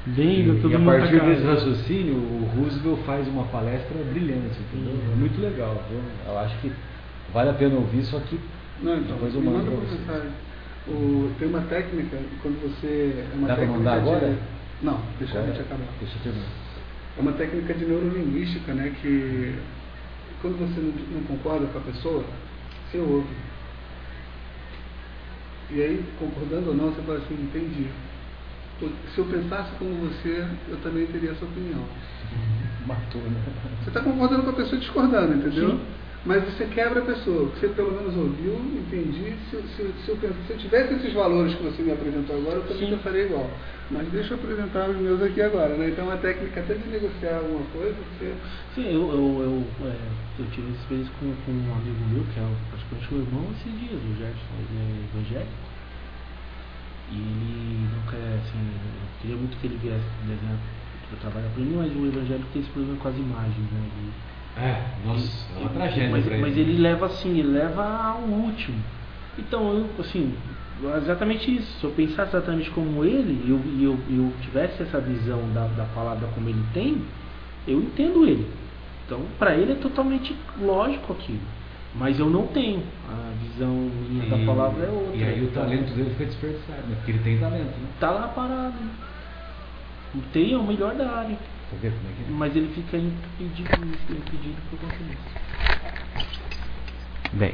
[0.05, 4.99] Bem, e, e a partir desse raciocínio, o Roosevelt faz uma palestra brilhante, entendeu?
[5.13, 6.01] É muito legal, viu?
[6.27, 6.73] Eu acho que
[7.33, 8.37] vale a pena ouvir, só que
[8.81, 10.29] Não, então, depois eu mando para você.
[10.89, 13.25] O, tem uma técnica, quando você...
[13.31, 14.29] É uma Dá para mandar agora?
[14.29, 14.37] De,
[14.85, 15.87] não, deixa agora, a gente acabar.
[16.01, 16.49] Deixa eu terminar.
[17.17, 18.93] É uma técnica de neurolinguística, né?
[19.01, 19.55] Que
[20.41, 22.25] quando você não, não concorda com a pessoa,
[22.91, 23.33] você ouve.
[25.71, 27.87] E aí, concordando ou não, você fala assim, entendi
[29.13, 31.83] se eu pensasse como você, eu também teria essa opinião.
[32.85, 33.41] Matou, né?
[33.81, 35.71] Você está concordando com a pessoa discordando, entendeu?
[35.71, 35.79] Sim.
[36.25, 37.49] Mas você quebra a pessoa.
[37.49, 39.35] Você pelo menos ouviu, entendi.
[39.49, 42.63] Se, se, se, eu, se eu tivesse esses valores que você me apresentou agora, eu
[42.63, 43.49] também faria igual.
[43.91, 45.89] Mas deixa eu apresentar os meus aqui agora, né?
[45.89, 48.33] Então a técnica até de negociar alguma coisa, você.
[48.73, 49.95] Sim, eu, eu, eu, é,
[50.39, 53.79] eu tive essa experiência com, com um amigo meu, que é praticamente o irmão esses
[53.79, 55.72] dias, o Gerson, ele é evangélico.
[57.13, 60.57] E ele não quer, assim, eu queria muito que ele viesse desenhar
[61.09, 63.89] para trabalhar para mim, mas o evangélico tem esse problema com as imagens, né?
[63.95, 66.09] De, é, nossa, é uma tragédia.
[66.09, 66.37] Mas, ele.
[66.37, 68.77] mas ele leva assim, ele leva ao último.
[69.37, 70.33] Então, eu, assim,
[70.97, 71.79] exatamente isso.
[71.79, 75.85] Se eu pensasse exatamente como ele e eu, eu, eu tivesse essa visão da, da
[75.85, 77.01] palavra como ele tem,
[77.67, 78.47] eu entendo ele.
[79.05, 81.41] Então, para ele é totalmente lógico aquilo.
[81.95, 82.81] Mas eu não tenho.
[83.07, 83.69] A visão
[84.09, 85.15] minha da palavra é outra.
[85.15, 86.95] E aí o talento dele foi desperdiçado, né?
[86.95, 87.87] Porque ele tem talento, né?
[87.99, 88.73] Tá lá parado.
[90.31, 91.37] Tem, é o melhor da área.
[91.69, 92.35] Você vê como é que é?
[92.35, 93.69] Mas ele fica impedido,
[94.09, 95.43] impedido por conta disso.
[97.33, 97.53] Bem,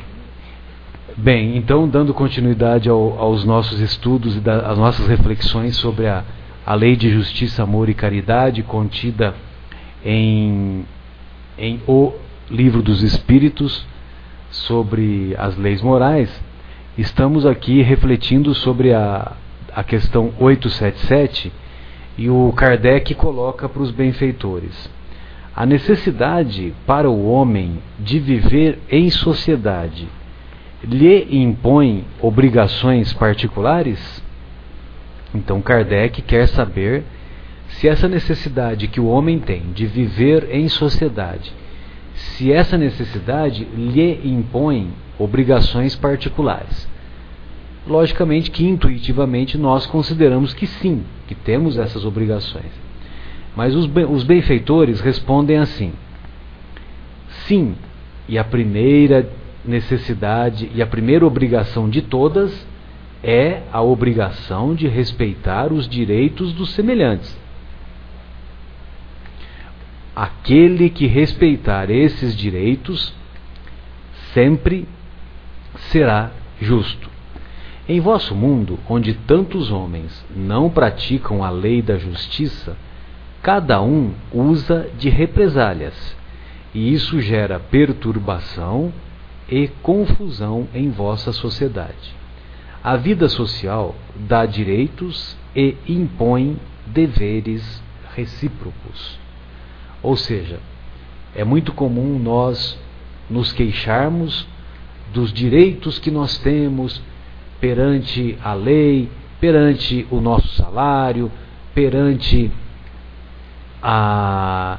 [1.15, 6.25] bem, então dando continuidade ao, aos nossos estudos e da, às nossas reflexões sobre a,
[6.65, 9.33] a lei de justiça, amor e caridade contida
[10.03, 10.85] em,
[11.57, 12.13] em O
[12.49, 13.85] Livro dos Espíritos
[14.51, 16.29] sobre as leis morais,
[16.97, 19.33] estamos aqui refletindo sobre a,
[19.73, 21.51] a questão 877
[22.17, 24.89] e o Kardec coloca para os benfeitores.
[25.55, 30.07] A necessidade para o homem de viver em sociedade
[30.83, 34.23] lhe impõe obrigações particulares?
[35.33, 37.03] Então Kardec quer saber
[37.69, 41.53] se essa necessidade que o homem tem de viver em sociedade,
[42.19, 46.87] se essa necessidade lhe impõe obrigações particulares.
[47.87, 52.71] Logicamente que intuitivamente nós consideramos que sim, que temos essas obrigações.
[53.55, 55.93] Mas os, os benfeitores respondem assim:
[57.47, 57.75] sim,
[58.27, 59.29] e a primeira
[59.65, 62.67] necessidade e a primeira obrigação de todas
[63.23, 67.37] é a obrigação de respeitar os direitos dos semelhantes.
[70.15, 73.13] Aquele que respeitar esses direitos
[74.33, 74.87] sempre
[75.91, 77.09] será justo.
[77.87, 82.77] Em vosso mundo, onde tantos homens não praticam a lei da justiça,
[83.41, 86.15] cada um usa de represálias,
[86.73, 88.93] e isso gera perturbação
[89.49, 92.13] e confusão em vossa sociedade.
[92.83, 97.83] A vida social dá direitos e impõe deveres
[98.15, 99.19] recíprocos.
[100.01, 100.59] Ou seja,
[101.35, 102.79] é muito comum nós
[103.29, 104.47] nos queixarmos
[105.13, 107.01] dos direitos que nós temos
[107.59, 109.09] perante a lei,
[109.39, 111.31] perante o nosso salário,
[111.73, 112.51] perante
[113.81, 114.77] a,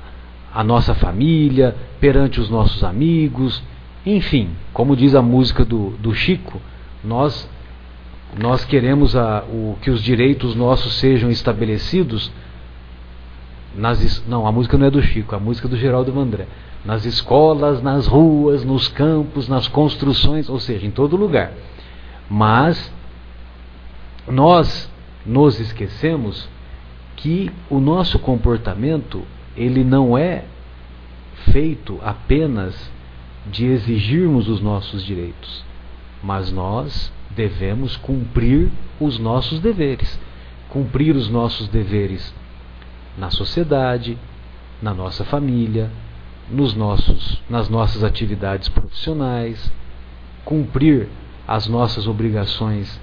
[0.52, 3.62] a nossa família, perante os nossos amigos,
[4.04, 6.60] enfim, como diz a música do, do Chico,
[7.04, 7.48] nós,
[8.38, 12.30] nós queremos a, o, que os direitos nossos sejam estabelecidos.
[13.74, 16.46] Nas, não, a música não é do Chico, a música é do Geraldo Vandré.
[16.84, 21.52] Nas escolas, nas ruas, nos campos, nas construções, ou seja, em todo lugar.
[22.28, 22.92] Mas
[24.26, 24.90] nós
[25.24, 26.48] nos esquecemos
[27.16, 29.22] que o nosso comportamento
[29.56, 30.44] ele não é
[31.52, 32.90] feito apenas
[33.46, 35.64] de exigirmos os nossos direitos,
[36.22, 40.18] mas nós devemos cumprir os nossos deveres,
[40.68, 42.34] cumprir os nossos deveres
[43.20, 44.18] na sociedade,
[44.80, 45.90] na nossa família,
[46.50, 49.70] nos nossos, nas nossas atividades profissionais,
[50.42, 51.06] cumprir
[51.46, 52.98] as nossas obrigações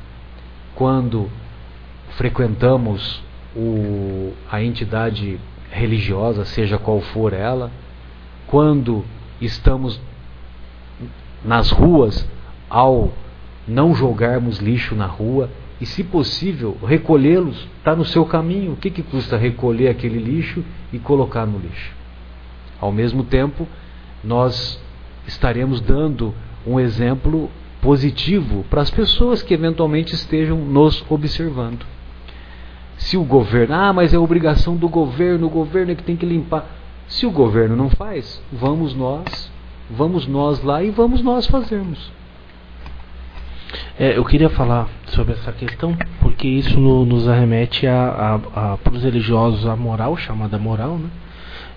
[0.74, 1.30] quando
[2.18, 3.22] frequentamos
[3.56, 5.40] o, a entidade
[5.72, 7.72] religiosa, seja qual for ela,
[8.48, 9.06] quando
[9.40, 10.02] estamos
[11.46, 12.28] nas ruas,
[12.68, 13.14] ao
[13.68, 15.48] não jogarmos lixo na rua
[15.80, 18.74] e, se possível, recolhê-los, está no seu caminho.
[18.74, 21.94] O que, que custa recolher aquele lixo e colocar no lixo?
[22.80, 23.68] Ao mesmo tempo,
[24.24, 24.82] nós
[25.28, 26.34] estaremos dando
[26.66, 27.50] um exemplo
[27.82, 31.86] positivo para as pessoas que eventualmente estejam nos observando.
[32.98, 36.26] Se o governo, ah, mas é obrigação do governo, o governo é que tem que
[36.26, 36.66] limpar.
[37.08, 39.52] Se o governo não faz, vamos nós,
[39.90, 42.12] vamos nós lá e vamos nós fazermos.
[44.00, 48.78] É, eu queria falar sobre essa questão porque isso no, nos arremete a, a, a
[48.78, 51.10] para os religiosos a moral, chamada moral, né?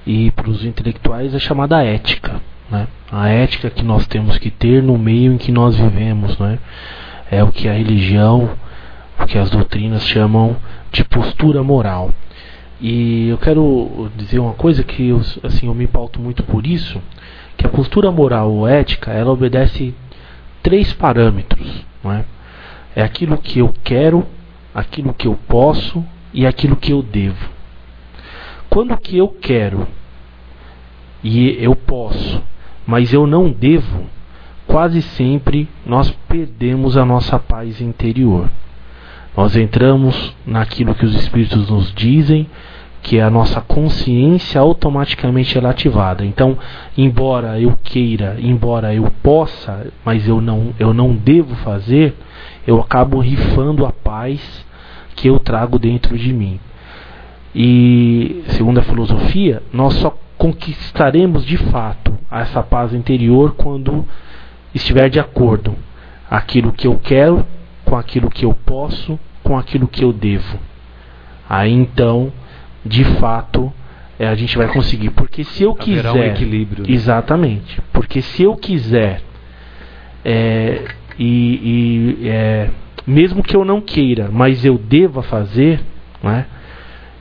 [0.06, 2.40] e para os intelectuais a chamada ética
[2.70, 2.86] né?
[3.10, 6.59] A ética que nós temos que ter no meio em que nós vivemos, né?
[7.31, 8.51] É o que a religião,
[9.18, 10.56] o que as doutrinas chamam
[10.93, 12.10] de postura moral.
[12.81, 17.01] E eu quero dizer uma coisa que eu, assim, eu me pauto muito por isso,
[17.56, 19.94] que a postura moral ou ética, ela obedece
[20.62, 22.24] três parâmetros, não é?
[22.94, 24.27] É aquilo que eu quero,
[24.74, 27.48] aquilo que eu posso e aquilo que eu devo.
[28.68, 29.86] Quando que eu quero
[31.22, 32.43] e eu posso
[32.90, 34.06] mas eu não devo,
[34.66, 38.51] quase sempre nós perdemos a nossa paz interior.
[39.36, 42.48] Nós entramos naquilo que os espíritos nos dizem,
[43.02, 46.24] que a nossa consciência automaticamente é ativada.
[46.24, 46.59] Então,
[46.97, 52.14] embora eu queira, embora eu possa, mas eu não, eu não devo fazer,
[52.66, 54.66] eu acabo rifando a paz
[55.16, 56.60] que eu trago dentro de mim.
[57.55, 64.06] E, segundo a filosofia, nós só conquistaremos de fato essa paz interior quando
[64.74, 65.74] estiver de acordo
[66.31, 67.44] aquilo que eu quero
[67.85, 70.59] com aquilo que eu posso, com aquilo que eu devo.
[71.48, 72.32] Aí então,
[72.85, 73.73] de fato,
[74.19, 75.11] é, a gente vai conseguir.
[75.11, 76.12] Porque se eu Haverá quiser.
[76.12, 76.85] um equilíbrio.
[76.86, 76.93] Né?
[76.93, 77.81] Exatamente.
[77.93, 79.23] Porque se eu quiser.
[80.24, 80.85] É,
[81.19, 82.70] e, e é,
[83.07, 85.81] mesmo que eu não queira, mas eu deva fazer,
[86.23, 86.47] né,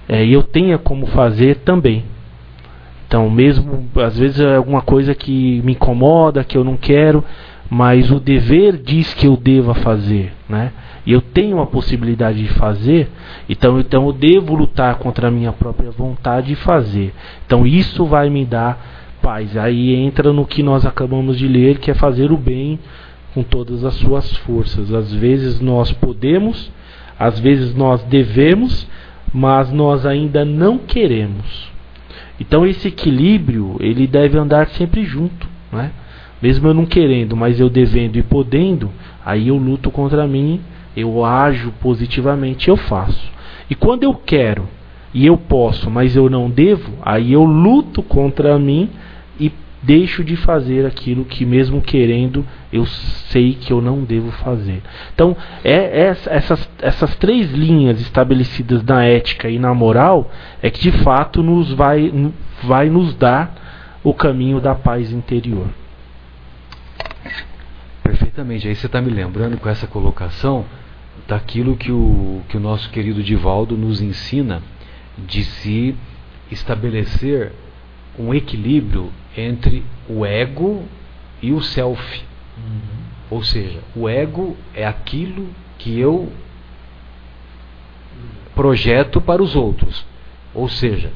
[0.07, 2.03] é, eu tenha como fazer também.
[3.07, 7.23] Então, mesmo às vezes é alguma coisa que me incomoda, que eu não quero,
[7.69, 10.71] mas o dever diz que eu deva fazer, né?
[11.09, 13.09] E eu tenho a possibilidade de fazer,
[13.49, 17.15] então, então eu devo lutar contra a minha própria vontade de fazer.
[17.47, 19.57] Então isso vai me dar paz.
[19.57, 22.77] Aí entra no que nós acabamos de ler, que é fazer o bem
[23.33, 24.93] com todas as suas forças.
[24.93, 26.71] Às vezes nós podemos,
[27.17, 28.87] às vezes nós devemos,
[29.33, 31.71] mas nós ainda não queremos.
[32.39, 35.91] Então esse equilíbrio ele deve andar sempre junto, né?
[36.39, 38.91] Mesmo eu não querendo, mas eu devendo e podendo,
[39.25, 40.61] aí eu luto contra mim,
[40.95, 43.31] eu ajo positivamente, eu faço.
[43.69, 44.67] E quando eu quero
[45.13, 48.89] e eu posso, mas eu não devo, aí eu luto contra mim
[49.39, 49.51] e
[49.81, 54.81] deixo de fazer aquilo que mesmo querendo eu sei que eu não devo fazer.
[55.13, 60.81] Então, é, é essas, essas três linhas estabelecidas na ética e na moral é que
[60.81, 62.11] de fato nos vai,
[62.63, 65.67] vai nos dar o caminho da paz interior.
[68.39, 68.67] Perfeitamente.
[68.67, 70.65] Aí você está me lembrando com essa colocação
[71.27, 74.61] daquilo que o, que o nosso querido Divaldo nos ensina
[75.17, 75.95] de se
[76.49, 77.51] estabelecer
[78.17, 80.83] um equilíbrio entre o ego
[81.41, 82.23] e o self.
[82.57, 82.79] Uhum.
[83.29, 86.31] Ou seja, o ego é aquilo que eu
[88.55, 90.05] projeto para os outros.
[90.53, 91.11] Ou seja,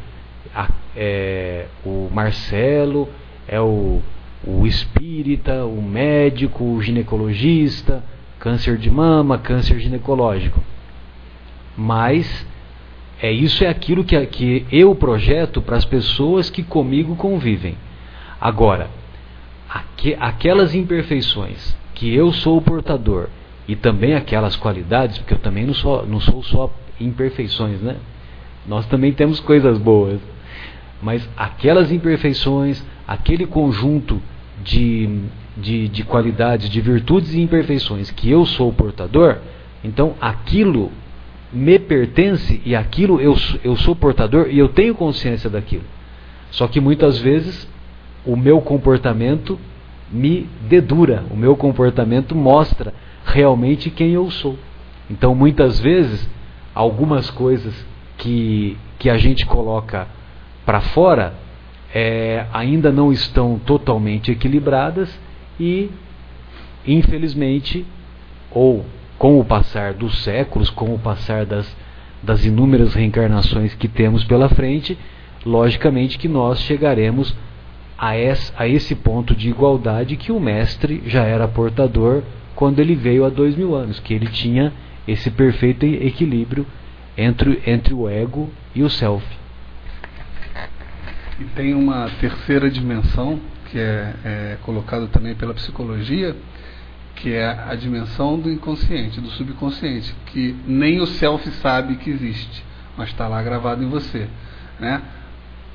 [0.53, 3.09] a, é, o Marcelo
[3.47, 4.01] é o
[4.45, 8.03] o espírita, o médico, o ginecologista,
[8.39, 10.61] câncer de mama, câncer ginecológico.
[11.77, 12.45] Mas
[13.21, 17.77] é isso é aquilo que, que eu projeto para as pessoas que comigo convivem.
[18.39, 18.89] Agora,
[19.69, 23.29] aqu, aquelas imperfeições que eu sou o portador
[23.65, 27.95] e também aquelas qualidades, porque eu também não sou, não sou só imperfeições, né?
[28.67, 30.19] Nós também temos coisas boas.
[31.01, 34.21] Mas aquelas imperfeições, aquele conjunto
[34.63, 35.21] de,
[35.57, 39.37] de, de qualidades, de virtudes e imperfeições que eu sou o portador,
[39.83, 40.91] então aquilo
[41.51, 45.83] me pertence e aquilo eu, eu sou portador e eu tenho consciência daquilo.
[46.51, 47.67] Só que muitas vezes
[48.25, 49.59] o meu comportamento
[50.11, 52.93] me dedura, o meu comportamento mostra
[53.25, 54.57] realmente quem eu sou.
[55.09, 56.27] Então muitas vezes
[56.73, 57.73] algumas coisas
[58.17, 60.07] que, que a gente coloca
[60.65, 61.33] para fora
[61.93, 65.09] é, ainda não estão totalmente equilibradas
[65.59, 65.91] e,
[66.87, 67.85] infelizmente,
[68.49, 68.83] ou
[69.19, 71.75] com o passar dos séculos, com o passar das,
[72.21, 74.97] das inúmeras reencarnações que temos pela frente,
[75.45, 77.35] logicamente que nós chegaremos
[77.97, 82.23] a esse, a esse ponto de igualdade que o mestre já era portador
[82.55, 84.73] quando ele veio há dois mil anos, que ele tinha
[85.07, 86.65] esse perfeito equilíbrio
[87.15, 89.25] entre, entre o ego e o self.
[91.39, 93.39] E tem uma terceira dimensão,
[93.71, 96.35] que é, é colocada também pela psicologia,
[97.15, 102.63] que é a dimensão do inconsciente, do subconsciente, que nem o self sabe que existe,
[102.97, 104.27] mas está lá gravado em você.
[104.79, 105.01] Né?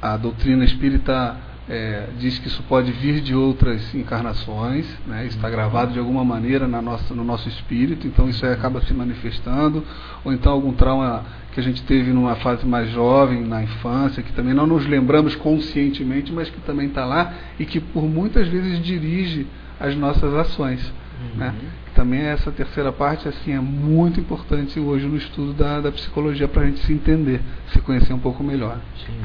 [0.01, 1.36] A doutrina espírita
[1.68, 5.26] é, diz que isso pode vir de outras encarnações, né?
[5.26, 9.85] está gravado de alguma maneira na nossa, no nosso espírito, então isso acaba se manifestando,
[10.24, 11.24] ou então algum trauma
[11.59, 15.35] que a gente teve numa fase mais jovem, na infância, que também não nos lembramos
[15.35, 19.44] conscientemente, mas que também está lá e que por muitas vezes dirige
[19.80, 20.80] as nossas ações.
[21.20, 21.39] Uhum.
[21.39, 21.55] Né?
[21.97, 26.62] Também essa terceira parte assim é muito importante hoje no estudo da, da psicologia para
[26.62, 27.40] a gente se entender,
[27.72, 28.78] se conhecer um pouco melhor.
[29.05, 29.20] Sim.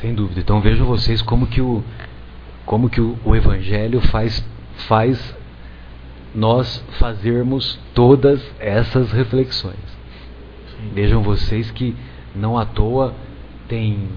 [0.00, 0.40] Sem dúvida.
[0.40, 1.84] Então vejam vocês como que o,
[2.64, 4.42] como que o, o Evangelho faz,
[4.88, 5.36] faz
[6.34, 9.96] nós fazermos todas essas reflexões.
[10.94, 11.94] Vejam vocês que
[12.34, 13.14] não à toa
[13.68, 14.08] tem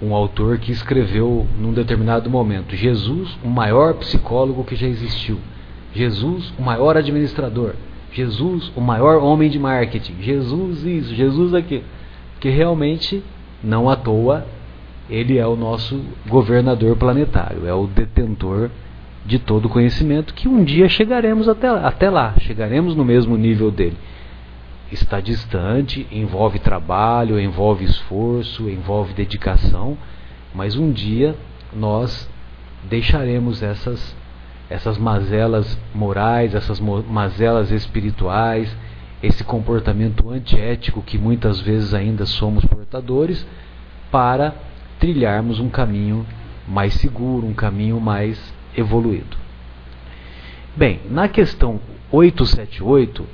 [0.00, 5.38] um autor que escreveu num determinado momento: Jesus, o maior psicólogo que já existiu.
[5.94, 7.74] Jesus, o maior administrador.
[8.12, 10.16] Jesus, o maior homem de marketing.
[10.20, 11.82] Jesus, isso, Jesus aqui.
[12.40, 13.22] Que realmente,
[13.62, 14.46] não à toa,
[15.10, 18.70] ele é o nosso governador planetário, é o detentor
[19.24, 23.96] de todo conhecimento que um dia chegaremos até, até lá, chegaremos no mesmo nível dele.
[24.90, 29.98] Está distante, envolve trabalho, envolve esforço, envolve dedicação,
[30.54, 31.36] mas um dia
[31.72, 32.28] nós
[32.88, 34.16] deixaremos essas
[34.70, 38.74] essas mazelas morais, essas mazelas espirituais,
[39.22, 43.46] esse comportamento antiético que muitas vezes ainda somos portadores,
[44.10, 44.54] para
[44.98, 46.26] trilharmos um caminho
[46.66, 48.38] mais seguro, um caminho mais
[48.76, 49.36] evoluído.
[50.76, 51.80] Bem, na questão
[52.12, 53.26] 878,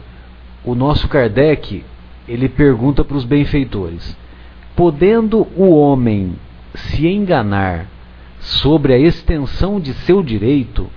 [0.64, 1.84] o nosso Kardec
[2.26, 4.16] ele pergunta para os benfeitores:
[4.74, 6.34] podendo o homem
[6.74, 7.86] se enganar
[8.40, 10.90] sobre a extensão de seu direito,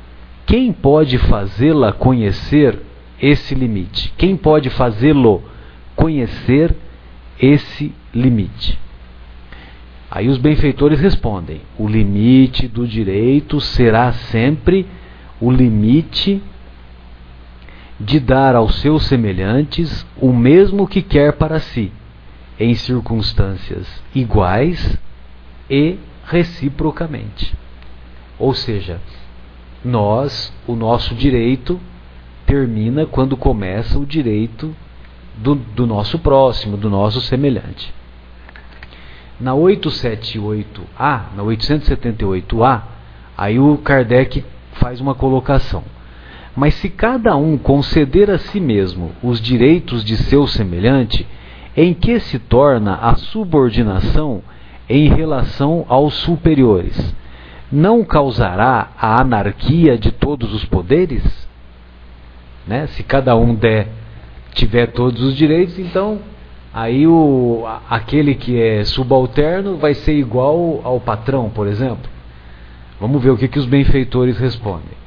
[0.46, 2.80] quem pode fazê-la conhecer
[3.22, 4.14] esse limite?
[4.18, 5.44] Quem pode fazê-lo
[5.96, 6.76] conhecer
[7.40, 8.78] esse limite?
[10.10, 14.86] Aí os benfeitores respondem: o limite do direito será sempre
[15.40, 16.42] o limite
[18.00, 21.92] de dar aos seus semelhantes o mesmo que quer para si,
[22.60, 24.98] em circunstâncias iguais
[25.70, 27.56] e reciprocamente.
[28.38, 29.02] Ou seja,
[29.84, 31.80] nós, o nosso direito
[32.46, 34.76] termina quando começa o direito
[35.36, 37.94] do, do nosso próximo, do nosso semelhante.
[39.40, 42.82] Na 878A, na 878A,
[43.38, 44.44] aí o Kardec
[44.74, 45.84] faz uma colocação.
[46.58, 51.28] Mas se cada um conceder a si mesmo os direitos de seu semelhante,
[51.76, 54.42] em que se torna a subordinação
[54.90, 57.16] em relação aos superiores?
[57.72, 61.48] Não causará a anarquia de todos os poderes?
[62.66, 62.88] Né?
[62.88, 63.90] Se cada um der,
[64.56, 66.20] tiver todos os direitos, então
[66.74, 72.10] aí o, aquele que é subalterno vai ser igual ao patrão, por exemplo.
[73.00, 74.98] Vamos ver o que, que os benfeitores respondem.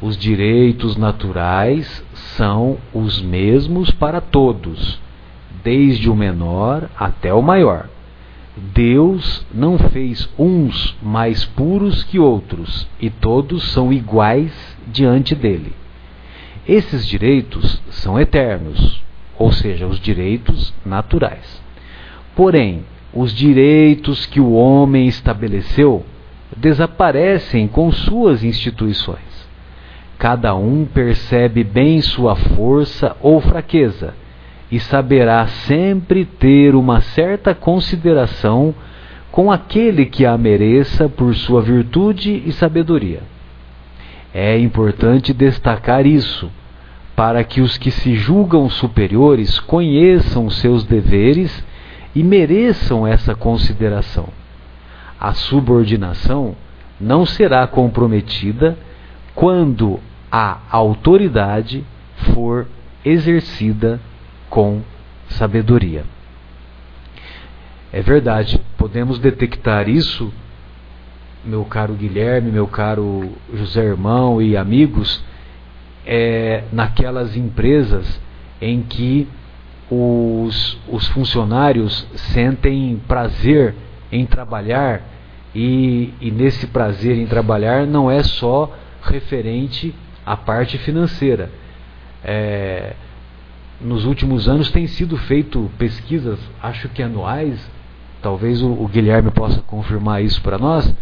[0.00, 2.04] Os direitos naturais
[2.36, 5.00] são os mesmos para todos,
[5.64, 7.88] desde o menor até o maior.
[8.74, 14.52] Deus não fez uns mais puros que outros, e todos são iguais
[14.86, 15.72] diante dele.
[16.68, 19.02] Esses direitos são eternos,
[19.38, 21.62] ou seja, os direitos naturais.
[22.34, 26.04] Porém, os direitos que o homem estabeleceu
[26.54, 29.35] desaparecem com suas instituições.
[30.18, 34.14] Cada um percebe bem sua força ou fraqueza
[34.70, 38.74] e saberá sempre ter uma certa consideração
[39.30, 43.22] com aquele que a mereça por sua virtude e sabedoria.
[44.32, 46.50] É importante destacar isso,
[47.14, 51.64] para que os que se julgam superiores conheçam seus deveres
[52.14, 54.28] e mereçam essa consideração.
[55.20, 56.54] A subordinação
[57.00, 58.76] não será comprometida
[59.36, 60.00] quando
[60.32, 61.84] a autoridade
[62.34, 62.66] for
[63.04, 64.00] exercida
[64.48, 64.80] com
[65.28, 66.04] sabedoria.
[67.92, 70.32] É verdade, podemos detectar isso,
[71.44, 75.22] meu caro Guilherme, meu caro José Irmão e amigos,
[76.06, 78.20] é, naquelas empresas
[78.60, 79.28] em que
[79.90, 83.74] os, os funcionários sentem prazer
[84.10, 85.02] em trabalhar
[85.54, 88.72] e, e nesse prazer em trabalhar não é só
[89.06, 91.50] referente à parte financeira.
[92.24, 92.94] É,
[93.80, 97.58] nos últimos anos tem sido feito pesquisas, acho que anuais,
[98.22, 100.94] talvez o, o Guilherme possa confirmar isso para nós,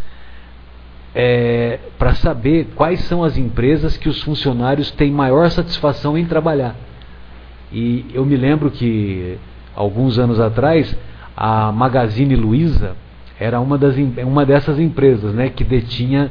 [1.15, 6.75] é, para saber quais são as empresas que os funcionários têm maior satisfação em trabalhar.
[7.73, 9.39] E eu me lembro que
[9.75, 10.97] alguns anos atrás
[11.37, 12.97] a Magazine Luiza
[13.39, 16.31] era uma, das, uma dessas empresas né, que detinha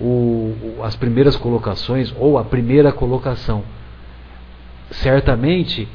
[0.00, 3.62] o, as primeiras colocações ou a primeira colocação.
[4.90, 5.86] Certamente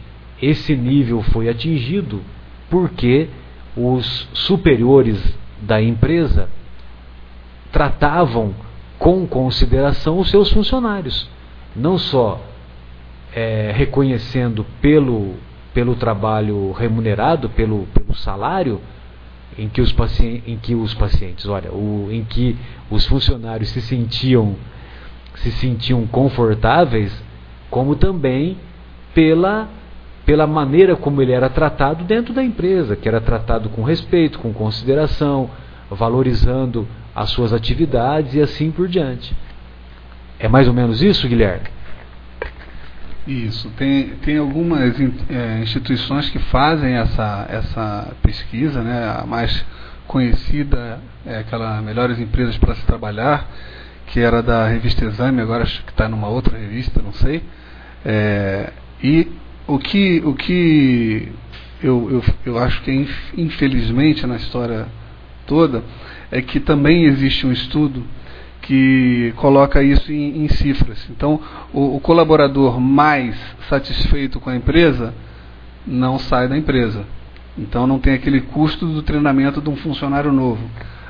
[0.42, 2.22] esse nível foi atingido
[2.70, 3.30] porque
[3.76, 5.20] os superiores
[5.62, 6.50] da empresa
[7.72, 8.54] tratavam
[8.98, 11.30] com consideração os seus funcionários,
[11.76, 12.40] não só
[13.34, 15.34] é, reconhecendo pelo,
[15.74, 18.80] pelo trabalho remunerado, pelo, pelo salário,
[19.58, 22.58] em que os, pacientes, em que os pacientes, olha, o, em que
[22.90, 24.56] os funcionários se sentiam
[25.36, 27.12] se sentiam confortáveis,
[27.70, 28.58] como também
[29.14, 29.68] pela
[30.26, 34.52] pela maneira como ele era tratado dentro da empresa, que era tratado com respeito, com
[34.52, 35.52] consideração,
[35.90, 39.36] valorizando as suas atividades e assim por diante.
[40.40, 41.75] É mais ou menos isso, Guilherme?
[43.28, 43.70] Isso.
[43.72, 45.00] Tem, tem algumas
[45.30, 49.18] é, instituições que fazem essa, essa pesquisa, né?
[49.20, 49.66] a mais
[50.08, 53.50] conhecida é aquela Melhores Empresas para se Trabalhar,
[54.08, 57.42] que era da revista Exame, agora acho que está numa outra revista, não sei.
[58.06, 58.72] É,
[59.04, 59.28] e
[59.68, 61.32] o que, o que
[61.82, 64.86] eu, eu, eu acho que infelizmente na história
[65.48, 65.84] toda
[66.32, 68.06] é que também existe um estudo
[68.66, 71.08] que coloca isso em, em cifras.
[71.12, 71.40] Então,
[71.72, 73.38] o, o, colaborador mais
[73.70, 75.14] satisfeito com a empresa
[75.86, 77.06] não sai da empresa.
[77.56, 80.64] Então, não tem aquele custo do treinamento de um funcionário novo.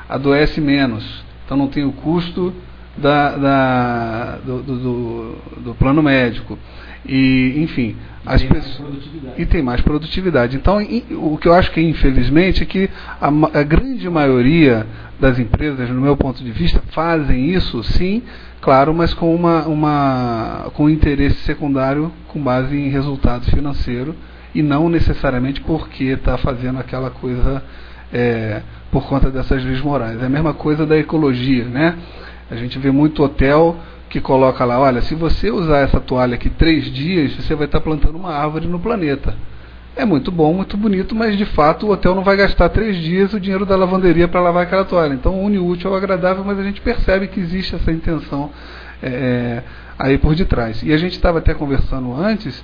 [0.08, 1.24] Adoece menos.
[1.46, 2.54] Então, não tem o custo
[2.98, 6.60] da, da do, do, do plano médico.
[7.08, 7.96] E, enfim,
[8.26, 8.96] as pessoas.
[9.38, 10.56] E tem mais produtividade.
[10.56, 10.78] Então,
[11.12, 12.90] o que eu acho que, infelizmente, é que
[13.22, 14.88] a, a, grande maioria
[15.20, 18.24] das empresas, no meu ponto de vista, fazem isso, sim,
[18.62, 24.16] claro, mas com, uma, uma, com interesse secundário com base em resultado financeiro
[24.54, 27.62] e não necessariamente porque está fazendo aquela coisa
[28.12, 28.62] é,
[28.92, 30.22] por conta dessas leis morais.
[30.22, 31.96] É a mesma coisa da ecologia, né?
[32.50, 33.78] A gente vê muito hotel
[34.16, 37.82] que coloca lá, olha, se você usar essa toalha aqui três dias, você vai estar
[37.82, 39.36] plantando uma árvore no planeta.
[39.94, 43.34] É muito bom, muito bonito, mas de fato o hotel não vai gastar três dias
[43.34, 45.14] o dinheiro da lavanderia para lavar aquela toalha.
[45.14, 48.52] Então, une útil ao agradável, mas a gente percebe que existe essa intenção
[49.04, 49.64] é, é
[50.00, 50.82] aí por detrás.
[50.82, 52.64] E a gente estava até conversando antes,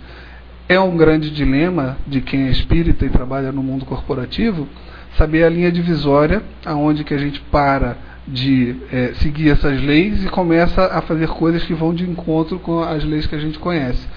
[0.70, 4.70] é um grande dilema de quem é espírita e trabalha no mundo corporativo,
[5.18, 10.30] saber a linha divisória aonde que a gente para de é, seguir essas leis e
[10.30, 14.08] começa a fazer coisas que vão de encontro com as leis que a gente conhece.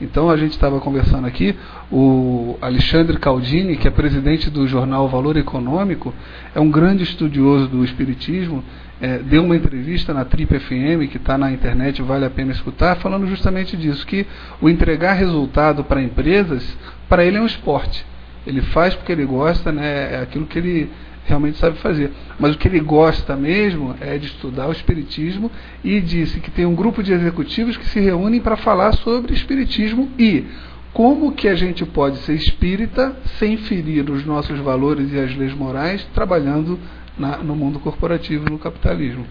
[0.00, 1.54] Então a gente estava conversando aqui,
[1.90, 6.12] o Alexandre Caldini, que é presidente do jornal Valor Econômico,
[6.54, 8.62] é um grande estudioso do Espiritismo,
[9.00, 12.96] é, deu uma entrevista na Trip FM, que está na internet, vale a pena escutar,
[12.96, 14.26] falando justamente disso, que
[14.60, 16.76] o entregar resultado para empresas,
[17.08, 18.04] para ele é um esporte.
[18.46, 20.90] Ele faz porque ele gosta, né, é aquilo que ele
[21.24, 22.12] realmente sabe fazer.
[22.38, 25.50] Mas o que ele gosta mesmo é de estudar o Espiritismo
[25.82, 30.10] e disse que tem um grupo de executivos que se reúnem para falar sobre Espiritismo
[30.18, 30.44] e
[30.92, 35.52] como que a gente pode ser espírita sem ferir os nossos valores e as leis
[35.52, 36.78] morais trabalhando
[37.18, 39.26] na, no mundo corporativo, no capitalismo.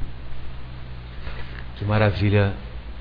[1.77, 2.53] Que maravilha!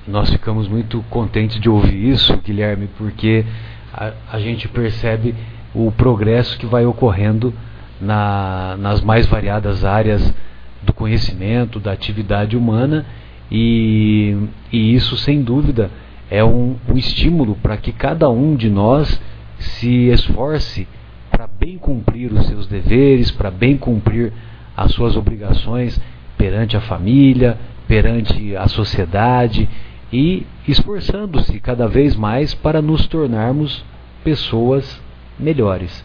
[0.07, 3.45] Nós ficamos muito contentes de ouvir isso, Guilherme, porque
[3.93, 5.35] a, a gente percebe
[5.73, 7.53] o progresso que vai ocorrendo
[7.99, 10.33] na, nas mais variadas áreas
[10.81, 13.05] do conhecimento, da atividade humana,
[13.51, 14.35] e,
[14.71, 15.89] e isso, sem dúvida,
[16.29, 19.21] é um, um estímulo para que cada um de nós
[19.57, 20.87] se esforce
[21.29, 24.33] para bem cumprir os seus deveres, para bem cumprir
[24.75, 25.99] as suas obrigações
[26.37, 27.57] perante a família,
[27.87, 29.69] perante a sociedade
[30.11, 33.83] e esforçando-se cada vez mais para nos tornarmos
[34.23, 35.01] pessoas
[35.39, 36.03] melhores.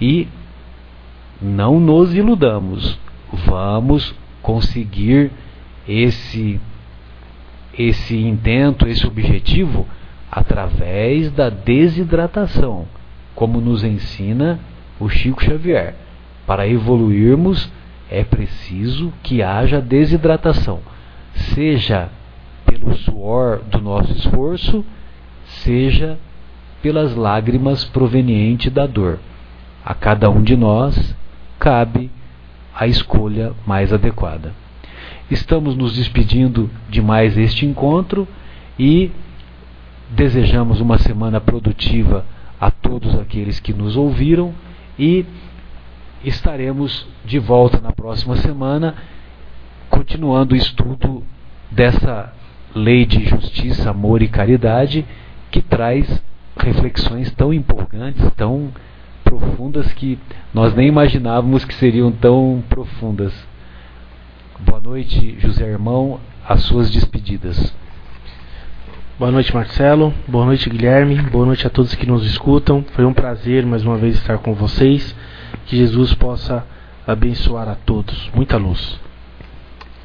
[0.00, 0.28] E
[1.44, 2.98] não nos iludamos.
[3.46, 5.30] Vamos conseguir
[5.86, 6.58] esse
[7.76, 9.86] esse intento, esse objetivo
[10.30, 12.86] através da desidratação,
[13.34, 14.60] como nos ensina
[14.98, 15.96] o Chico Xavier.
[16.46, 17.70] Para evoluirmos
[18.08, 20.80] é preciso que haja desidratação,
[21.34, 22.08] seja
[22.64, 24.84] pelo suor do nosso esforço,
[25.44, 26.16] seja
[26.80, 29.18] pelas lágrimas provenientes da dor.
[29.84, 31.14] A cada um de nós
[31.58, 32.10] cabe
[32.74, 34.52] a escolha mais adequada.
[35.30, 38.28] Estamos nos despedindo de mais este encontro
[38.78, 39.10] e
[40.10, 42.24] desejamos uma semana produtiva
[42.60, 44.54] a todos aqueles que nos ouviram
[44.98, 45.24] e
[46.24, 48.94] estaremos de volta na próxima semana
[49.90, 51.22] continuando o estudo
[51.70, 52.32] dessa
[52.74, 55.04] lei de justiça, amor e caridade
[55.50, 56.22] que traz
[56.56, 58.72] reflexões tão empolgantes, tão
[59.38, 60.16] profundas que
[60.52, 63.32] nós nem imaginávamos que seriam tão profundas.
[64.60, 67.74] Boa noite, José Irmão, as suas despedidas.
[69.18, 70.14] Boa noite, Marcelo.
[70.28, 71.16] Boa noite, Guilherme.
[71.16, 72.84] Boa noite a todos que nos escutam.
[72.92, 75.14] Foi um prazer mais uma vez estar com vocês.
[75.66, 76.64] Que Jesus possa
[77.04, 78.30] abençoar a todos.
[78.34, 79.00] Muita luz.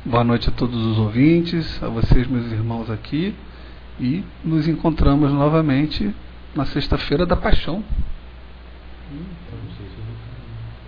[0.03, 3.35] Boa noite a todos os ouvintes, a vocês, meus irmãos aqui.
[3.99, 6.15] E nos encontramos novamente
[6.55, 7.83] na sexta-feira da Paixão.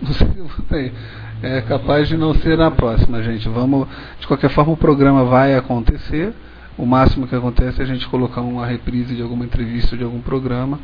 [0.00, 0.92] Não sei se eu votei.
[1.42, 3.48] É capaz de não ser na próxima, gente.
[3.48, 3.88] Vamos,
[4.18, 6.32] de qualquer forma, o programa vai acontecer.
[6.76, 10.20] O máximo que acontece é a gente colocar uma reprise de alguma entrevista de algum
[10.20, 10.80] programa.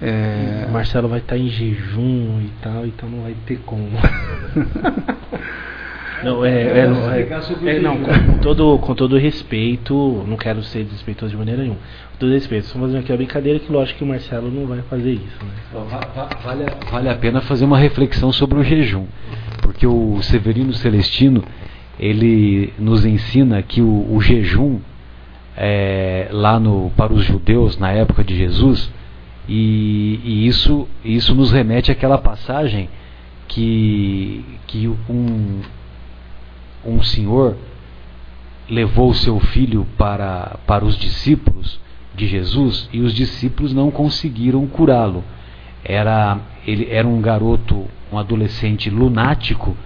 [0.00, 0.66] É...
[0.68, 3.88] O Marcelo vai estar em jejum e tal, então não vai ter como.
[6.22, 10.84] Não, é, é, não, é, é, não com, todo, com todo respeito, não quero ser
[10.84, 11.78] desrespeitoso de maneira nenhuma.
[12.12, 14.82] Com todo respeito, estamos fazendo aqui uma brincadeira que lógico que o Marcelo não vai
[14.82, 15.44] fazer isso.
[15.44, 15.50] Né?
[16.44, 19.06] Vale, vale a pena fazer uma reflexão sobre o jejum,
[19.62, 21.44] porque o Severino Celestino
[21.98, 24.80] ele nos ensina que o, o jejum
[25.56, 28.90] é, lá no, para os judeus na época de Jesus
[29.48, 32.88] e, e isso, isso nos remete àquela passagem
[33.48, 35.60] que, que um,
[36.88, 37.56] um senhor
[38.68, 41.80] levou seu filho para, para os discípulos
[42.14, 45.24] de Jesus e os discípulos não conseguiram curá-lo.
[45.84, 49.76] Era, ele era um garoto, um adolescente lunático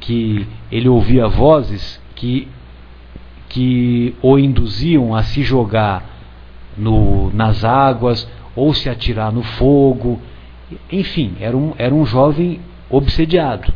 [0.00, 2.48] que ele ouvia vozes que,
[3.48, 6.04] que o induziam a se jogar
[6.76, 10.20] no, nas águas ou se atirar no fogo.
[10.90, 12.60] Enfim, era um, era um jovem
[12.90, 13.72] obsediado.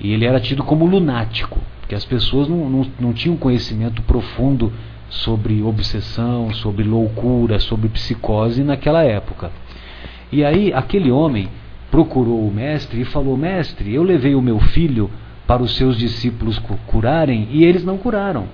[0.00, 4.72] E ele era tido como lunático, porque as pessoas não, não, não tinham conhecimento profundo
[5.10, 9.50] sobre obsessão, sobre loucura, sobre psicose naquela época.
[10.32, 11.48] E aí aquele homem
[11.90, 15.10] procurou o mestre e falou: Mestre, eu levei o meu filho
[15.46, 18.46] para os seus discípulos curarem e eles não curaram.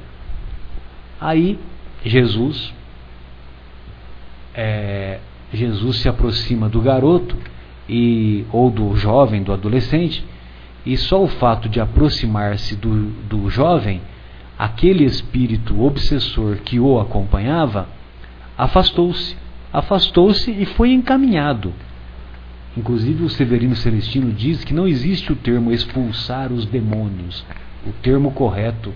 [1.20, 1.58] Aí
[2.04, 2.74] Jesus,
[4.54, 5.18] é,
[5.52, 7.36] Jesus se aproxima do garoto
[7.88, 10.24] e ou do jovem, do adolescente
[10.86, 14.00] e só o fato de aproximar-se do, do jovem,
[14.56, 17.88] aquele espírito obsessor que o acompanhava,
[18.56, 19.36] afastou-se.
[19.72, 21.74] Afastou-se e foi encaminhado.
[22.76, 27.44] Inclusive, o Severino Celestino diz que não existe o termo expulsar os demônios.
[27.84, 28.94] O termo correto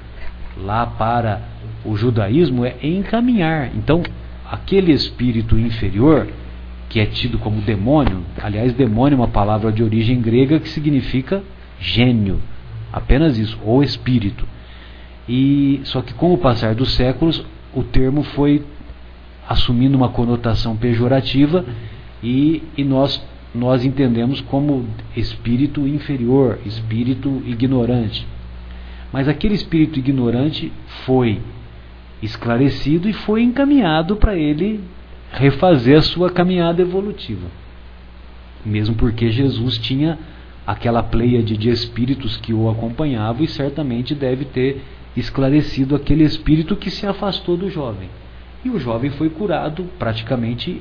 [0.57, 1.43] lá para
[1.85, 3.73] o judaísmo é encaminhar.
[3.75, 4.03] Então,
[4.49, 6.29] aquele espírito inferior,
[6.89, 11.43] que é tido como demônio, aliás, demônio é uma palavra de origem grega que significa
[11.81, 12.41] gênio,
[12.93, 14.47] apenas isso, ou espírito.
[15.29, 17.45] E só que com o passar dos séculos,
[17.75, 18.65] o termo foi
[19.49, 21.65] assumindo uma conotação pejorativa
[22.23, 23.21] e, e nós
[23.53, 24.87] nós entendemos como
[25.17, 28.25] espírito inferior, espírito ignorante.
[29.13, 30.73] Mas aquele espírito ignorante
[31.05, 31.41] foi
[32.23, 34.81] esclarecido e foi encaminhado para ele
[35.33, 37.49] refazer a sua caminhada evolutiva.
[38.65, 40.17] Mesmo porque Jesus tinha
[40.67, 44.83] aquela pleiade de espíritos que o acompanhavam e certamente deve ter
[45.17, 48.09] esclarecido aquele espírito que se afastou do jovem.
[48.65, 50.81] E o jovem foi curado praticamente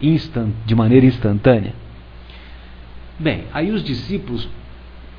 [0.00, 1.74] instant, de maneira instantânea.
[3.18, 4.48] Bem, aí os discípulos,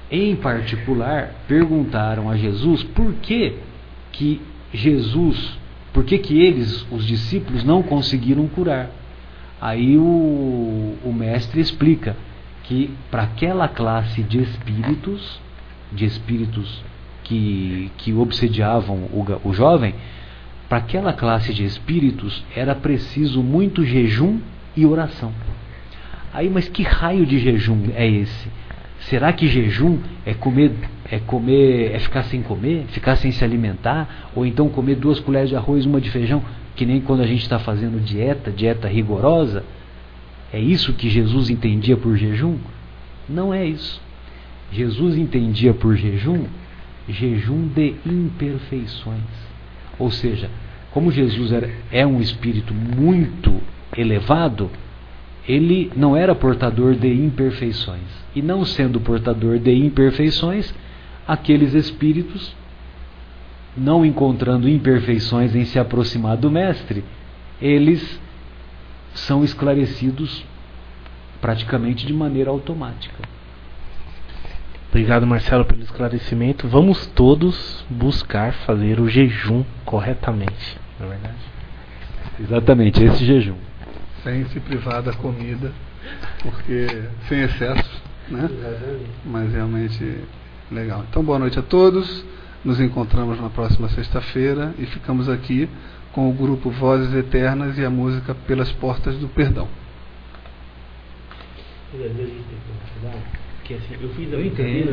[0.09, 3.55] em particular, perguntaram a Jesus por que
[4.11, 4.41] que
[4.73, 5.57] Jesus,
[5.93, 8.89] por que que eles, os discípulos, não conseguiram curar.
[9.59, 12.15] Aí o, o mestre explica
[12.69, 15.41] que para aquela classe de espíritos,
[15.91, 16.83] de espíritos
[17.23, 19.95] que, que obsediavam o, o jovem,
[20.69, 24.39] para aquela classe de espíritos era preciso muito jejum
[24.77, 25.33] e oração.
[26.31, 28.47] Aí, mas que raio de jejum é esse?
[28.99, 30.71] Será que jejum é comer,
[31.09, 35.49] é comer, é ficar sem comer, ficar sem se alimentar, ou então comer duas colheres
[35.49, 36.43] de arroz, uma de feijão,
[36.75, 39.65] que nem quando a gente está fazendo dieta, dieta rigorosa?
[40.51, 42.57] É isso que Jesus entendia por jejum?
[43.27, 44.01] Não é isso.
[44.71, 46.45] Jesus entendia por jejum
[47.09, 49.19] jejum de imperfeições.
[49.97, 50.49] Ou seja,
[50.91, 53.61] como Jesus era, é um espírito muito
[53.97, 54.69] elevado,
[55.47, 58.01] ele não era portador de imperfeições.
[58.35, 60.73] E não sendo portador de imperfeições,
[61.27, 62.55] aqueles espíritos,
[63.75, 67.03] não encontrando imperfeições em se aproximar do Mestre,
[67.61, 68.19] eles
[69.25, 70.45] são esclarecidos
[71.41, 73.17] praticamente de maneira automática.
[74.89, 76.67] Obrigado, Marcelo, pelo esclarecimento.
[76.67, 81.37] Vamos todos buscar fazer o jejum corretamente, não é verdade?
[82.39, 83.57] Exatamente, esse jejum.
[84.23, 85.71] Sem se privar da comida,
[86.41, 88.49] porque sem excesso, né?
[89.25, 90.23] Mas realmente
[90.71, 91.05] legal.
[91.09, 92.25] Então, boa noite a todos.
[92.65, 95.69] Nos encontramos na próxima sexta-feira e ficamos aqui
[96.13, 99.67] com o grupo Vozes Eternas e a música Pelas Portas do Perdão.
[103.75, 104.41] Assim, eu fiz a eu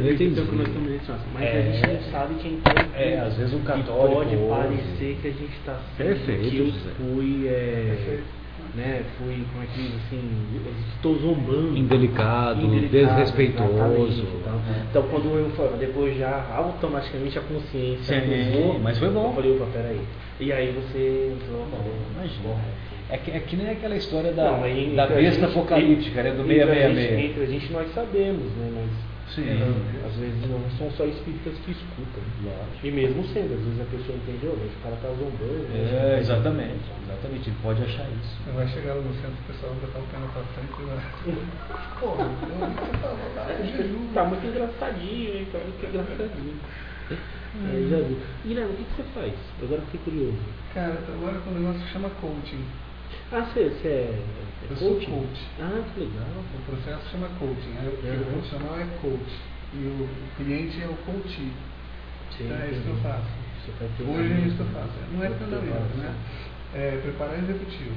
[0.05, 0.39] eu entendi.
[0.39, 3.55] Então, nós estamos nesse mas é, a gente não sabe quem tá É, às vezes
[3.55, 4.17] um católico.
[4.17, 6.51] pode parecer que a gente está Perfeito.
[6.51, 7.49] Que eu fui.
[7.49, 8.21] É,
[8.77, 10.21] né, fui, como é que diz assim,
[10.95, 11.77] estou zombando.
[11.77, 14.27] Indelicado, indelicado desrespeitoso.
[14.41, 19.29] Então, então, quando eu depois já automaticamente a consciência Sim, mas foi bom.
[19.29, 20.01] Eu falei, opa, peraí.
[20.39, 21.67] E aí você falou,
[22.15, 22.55] imagina.
[23.09, 26.31] É que, é que nem aquela história da, não, aí, da besta gente, apocalíptica, né,
[26.33, 27.31] do 666.
[27.31, 28.73] Entre a gente nós sabemos, né?
[28.75, 29.49] Mas Sim.
[29.49, 32.23] É, às vezes não são só espíritas que escutam.
[32.83, 35.67] E mesmo sendo, às vezes a pessoa entende, oh, esse cara tá zombando.
[35.75, 36.85] É, exatamente.
[37.05, 38.37] Exatamente, ele pode achar isso.
[38.45, 40.85] Você vai chegar no centro, o pessoal vai botar o pé na tua frente e
[40.85, 40.97] vai.
[43.79, 45.47] Eu tá muito engraçadinho, hein?
[45.53, 46.61] Tá muito engraçadinho.
[47.11, 47.71] Hum.
[47.73, 48.19] Aí já viu.
[48.45, 49.33] Guilherme, o que, que você faz?
[49.63, 50.39] Agora fiquei curioso.
[50.75, 52.65] Cara, agora com o negócio que chama coaching.
[53.33, 55.07] Ah, você, você é, é Eu coaching?
[55.07, 55.41] sou coach.
[55.61, 56.27] Ah, que legal.
[56.55, 57.75] O processo chama coaching.
[57.83, 58.21] Uhum.
[58.21, 59.33] O profissional é coach.
[59.75, 61.29] E o, cliente é o coach.
[62.37, 63.47] Sim, então é isso que eu faço.
[64.01, 64.93] Hoje é isso que eu faço.
[65.13, 66.15] Não é treinamento, né?
[66.75, 67.95] É preparar executivo.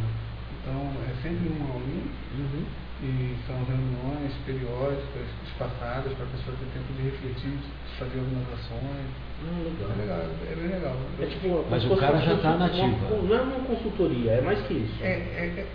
[0.61, 2.03] Então, é sempre uma aulinha.
[2.37, 2.65] Uhum.
[3.01, 8.43] E são reuniões periódicas, espaçadas, para a pessoa ter tempo de refletir, de fazer algumas
[8.59, 9.07] ações.
[9.39, 9.87] Ah, legal.
[9.87, 10.95] É legal, é bem legal.
[11.21, 13.07] É tipo, Mas o cara já tá uma- nativa.
[13.07, 14.99] uma- Não é uma consultoria, é mais que isso.
[15.01, 15.67] É, é, é,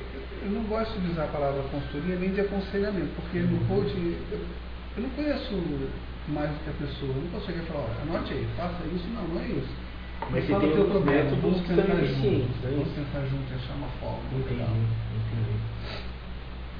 [0.45, 4.41] eu não gosto de usar a palavra consultoria nem de aconselhamento, porque no coaching eu,
[4.97, 5.57] eu não conheço
[6.29, 7.09] mais do que a pessoa.
[7.17, 9.09] Eu não posso chegar e falar, olha, anote aí, faça isso.
[9.17, 9.73] Não, não é isso.
[10.31, 12.05] Mas você tem o teu problema, vamos pensar junto.
[12.05, 14.25] eficientes, não é Vamos pensar junto e achar uma forma.
[14.33, 14.63] Entendi,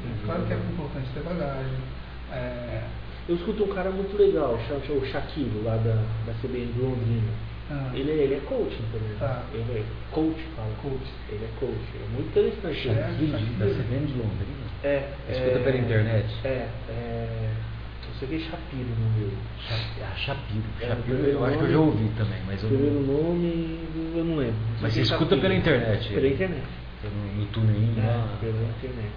[0.05, 1.73] É Claro que é importante ter bagagem.
[2.33, 2.83] É,
[3.29, 5.95] Eu escuto um cara muito legal, chama o Shaquille, lá da,
[6.27, 7.33] da CBN de Londrina.
[7.71, 9.17] ah, Ele, é- ele é coaching também.
[9.19, 9.45] Tá.
[9.55, 10.69] Ele é coach, fala.
[10.83, 11.09] Coach.
[11.31, 11.73] Ele é coach.
[11.97, 12.89] É muito interessante.
[12.89, 13.57] É, Aqui, Shaquille.
[13.57, 14.65] da CBN de Londrina.
[14.83, 15.09] É.
[15.31, 16.27] Escuta pela internet?
[16.45, 17.51] É, é.
[18.07, 19.31] Não sei o que é Shapiro no meu.
[19.71, 20.65] Ah, Shapiro.
[20.83, 23.23] É, Shapiro, eu acho que eu já ouvi também, mas eu Primeiro não.
[23.23, 23.79] nome,
[24.17, 24.53] eu não lembro.
[24.55, 25.41] Não Mas você é escuta Shapiro.
[25.41, 26.63] pela internet, Pela internet.
[27.05, 28.37] No, no TuneIn, É, lá.
[28.41, 29.13] pela internet.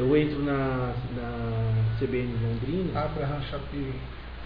[0.00, 3.00] Eu entro na, na CBN de Londrina.
[3.00, 3.92] Abraham Shapiro.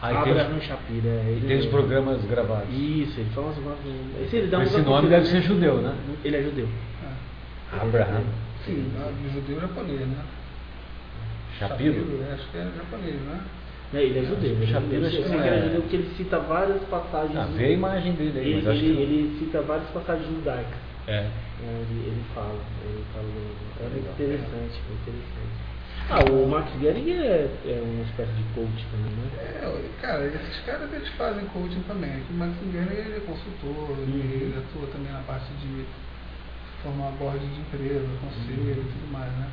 [0.03, 1.25] Aí tem, Abraham os- Shapiro, é.
[1.31, 2.69] Ele tem os programas gravados.
[2.75, 4.23] Isso, ele fala umas coisas.
[4.27, 5.95] Esse, ele dá Esse nome deve ser judeu, né?
[6.25, 6.69] Ele é judeu.
[7.05, 7.81] É.
[7.81, 8.23] Abraham.
[8.67, 10.25] Sim, ah, de judeu japonês, né?
[11.59, 12.21] Shapiro?
[12.29, 13.41] é, acho que é japonês, né?
[13.95, 14.51] Ele é judeu.
[14.51, 15.63] Ele é Shapiro, acho que é é.
[15.63, 17.37] judeu porque ele cita várias passagens.
[17.37, 20.27] Ah, vê a imagem dele aí, Ele, mas acho ele, que ele cita várias passagens
[20.29, 20.83] judaicas.
[21.07, 21.13] É.
[21.13, 21.31] É,
[21.63, 23.25] Ele, ele fala, ele fala,
[23.81, 25.44] é muito interessante, muito interessante.
[26.11, 29.29] Ah, o Max Gehrig é, é uma espécie de coach também, né?
[29.39, 32.23] É, cara, esses caras eles fazem coaching também.
[32.31, 34.07] O Max Guerra ele é consultor, Uhum.
[34.09, 35.85] ele atua também na parte de
[36.83, 39.49] formar board de empresa, conselho e tudo mais, né?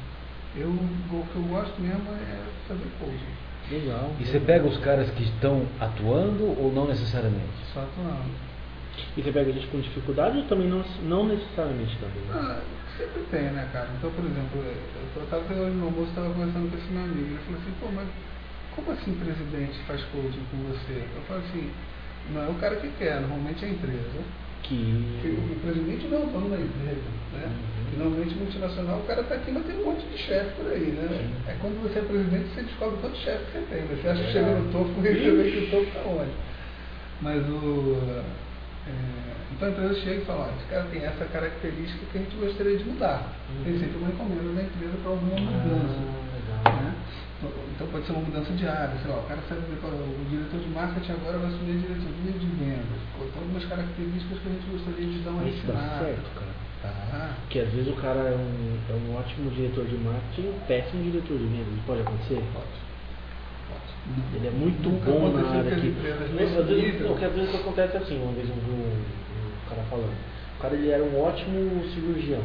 [0.57, 4.11] Eu, o que eu gosto mesmo é fazer coaching, Legal.
[4.19, 7.47] E você pega os caras que estão atuando ou não necessariamente?
[7.73, 8.51] só atuando.
[9.15, 12.21] E você pega gente com dificuldade ou também não, não necessariamente também?
[12.33, 12.59] Ah,
[12.97, 13.89] sempre tem, né, cara?
[13.97, 14.57] Então, por exemplo,
[15.15, 17.88] eu estava hoje no almoço, estava conversando com esse meu amigo, ele falou assim, pô,
[17.93, 18.07] mas
[18.76, 21.03] como assim o presidente faz coaching com você?
[21.15, 21.69] Eu falo assim,
[22.34, 24.22] não é o cara que quer, normalmente é a empresa.
[24.61, 25.27] Porque Que.
[25.27, 27.45] o presidente não é o dono da empresa, né?
[27.49, 27.93] Uhum.
[27.93, 30.91] E normalmente multinacional o cara está aqui, mas tem um monte de chefe por aí,
[30.95, 31.07] né?
[31.09, 31.51] Sim.
[31.51, 33.81] É quando você é presidente você descobre quantos chefes você tem.
[33.88, 34.31] Você acha que É.
[34.31, 36.31] chega no topo e você vê que o topo está onde.
[37.22, 38.23] Mas o.
[38.87, 42.35] é, então a empresa chega e fala, esse cara tem essa característica que a gente
[42.35, 43.33] gostaria de mudar.
[43.49, 43.63] Uhum.
[43.63, 45.99] Tem sempre uma encomenda da empresa para alguma mudança.
[46.01, 46.81] Ah, legal.
[46.81, 46.95] né?
[47.73, 50.59] Então pode ser uma mudança de área, sei lá, o cara sabe que o diretor
[50.59, 53.01] de marketing agora vai assumir a diretoria de vendas.
[53.17, 56.05] Tem algumas características que a gente gostaria de dar uma Isso dá refinada.
[56.05, 56.53] certo, cara.
[56.81, 57.35] Tá.
[57.41, 60.59] Porque às vezes o cara é um, é um ótimo diretor de marketing e um
[60.65, 61.85] péssimo diretor de vendas.
[61.85, 62.41] Pode acontecer?
[62.53, 62.90] Pode.
[64.35, 67.57] Ele é muito Nunca bom na área nesse às vezes, não, que às vezes o
[67.57, 70.15] acontece assim, uma vez eu vi um, um cara falando.
[70.57, 72.43] O cara ele era um ótimo cirurgião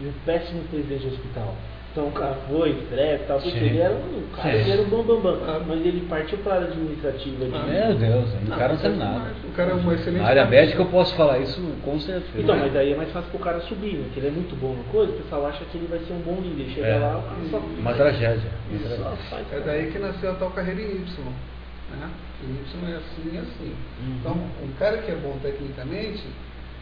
[0.00, 1.54] e um péssimo presidente de hospital.
[1.90, 3.64] Então o cara foi, escreve e tal, porque Sim.
[3.64, 4.58] ele era um o cara, Sim.
[4.58, 5.36] ele era o bambambam.
[5.36, 5.56] Bam, bam.
[5.56, 5.62] Ah.
[5.66, 7.50] Mas ele partiu para a área administrativa de.
[7.50, 9.30] Meu Deus, o cara não sabe nada.
[9.44, 10.22] O cara é um excelente.
[10.22, 12.38] Na área médica eu posso falar isso com certeza.
[12.38, 14.08] Então, mas aí é mais fácil pro cara subir, né?
[14.12, 16.20] Que ele é muito bom na coisa, o pessoal acha que ele vai ser um
[16.20, 16.70] bom líder.
[16.74, 16.98] Chega É.
[16.98, 18.50] lá, só Uma tragédia.
[18.70, 19.16] Uma Só tragédia.
[19.30, 21.24] faz É daí que nasceu a tal carreira em Y.
[21.90, 22.10] Né?
[22.42, 22.50] O
[22.84, 23.74] Y é assim e assim.
[24.00, 24.16] Uhum.
[24.20, 24.32] Então,
[24.62, 26.22] um cara que é bom tecnicamente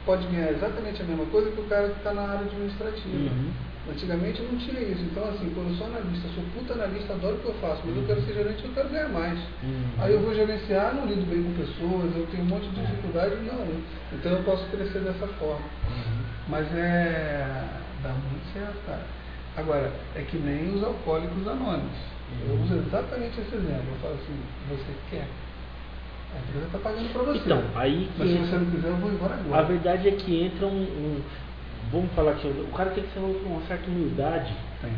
[0.05, 3.17] pode ganhar exatamente a mesma coisa que o cara que está na área administrativa.
[3.17, 3.51] Uhum.
[3.89, 5.03] Antigamente não tinha isso.
[5.03, 7.97] Então, assim, quando eu sou analista, sou puta analista, adoro o que eu faço, mas
[7.97, 9.39] eu quero ser gerente eu quero ganhar mais.
[9.63, 9.83] Uhum.
[9.99, 13.37] Aí eu vou gerenciar, não lido bem com pessoas, eu tenho um monte de dificuldade,
[13.47, 13.67] não.
[14.13, 15.65] Então eu posso crescer dessa forma.
[15.87, 16.23] Uhum.
[16.49, 17.47] Mas é.
[18.03, 19.07] dá muito certo, cara.
[19.57, 21.97] Agora, é que nem os alcoólicos anônimos.
[22.45, 22.63] Eu Uhum.
[22.65, 23.87] uso exatamente esse exemplo.
[23.89, 24.37] Eu falo assim,
[24.69, 25.29] você quer?
[26.35, 27.39] A empresa está pagando para você.
[27.39, 29.61] Então, aí que Mas se você não quiser, eu vou embora agora.
[29.61, 31.23] A verdade é que entra um, um-
[31.93, 34.91] Vamos falar que o cara tem que ter uma certa humildade Tem.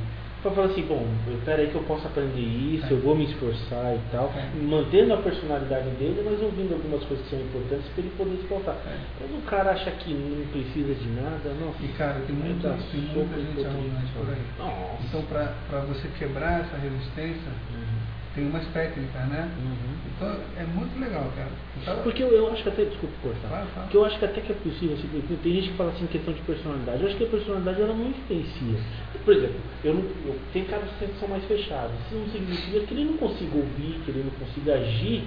[0.42, 1.04] para falar assim, bom,
[1.36, 4.48] espera aí que eu posso aprender isso, eu vou me esforçar e tal, É.
[4.62, 8.46] mantendo a personalidade dele, mas ouvindo algumas coisas que são importantes para ele poder se
[8.46, 8.76] pautar.
[8.86, 9.24] É.
[9.36, 11.82] O cara acha que não precisa de nada, nossa.
[11.82, 14.42] E cara, tem, muito, dar tem muita gente arrogante por aí.
[14.58, 15.02] Nossa.
[15.04, 17.97] Então, para você quebrar essa resistência, Uhum.
[18.34, 19.50] Tem umas técnicas, né?
[19.58, 19.94] Uhum.
[20.16, 21.50] Então, é muito legal, cara.
[21.84, 24.52] Tava- Porque eu, eu acho que até, desculpa cortar, porque eu acho que até que
[24.52, 27.28] é possível, assim, tem gente que fala assim, questão de personalidade, eu acho que a
[27.28, 28.78] personalidade ela não influencia.
[29.24, 32.94] Por exemplo, eu não, eu, tem caras que são mais fechados, isso não significa que
[32.94, 35.24] ele não consiga ouvir, que ele não consiga agir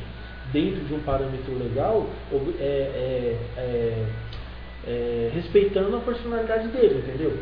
[0.51, 2.09] dentro de um parâmetro legal,
[2.59, 4.05] é, é, é,
[4.87, 7.37] é, respeitando a personalidade dele, entendeu?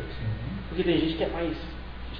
[0.68, 1.56] Porque tem gente que é mais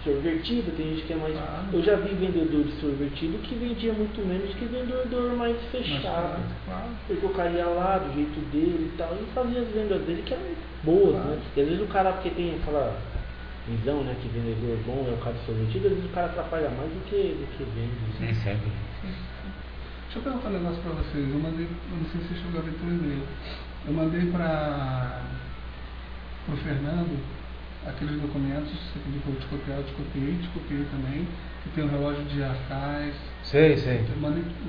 [0.01, 1.35] extrovertido, tem gente que é mais.
[1.35, 1.63] Claro.
[1.73, 6.41] Eu já vi vendedor extrovertido que vendia muito menos que vendedor mais Mas, fechado.
[6.65, 6.89] claro.
[7.07, 10.23] Porque o cara ia lá do jeito dele e tal, e fazia as vendas dele
[10.25, 10.43] que eram
[10.83, 11.29] boas, Claro.
[11.31, 11.39] né?
[11.57, 12.99] E às vezes o cara, porque tem aquela
[13.69, 16.91] visão, né, que vendedor bom é o cara extrovertido, às vezes o cara atrapalha mais
[16.91, 17.93] do que, do que vende.
[18.21, 18.73] Nem serve.
[20.13, 21.29] Deixa eu perguntar um negócio pra vocês.
[21.31, 23.23] Eu mandei, eu não sei se você chegou a ver teu e-mail.
[23.87, 25.23] Eu mandei para
[26.49, 27.17] o Fernando
[27.87, 31.27] aqueles documentos, você pediu para eu te copiar, eu te copiei, te copiei também,
[31.63, 34.05] que tem o relógio de arcais, Sei, sei.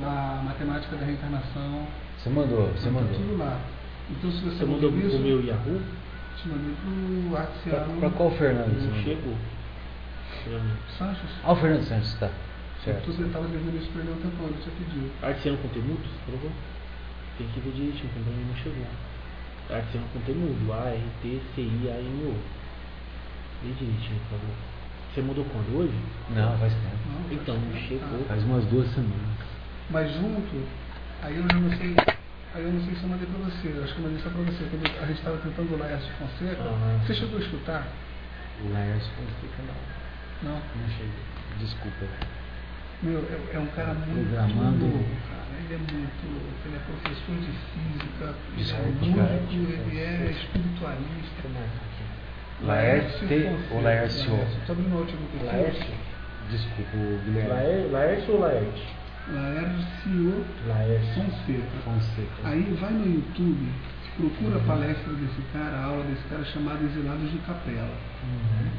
[0.04, 3.14] a matemática da reencarnação, Você mandou, você tá mandou.
[3.14, 3.60] tudo lá.
[4.10, 5.82] Então se você, Você mandou isso, pro meu Yahoo?
[6.38, 8.74] te mandei pro Pra, Arciano pra qual Fernando?
[8.80, 9.36] você Não chegou.
[10.44, 10.60] Pra.
[10.98, 11.30] Sanches.
[11.44, 12.28] Ah, o Fernando Santos, tá.
[12.28, 13.12] Então Certo.
[13.14, 15.12] você estava devendo isso para ele um tempo, ele tinha pedido.
[15.22, 16.52] Artesiano Conteúdos, provou?
[17.38, 18.86] Tem que ver direitinho, porque pra mim não chegou.
[19.70, 22.36] Artesiano Conteúdo, A-R-T-C-I-A-N-O.
[23.64, 24.56] Vê direitinho, por favor.
[25.14, 25.78] Você mudou quando?
[25.78, 25.94] Hoje?
[26.30, 26.98] Não, faz tempo.
[27.12, 28.26] Não, Então, não chegou.
[28.28, 29.38] Faz umas duas semanas.
[29.90, 30.56] Mas junto,
[31.22, 31.96] aí eu já não sei,
[32.56, 34.30] aí eu não sei se eu mandei pra você, eu acho que eu mandei só
[34.30, 37.00] pra você, quando a gente estava tentando o Laércio Fonseca, Aham.
[37.06, 37.88] você chegou a escutar?
[38.64, 40.50] O Laércio Fonseca não.
[40.52, 40.56] Não?
[40.56, 41.24] Não cheguei.
[41.60, 42.06] Desculpa.
[43.04, 44.86] Meu, é, é um cara muito Programando.
[44.86, 45.42] louco, cara.
[45.60, 49.42] Ele é muito louco, ele é professor de física, ele é Desculpa, cara.
[49.42, 51.48] músico, ele é espiritualista.
[51.52, 51.91] Aqui.
[52.64, 53.28] Laércio
[53.72, 54.34] ou Laércio?
[54.34, 55.46] Aqui?
[55.46, 55.94] Laércio?
[56.50, 57.50] Desculpa, o Guilherme.
[57.50, 58.88] Laer- Laércio ou Laerte?
[59.32, 61.14] Laércio Laércio.
[61.24, 61.78] Fonseca.
[61.86, 62.28] Fonseca.
[62.44, 63.70] Aí vai no YouTube,
[64.18, 67.96] procura a palestra desse cara, a aula desse cara chamada Exilados de Capela.
[68.24, 68.70] Uhum.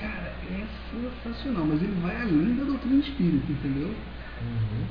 [0.00, 3.94] Cara, é sensacional, mas ele vai além da doutrina espírita, entendeu?
[4.42, 4.86] Uhum.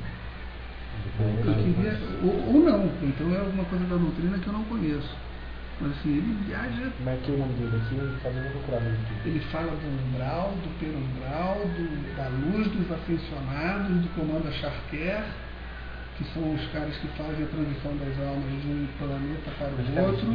[1.46, 5.16] Eu queria, ou, ou não, então é alguma coisa da doutrina que eu não conheço.
[5.82, 9.22] Mas assim, ele viaja, Marquei o nome dele aqui, fazendo procurar no YouTube.
[9.26, 15.24] ele fala do umbral, do perumbral, do, da luz dos ascensionados, do comando Charquer,
[16.18, 19.96] que são os caras que fazem a transição das almas de um planeta para o
[19.96, 20.28] cara outro.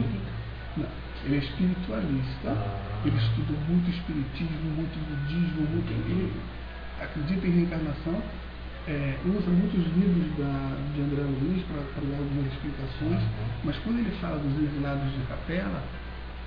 [0.77, 0.87] Não,
[1.25, 3.05] ele é espiritualista, Ah.
[3.05, 5.93] ele estuda muito espiritismo, muito budismo, muito.
[5.93, 6.33] Ele
[7.01, 8.17] acredita em reencarnação,
[8.87, 13.49] é, usa muitos livros da, de André Luiz para dar algumas explicações, Uhum.
[13.65, 15.81] mas quando ele fala dos exilados de capela,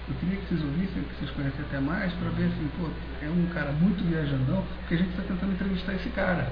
[0.08, 2.88] eu queria que vocês ouvissem, que vocês conhecem até mais, para ver assim, pô,
[3.22, 6.48] é um cara muito viajandão, porque a gente está tentando entrevistar esse cara.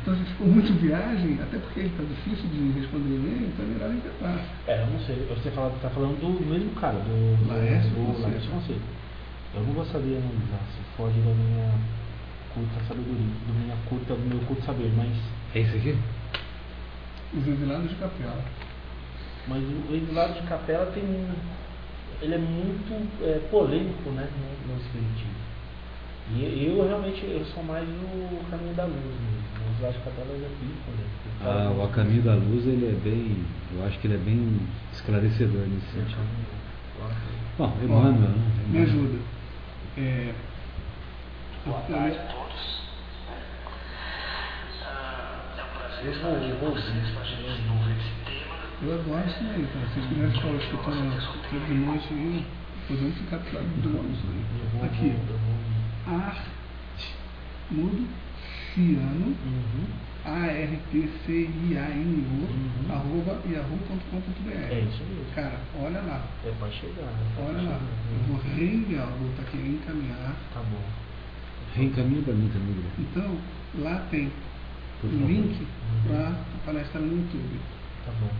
[0.00, 3.68] Então se ficou muito viagem, até porque ele está difícil de responder e-mail, então é
[3.68, 4.40] melhor tentar.
[4.66, 5.26] É, eu não sei.
[5.28, 7.90] Você fala, tá falando do mesmo cara, do, Laércio
[8.48, 8.80] Fonseca.
[9.54, 11.74] Eu não vou saber analisar se foge da minha
[12.58, 15.08] curta sabedoria, do minha curta, do meu curto saber, mas,
[15.54, 15.96] É isso aqui?
[17.36, 18.42] Os exilados de capela.
[19.46, 21.34] mas o exilado de capela tem um-
[22.20, 24.28] ele é muito é, polêmico, né,
[24.66, 25.38] no, no espiritismo.
[26.34, 29.38] E eu realmente eu sou mais o caminho da luz mesmo.
[29.66, 31.18] O exilado de capela é bem polêmico.
[31.40, 33.36] Ah, o A Caminho da Luz, ele é bem.
[33.76, 34.60] Eu acho que ele é bem
[34.92, 36.20] esclarecedor nesse do- sentido.
[36.98, 38.52] eu acho que- Bom, Emmanuel, né?
[38.68, 39.18] Me ajuda.
[39.96, 40.34] É,
[41.66, 42.80] Boa tarde a todos.
[44.84, 48.56] Ah, é um prazer estar aqui com vocês para a gente desenvolver esse tema.
[48.82, 49.86] Eu adoro isso aí, cara.
[49.88, 51.10] Vocês quiserem ficar escutando
[51.50, 52.46] todo de noite aí,
[52.86, 54.44] podemos ficar do lado do ônibus aí.
[54.72, 56.36] vou- Aqui, eu vou- ar,
[57.70, 58.06] mudo,
[58.74, 59.36] ciano.
[60.24, 62.92] A-R-T-C-I-A-N-O, Uhum.
[62.92, 64.70] arroba yahoo.com.br.
[64.70, 65.24] É isso mesmo.
[65.34, 67.06] Cara, olha lá, É pra chegar.
[67.06, 67.26] né?
[67.38, 67.60] Olha lá.
[67.60, 67.80] chegar.
[68.12, 70.34] Eu vou reenviar, vou botar aqui encaminhar.
[70.52, 70.84] Tá bom.
[71.78, 72.98] Reencaminha pra mim também, Guilherme.
[72.98, 73.38] Então,
[73.82, 74.32] lá tem
[75.00, 75.26] Por o favor.
[75.28, 75.66] link
[76.06, 77.60] para a palestra no YouTube.
[78.04, 78.30] Tá bom.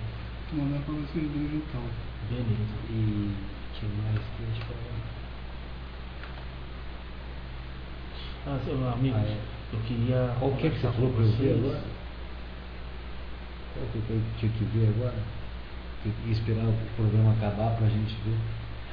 [0.53, 1.83] Vou mandar para vocês dois então.
[2.31, 2.75] Beleza.
[2.91, 3.31] E
[3.79, 4.99] que mais que eu ia te falar?
[8.47, 9.37] Ah, seu amigo, Ah, é.
[9.73, 10.35] eu queria.
[10.39, 11.59] Qual que é que você falou pra eu ver vocês.
[11.65, 11.83] agora?
[13.75, 15.15] Qual que eu tinha que ver agora?
[16.03, 18.37] Tem que esperar o programa acabar pra gente ver.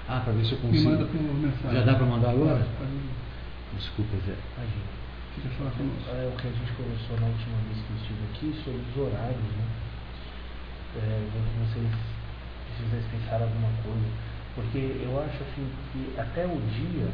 [0.08, 0.90] Ah, pra ver se eu Me consigo.
[0.92, 1.74] manda por mensagem.
[1.80, 2.58] Já dá pra mandar agora?
[2.60, 3.25] Pode, pode.
[3.78, 4.36] Desculpa, Zé.
[4.56, 4.88] Imagina.
[5.36, 6.10] Queria falar conosco.
[6.16, 8.96] É o que a gente conversou na última vez que eu estive aqui sobre os
[8.96, 9.66] horários, né?
[10.96, 11.28] É,
[11.60, 11.92] vocês,
[12.80, 14.08] vocês pensaram alguma coisa.
[14.56, 17.12] Porque eu acho assim que até o dia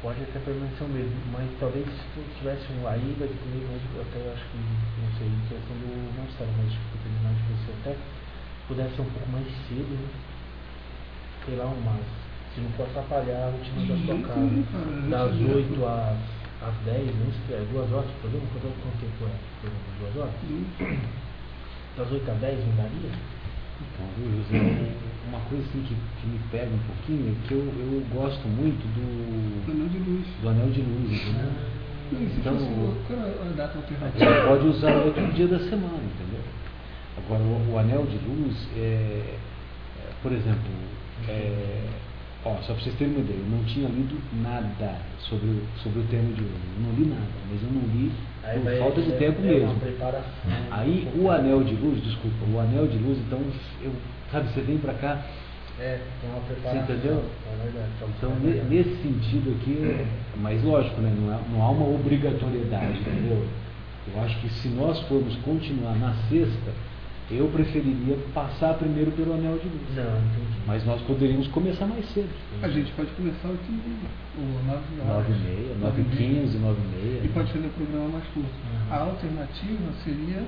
[0.00, 4.16] pode até permanecer o mesmo, mas talvez se tivesse um aí vai comigo, eu até
[4.32, 7.92] acho que, não sei, questão do Marcelo, mas acho que determinado de você até
[8.66, 10.08] pudesse ser um pouco mais cedo, né?
[11.44, 12.29] Sei lá, umas.
[12.54, 14.40] Se não for atrapalhar a rotina da sua casa.
[15.08, 18.46] Das isso é 8 às, às 10, não sei, é duas horas o programa?
[18.52, 19.90] Quanto, quanto tempo é programa?
[20.00, 20.34] Duas horas?
[21.96, 23.12] Das 8 às 10 não daria?
[23.80, 25.10] Então, viu, José?
[25.28, 28.82] uma coisa assim que, que me pega um pouquinho é que eu, eu gosto muito
[28.94, 30.26] do, Anel de luz.
[30.42, 31.52] do anel de luz, entendeu?
[32.12, 32.58] Não, se Então, é
[33.54, 34.48] Você alternativa?
[34.48, 36.42] pode usar outro dia da semana, entendeu?
[37.16, 40.70] Agora, o, o anel de luz, é, é, por exemplo,
[41.28, 41.86] é,
[42.44, 46.00] ó, só para vocês terem uma ideia, eu não tinha lido nada sobre, o- sobre
[46.00, 46.52] o termo de luz.
[46.76, 48.10] Eu não li nada, mas eu não li
[48.42, 49.74] Aí por falta de tempo mesmo.
[50.70, 53.40] Aí o anel de luz, desculpa, o anel de luz, então,
[53.82, 53.92] eu,
[54.32, 55.22] sabe, você vem para cá,
[55.78, 56.86] É, tem uma preparação.
[56.86, 57.24] Você entendeu?
[57.46, 57.88] É verdade.
[58.18, 60.06] então ne- nesse sentido aqui, é-
[60.42, 63.46] mas lógico, né, não, é- não há uma obrigatoriedade, entendeu?
[64.14, 66.70] Eu acho que se nós formos continuar na sexta,
[67.30, 69.94] eu preferiria passar primeiro pelo anel de luz.
[69.96, 70.60] Não, entendi.
[70.66, 72.30] Mas nós poderíamos começar mais cedo.
[72.62, 75.28] A gente pode começar o que o 9 horas.
[75.28, 77.20] 9 e meia, 9 e 15, 9 e meia.
[77.24, 78.48] E pode fazer o programa mais curto.
[78.48, 78.92] Uhum.
[78.92, 80.42] A alternativa seria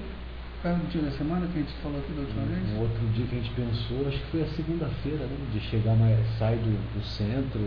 [0.60, 2.62] qual é o dia da semana que a gente falou aqui da última vez?
[2.76, 5.36] Um outro dia que a gente pensou, acho que foi a segunda-feira, né?
[5.52, 7.60] De chegar mais, sai do, do centro,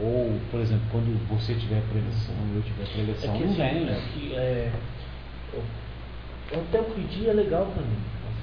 [0.00, 4.02] ou, por exemplo, quando você tiver preleção, eu tiver preleção, não assim, vem, é né?
[4.14, 4.72] que, é,
[5.52, 5.64] eu-
[6.60, 7.98] até o que dia é legal pra mim.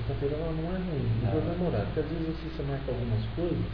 [0.10, 1.86] A sexta-feira ela não é ruim, não vai demorar.
[1.86, 3.72] Porque às vezes assim, você marca algumas coisas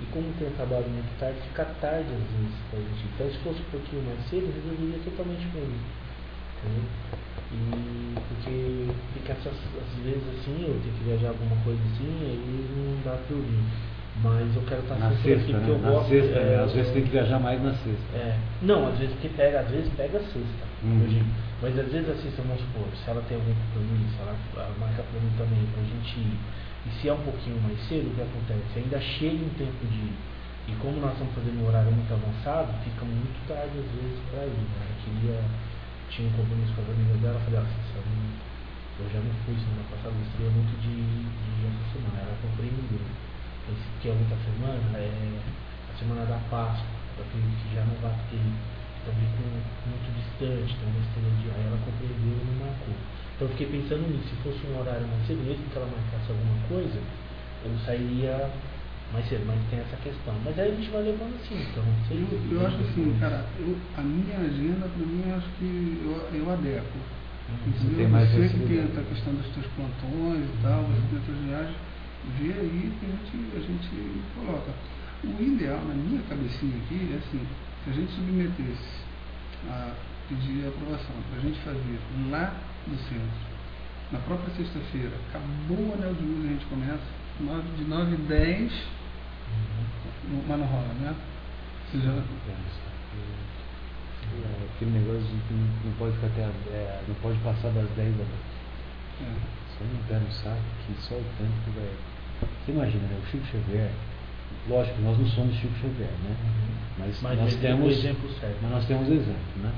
[0.00, 3.04] e como tem um trabalho muito tarde, fica tarde às vezes pra gente.
[3.12, 5.88] Então se fosse um pouquinho mais cedo, resolveria totalmente com isso.
[6.56, 6.84] Entendeu?
[7.52, 7.60] E
[8.28, 8.56] porque
[9.14, 12.40] fica essas, às vezes assim, eu tenho que viajar alguma coisa assim, aí
[12.72, 13.64] não dá pra eu ir.
[14.24, 15.76] Mas eu quero estar Na sempre sexta, aqui porque né?
[15.76, 16.08] eu Na gosto.
[16.08, 16.64] sexta, é, né?
[16.64, 18.16] Às vezes eu- tem que viajar mais na sexta.
[18.16, 18.38] é.
[18.62, 20.64] Não, às vezes porque pega, às vezes pega sexta.
[20.82, 21.24] Uhum.
[21.62, 21.68] Eu.
[21.68, 25.02] Mas às vezes assim, se vamos supor, se ela tem algum compromisso, ela, ela marca
[25.02, 26.38] pra mim também, pra gente ir.
[26.86, 28.78] E se é um pouquinho mais cedo, o que acontece?
[28.78, 30.16] Ainda chega um tempo de ir.
[30.68, 34.42] E como nós estamos fazendo um horário muito avançado, fica muito tarde às vezes pra
[34.46, 34.54] ir.
[34.54, 34.66] Né?
[34.82, 35.38] Ela queria,
[36.10, 38.38] tinha um compromisso com as amigas dela, eu falei, ah, sinceramente,
[38.98, 42.16] eu já não fui semana passada, eu gostaria muito de, de ir essa semana.
[42.18, 43.04] Ela compreendeu.
[43.66, 45.42] Esse que é outra semana é
[45.90, 46.86] a semana da Páscoa,
[47.18, 48.46] eu acredito que já não vai ter,
[49.06, 49.46] também com,
[49.88, 52.94] muito distante, então nesse dia aí ela compreendeu e não marcou.
[53.36, 56.28] Então eu fiquei pensando nisso, se fosse um horário mais cedo, mesmo que ela marcasse
[56.30, 56.98] alguma coisa,
[57.64, 58.50] eu sairia
[59.12, 60.34] mais cedo, mas tem essa questão.
[60.44, 61.84] Mas aí a gente vai levando assim, então.
[62.10, 65.70] Eu, que- eu acho assim, cara, eu, a minha agenda, para mim, eu acho que
[66.02, 66.98] eu, eu adequo.
[67.46, 67.56] Uhum.
[67.70, 67.96] Entendeu?
[67.96, 70.92] tem mais Você que tem a questão dos teus plantões e tal, Uhum.
[70.98, 71.76] as outras viagens,
[72.36, 74.72] vê aí que a gente, a gente coloca.
[75.24, 77.40] O ideal, na minha cabecinha aqui, é assim,
[77.86, 79.04] se a gente submetesse
[79.70, 79.92] a
[80.28, 81.98] pedir aprovação para a gente fazer
[82.30, 82.52] lá
[82.88, 83.46] no centro,
[84.10, 87.02] na própria sexta-feira, acabou o anel de luz, a gente começa,
[87.40, 88.72] nove- de 9 e 10,
[89.46, 90.42] Uhum.
[90.48, 91.14] mas não rola, né?
[91.90, 92.22] Você já, É,
[94.74, 98.24] Aquele negócio de que não, pode ficar até é, não pode passar das 10 da
[98.24, 98.56] noite.
[99.22, 99.32] é.
[99.78, 101.90] Você não pé no saco que só o tempo vai.
[102.64, 103.20] Você imagina, né?
[103.22, 103.90] O Chico Xavier,
[104.68, 106.36] lógico, nós não somos Chico Xavier, né?
[106.98, 107.92] Mas, Mas nós temos.
[107.98, 108.56] exemplo certo.
[108.62, 109.70] Mas nós temos exemplo, né?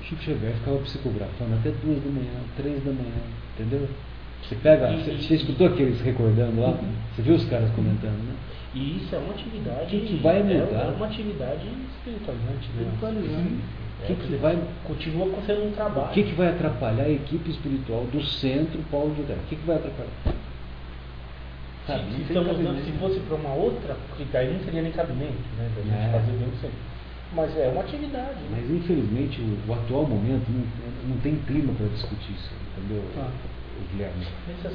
[0.00, 3.22] O Chico Xavier ficava psicografando até duas da manhã, três da manhã,
[3.54, 3.88] entendeu?
[4.42, 6.78] Você pega, E- você, você escutou aqueles recordando lá?
[7.14, 8.34] Você viu os caras comentando, né?
[8.74, 9.86] E isso é uma atividade.
[9.86, 10.54] Que que vai mudar?
[10.92, 11.66] É uma atividade
[11.96, 12.82] espiritualizante, né?
[12.82, 13.54] Espiritualizante.
[14.02, 16.08] É, que, vai, Continua sendo um trabalho.
[16.08, 19.36] o que, que vai atrapalhar a equipe espiritual do centro Paulo de Jordão?
[19.36, 20.10] O que, que vai atrapalhar?
[21.86, 25.70] Sabe, não se, fosse para uma outra, porque aí não seria nem cabimento, né?
[25.76, 26.10] Da gente É.
[26.10, 26.78] fazer bem sempre.
[27.32, 28.38] Mas é uma atividade.
[28.50, 28.58] né?
[28.58, 30.64] Mas infelizmente o, o atual momento não,
[31.10, 33.02] não tem clima para discutir isso, entendeu,
[33.78, 34.24] o Guilherme?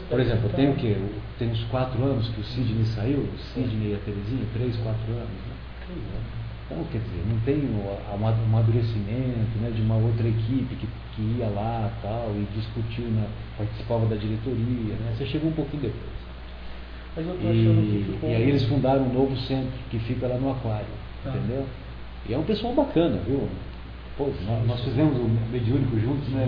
[0.10, 0.96] Por exemplo, então, tem o quê?
[1.00, 4.76] O- Tem uns quatro anos que o Sidney saiu, o Sidney e a Terezinha, três,
[4.78, 5.56] quatro anos, né?
[6.70, 11.22] Então, quer dizer, não tem o ama- amadurecimento né, de uma outra equipe que, que
[11.40, 13.28] ia lá tal, e discutiu, na,
[13.58, 15.14] participava da diretoria, né?
[15.18, 16.22] Você chegou um pouquinho depois.
[17.16, 18.30] Mas eu tô achando que E, ficou.
[18.30, 20.88] e aí eles fundaram um novo centro que fica lá no Aquário,
[21.24, 21.30] Tá.
[21.30, 21.66] entendeu?
[22.26, 23.50] E é um pessoal bacana, viu?
[24.18, 26.46] Pô, nós, nós fizemos o Mediúnico juntos, né,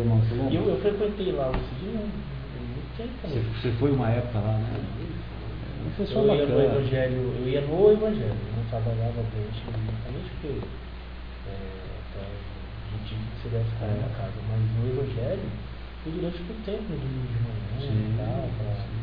[0.00, 0.20] irmão?
[0.20, 0.54] Você lembra?
[0.54, 4.52] Eu, eu frequentei lá o Cidinho há muito tempo Você, você foi uma época lá,
[4.58, 4.80] né?
[4.80, 6.74] É um pessoal eu ia no bacana.
[6.74, 10.48] evangelho, eu ia no evangelho, eu não trabalhava durante justamente porque
[11.48, 12.22] é, pra
[12.92, 14.00] gente que se deve ficar É.
[14.00, 15.42] na casa, mas no evangelho
[16.02, 19.01] fui durante muito tempo no domingo de manhã Sim, e tal, pra, pra-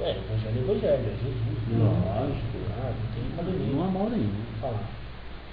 [0.00, 1.78] é, evangelho é evangelho, é Jesus, né?
[1.78, 2.58] Lógico.
[2.78, 4.30] Ah, não tem cabimento Não há mal nenhum.
[4.60, 4.84] falar.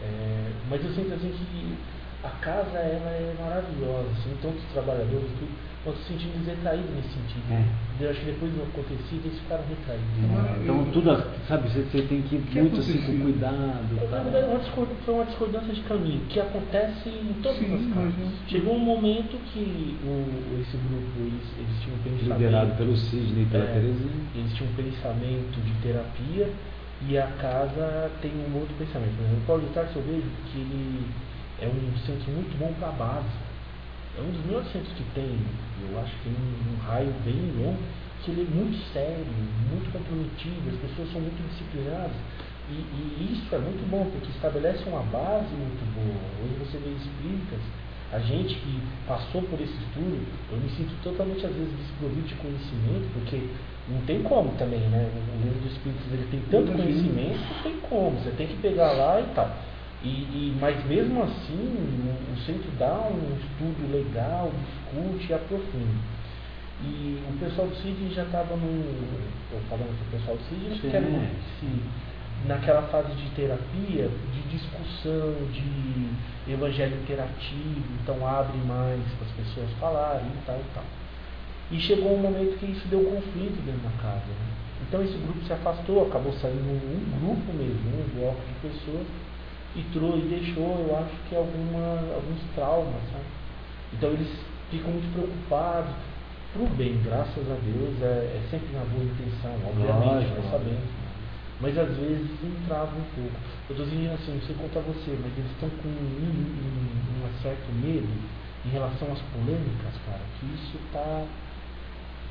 [0.02, 1.78] É, mas eu sinto assim que
[2.24, 5.52] a casa ela é maravilhosa, assim, tanto os trabalhadores, tudo,
[5.84, 7.44] estão se sentindo retraídos nesse sentido.
[7.52, 7.68] É.
[8.00, 10.08] Eu acho que depois do acontecido eles ficaram retraídos.
[10.24, 10.64] É.
[10.64, 11.12] Então tudo,
[11.48, 13.92] sabe, você, você tem que ir Que muito assim com cuidado.
[14.10, 18.34] Na verdade, uma foi uma discordância de caminho que acontece em todas Sim, as casas.
[18.48, 22.40] Chegou um momento que o, esse grupo, eles, eles tinham um pensamento.
[22.40, 24.24] Liderado pelo Sidney e pela É, Terezinha.
[24.34, 26.50] Eles tinham um pensamento de terapia
[27.06, 29.12] e a casa tem um outro pensamento.
[29.18, 31.04] Por exemplo, o Paulo de Tarso eu vejo que ele
[31.64, 33.36] é um centro muito bom para a base.
[34.18, 35.40] É um dos melhores centros que tem,
[35.90, 37.80] eu acho que tem um, um raio bem longo,
[38.22, 39.26] que ele é muito sério,
[39.72, 42.16] muito comprometido, as pessoas são muito disciplinadas.
[42.70, 46.20] E, e isso é muito bom, porque estabelece uma base muito boa.
[46.44, 47.60] Hoje você vê espíritas,
[48.12, 50.22] a gente que passou por esse estudo,
[50.52, 53.50] eu me sinto totalmente às vezes desprovido de conhecimento, porque
[53.90, 55.10] não tem como também, né?
[55.10, 58.92] O livro dos espíritos ele tem tanto conhecimento, não tem como, você tem que pegar
[58.94, 59.50] lá e tal.
[60.04, 66.14] E, e- mas mesmo assim, o, o centro dá um estudo legal, discute e aprofunda.
[66.84, 68.68] E o pessoal do CID já estava no.
[69.52, 70.90] Eu falando com o pessoal do CID, eles Sim.
[70.90, 79.26] querem se, naquela fase de terapia, de discussão, de evangelho interativo, então abre mais para
[79.28, 80.84] as pessoas falarem e tal e tal.
[81.72, 84.28] E chegou um momento que isso deu conflito dentro da casa.
[84.28, 84.48] né?
[84.82, 89.08] Então esse grupo se afastou, acabou saindo um grupo mesmo, um bloco de pessoas,
[89.76, 93.26] e trouxe e deixou, eu acho que alguma, alguns traumas, sabe?
[93.94, 94.30] Então eles
[94.70, 95.94] ficam muito preocupados,
[96.54, 100.90] pro bem, graças a Deus, é, é sempre na boa intenção, obviamente, nós sabemos.
[101.60, 103.38] Mas às vezes entrava um pouco.
[103.70, 107.42] Eu estou dizendo assim, não sei contar você, mas eles estão com um, um, um
[107.42, 108.10] certo medo
[108.66, 111.26] em relação às polêmicas, cara, que isso está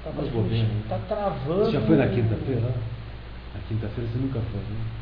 [0.05, 0.69] tá, bobeiras.
[0.89, 1.65] tá travando.
[1.65, 2.75] Você já foi na quinta-feira?
[3.55, 5.02] Na quinta-feira você nunca foi, né?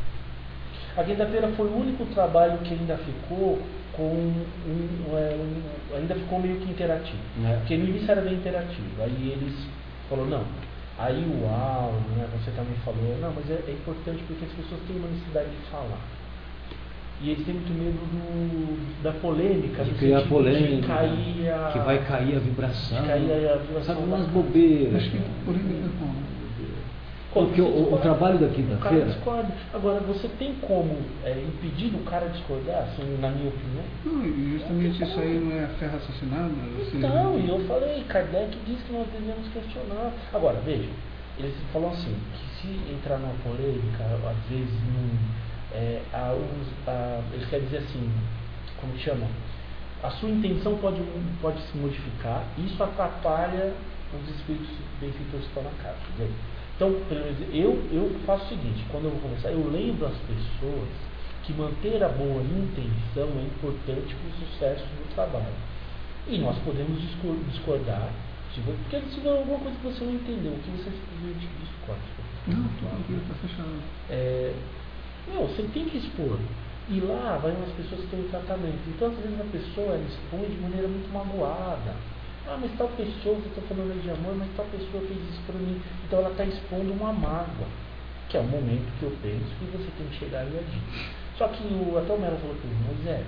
[0.97, 3.59] A quinta-feira foi o único trabalho que ainda ficou
[3.93, 7.19] com um, é, um- ainda ficou meio que interativo.
[7.45, 7.57] É.
[7.57, 9.03] Porque no início era bem interativo.
[9.03, 9.55] Aí eles
[10.09, 10.43] falaram, não,
[10.99, 14.81] aí o áudio, né, você também falou, não, mas é, é importante porque as pessoas
[14.87, 15.99] têm uma necessidade de falar.
[17.23, 21.79] E eles têm muito medo do, da polêmica, De criar polêmica, de cair a, que
[21.81, 23.03] vai cair a vibração.
[23.03, 24.95] de cair a vibração Sabe, umas bobeiras.
[24.97, 26.31] Acho que por ele não.
[27.33, 29.07] Porque o, o trabalho da O cara quinta-feira.
[29.07, 29.53] discorda.
[29.73, 33.85] Agora, você tem como é, impedir do cara discordar, assim, na minha opinião?
[34.05, 36.53] Não, e justamente isso aí não é fé raciocinada?
[36.79, 40.13] Você- Então, e eu falei, Kardec diz que nós devemos questionar.
[40.35, 40.89] Agora, veja,
[41.39, 45.41] eles falam assim, que se entrar numa polêmica, às vezes não.
[45.73, 46.03] É,
[46.35, 48.11] uns- há- eles querem dizer assim,
[48.81, 49.27] como chama?
[50.03, 51.01] A sua intenção pode,
[51.41, 53.73] pode se modificar, isso atrapalha
[54.13, 54.67] os espíritos
[55.01, 55.95] benfeitores que estão na casa.
[56.17, 56.31] dizer,
[56.81, 60.17] Então, pelo menos, eu, eu faço o seguinte, quando eu vou conversar, eu lembro as
[60.25, 60.89] pessoas
[61.45, 65.53] que manter a boa intenção é importante para o sucesso do trabalho.
[66.27, 68.09] E nós podemos discor- discordar,
[68.65, 72.01] porque se for alguma coisa que você não entendeu, o que você simplesmente discorda.
[72.49, 73.83] Não, tranquilo, tá fechado.
[74.09, 74.55] É,
[75.35, 76.39] não, você tem que expor.
[76.89, 78.81] E lá vai umas pessoas que têm tratamento.
[78.89, 81.95] Então, às vezes, a pessoa expõe de maneira muito magoada.
[82.47, 85.59] Ah, mas tal pessoa, você está falando de amor, mas tal pessoa fez isso para
[85.61, 85.81] mim.
[86.05, 87.69] Então, ela está expondo uma mágoa.
[88.29, 90.83] Que é o momento que eu penso que você tem que chegar e agir.
[91.37, 93.25] Só que o, até o Melo falou para mim, mas é,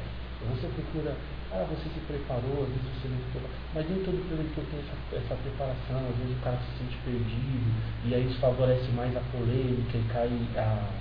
[0.48, 1.16] você procura,
[1.50, 3.50] ah, você se preparou, às vezes você não preparou.
[3.74, 7.68] Mas nem todo preventor tem essa, essa preparação, às vezes o cara se sente perdido,
[8.04, 10.92] e aí isso favorece mais a polêmica e cai a,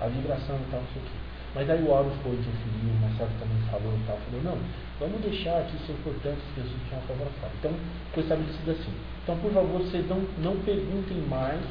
[0.00, 1.25] a vibração e tal, não sei o.
[1.56, 4.58] Mas aí o Auro foi interferiu, o Marcelo também falou e tal, falou, não,
[5.00, 7.50] vamos deixar que isso é importante, as pessoas tinham favorável.
[7.58, 7.72] Então,
[8.12, 8.92] foi estabelecido assim.
[9.24, 11.64] Então, por favor, vocês não, não perguntem mais,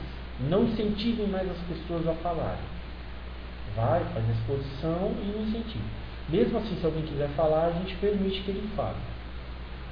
[0.50, 2.66] não incentivem mais as pessoas a falarem.
[3.76, 5.86] Vai, faz a exposição e não incentive.
[6.30, 8.98] Mesmo assim, se alguém quiser falar, a gente permite que ele fale.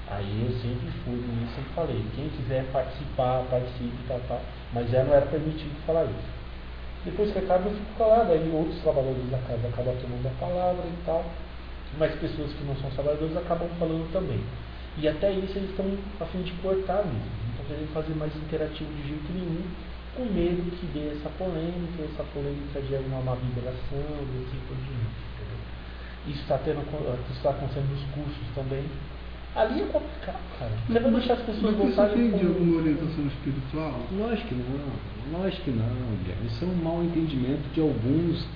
[0.10, 4.42] Aí eu sempre fui início, sempre falei, quem quiser participar, participe, tal, tal.
[4.74, 6.43] Mas já não era permitido falar isso.
[7.06, 10.86] Depois que acaba, eu fico calado, aí outros trabalhadores da casa acabam tomando a palavra
[10.88, 11.26] e tal,
[11.98, 14.40] mas pessoas que não são trabalhadores acabam falando também.
[14.98, 15.86] E até isso eles estão
[16.22, 19.68] a fim de cortar mesmo, não estão querendo fazer mais interativo de jeito nenhum,
[20.16, 24.78] com medo que dê essa polêmica, essa polêmica gere uma má vibração e assim por
[24.78, 25.34] diante.
[26.26, 26.80] Isso está tendo,
[27.28, 28.86] isso está acontecendo nos cursos também.
[29.56, 30.72] Ali é complicado, cara.
[30.88, 32.38] Você vai deixar as pessoas Mas você voltarem tem com...
[32.40, 34.00] de alguma orientação espiritual?
[34.12, 36.48] Lógico que não, lógico que não, Guilherme.
[36.48, 38.48] Isso é um mau entendimento de alguns,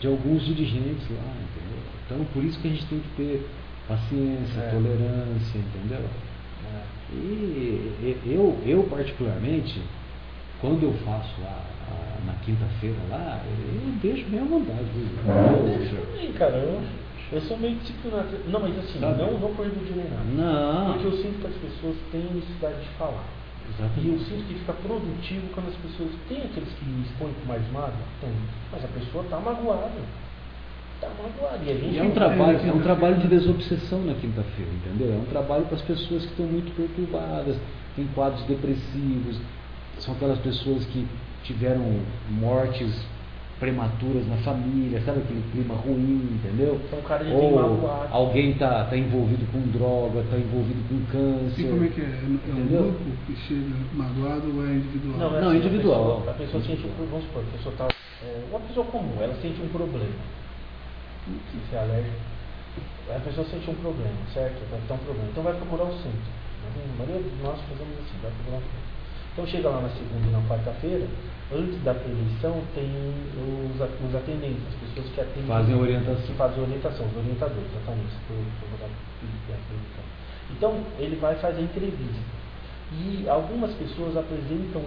[0.00, 1.82] de alguns dirigentes lá, entendeu?
[2.06, 3.48] Então por isso que a gente tem que ter
[3.88, 4.70] paciência, É.
[4.70, 6.04] tolerância, entendeu?
[6.72, 6.82] É.
[7.12, 9.82] E eu, eu particularmente,
[10.60, 11.64] quando eu faço lá
[12.26, 14.80] na quinta-feira lá, eu deixo bem à vontade.
[14.94, 15.66] Eu-.
[15.66, 17.03] Eu, Eu
[17.42, 18.28] sou meio disciplinado.
[18.48, 19.22] Não, mas assim, Sabe?
[19.22, 20.24] não, não por rebeldia nem nada.
[20.24, 20.92] Não.
[20.92, 23.24] Porque eu sinto que as pessoas têm necessidade de falar.
[23.64, 24.24] E eu Exatamente.
[24.24, 26.10] sinto que fica produtivo quando as pessoas.
[26.28, 27.92] Tem aqueles que expõem com mais mágoa?
[28.20, 28.30] Tem.
[28.70, 29.90] Mas a pessoa está magoada.
[30.96, 31.64] Está magoada.
[31.64, 31.94] E a gente.
[31.94, 35.14] E é um trabalho, é um trabalho de desobsessão na quinta-feira, entendeu?
[35.14, 37.56] É um trabalho para as pessoas que estão muito perturbadas,
[37.96, 39.40] têm quadros depressivos,
[39.98, 41.06] são aquelas pessoas que
[41.42, 42.94] tiveram mortes
[43.58, 46.80] prematuras na família, sabe aquele clima ruim, entendeu?
[46.86, 51.62] Então o cara Ou alguém está tá envolvido com droga, está envolvido com câncer.
[51.62, 52.04] E como é que é?
[52.04, 55.18] É, um grupo que chega magoado ou é individual?
[55.18, 56.02] Não, é Não, assim, individual.
[56.02, 57.88] A pessoa, a pessoa sente um vamos supor, a pessoa tá,
[58.24, 60.18] é, uma pessoa comum, ela sente um problema.
[61.24, 62.16] Se você é alérgico,
[63.08, 64.58] a pessoa sente um problema, certo?
[64.70, 65.28] Vai ter um problema.
[65.30, 66.32] Então vai procurar o centro.
[66.64, 68.93] A maioria de nós fazemos assim, vai procurar o centro.
[69.34, 71.06] Então chega lá na segunda e na quarta-feira,
[71.52, 73.74] antes da prevenção tem os,
[74.08, 75.46] os atendentes, as pessoas que atendem.
[75.48, 76.22] Fazem orientação.
[76.24, 78.14] Que fazem orientação, os orientadores, exatamente.
[78.28, 80.04] prevenção.
[80.56, 82.22] Então ele vai fazer entrevista.
[82.92, 84.82] E algumas pessoas apresentam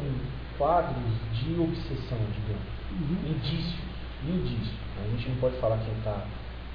[0.57, 3.31] quadros de obsessão, digamos, Uhum.
[3.31, 3.75] indícios,
[4.25, 4.71] indícios.
[5.03, 6.25] A gente não pode falar quem está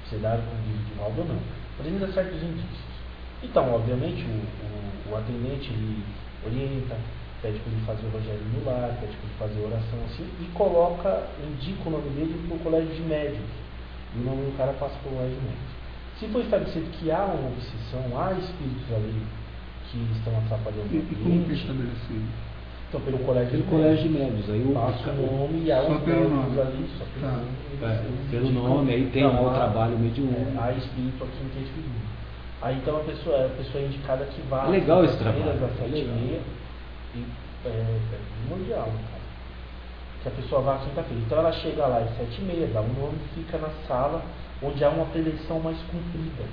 [0.09, 1.39] sedado com vídeo de Valdo ou não.
[1.79, 2.93] Apresenta certos indícios.
[3.41, 6.03] Então, obviamente, o, o, o atendente ele
[6.45, 6.95] orienta,
[7.43, 10.45] pede para ele fazer o Rogério no lar, pede para ele fazer oração assim, e
[10.55, 13.51] coloca, indica o nome dele para o colégio de médios.
[14.15, 15.71] E o nome do cara passa para o colégio de médios.
[16.19, 19.21] Se for estabelecido que há uma obsessão, há espíritos ali
[19.91, 22.25] que estão atrapalhando E, o e como que é ambiente, estabelecido?
[22.87, 24.47] então pelo colégio Pelo de colégio de médios.
[24.47, 26.61] médios, aí o, Passa o nome e há médicos nome.
[26.61, 27.41] ali, só pelo Tá.
[27.43, 30.39] eles- É, eles pelo nome, aí tem Não, o há- trabalho mediúnico.
[30.39, 32.01] é, Há espírito aqui em que espírito.
[32.61, 35.69] Aí então a pessoa, a pessoa é indicada que vá É legal esse trabalho, é
[35.77, 36.39] sete e meia
[37.65, 37.99] é,
[38.41, 39.23] primordial, né, cara.
[40.21, 41.21] Que a pessoa vá quinta-feira.
[41.25, 44.21] Então ela chega lá às sete e meia, dá um nome, fica na sala
[44.61, 46.43] onde há uma preleção mais comprida.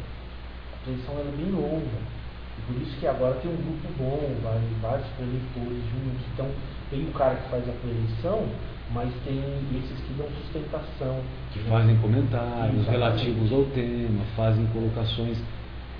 [0.74, 2.20] A preleção ela é bem longa.
[2.58, 6.26] E por isso que agora tem um grupo bom, vai vários preletores juntos.
[6.34, 6.46] Então
[6.90, 8.48] tem o cara que faz a preleição,
[8.92, 9.38] mas tem
[9.78, 11.20] esses que dão sustentação.
[11.52, 12.90] que fazem comentários Exatamente.
[12.90, 15.38] relativos ao tema, fazem colocações,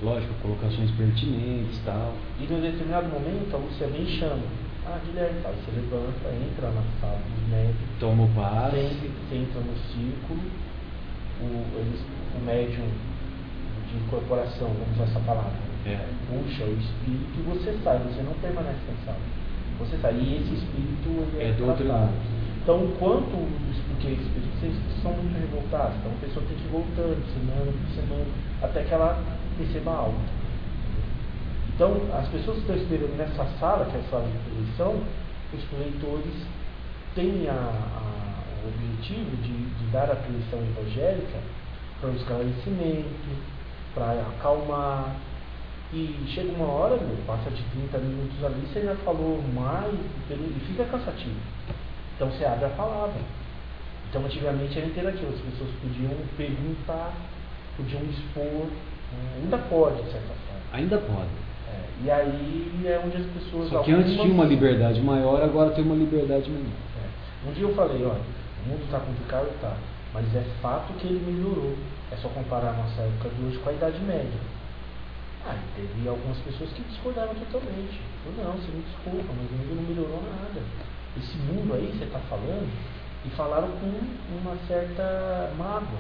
[0.03, 2.15] lógico, colocações pertinentes e tal.
[2.41, 4.43] E num determinado momento a Lúcia vem e chama.
[4.87, 8.77] Ah, Guilherme, tá, você levanta, entra na sala dos médicos, Toma o passe.
[8.77, 10.41] sempre senta no círculo,
[11.41, 12.01] o, eles,
[12.35, 12.89] o médium
[13.89, 15.53] de incorporação, vamos usar essa palavra,
[15.87, 15.99] É.
[16.29, 19.21] puxa o espírito e você sai, você não permanece na sala.
[19.79, 20.15] Você sai.
[20.15, 22.09] E esse espírito é, É doutrinado.
[22.09, 22.13] tratado.
[22.63, 23.33] Então, enquanto
[23.89, 27.91] porque os espíritos são muito revoltados, então a pessoa tem que ir voltando semana por
[27.95, 28.27] semana
[28.63, 29.23] até que ela
[29.61, 30.41] receba alta.
[31.75, 35.03] Então, as pessoas que estão esperando nessa sala, que é a sala de eleição,
[35.55, 36.35] os leitores
[37.15, 41.39] têm a, a- o objetivo de, de dar a preleição evangélica
[42.01, 43.09] para o esclarecimento,
[43.95, 45.17] para acalmar.
[45.93, 49.93] E chega uma hora, meu, passa de 30 minutos ali, você já falou mais
[50.31, 51.35] e fica cansativo.
[52.15, 53.21] Então você abre a palavra.
[54.09, 57.13] Então antigamente era interativo, as pessoas podiam perguntar,
[57.77, 58.67] podiam expor,
[59.43, 60.61] ainda pode, de certa forma.
[60.73, 61.31] Ainda pode.
[61.69, 63.69] É, e aí é onde as pessoas.
[63.69, 66.67] Só que antes tinha uma liberdade maior, agora tem uma liberdade menor.
[66.67, 67.49] É.
[67.49, 68.21] Um dia eu falei, olha,
[68.65, 69.77] o mundo está complicado, tá,
[70.13, 71.75] mas é fato que ele melhorou.
[72.13, 74.41] É só comparar a nossa época de hoje com a Idade Média.
[75.47, 77.99] Ah, e teve algumas pessoas que discordaram totalmente.
[78.25, 80.61] Falaram, não, você me desculpa, mas o mundo não melhorou nada.
[81.17, 82.69] Esse mundo aí, você está falando,
[83.25, 83.91] e falaram com
[84.43, 85.99] uma certa mágoa.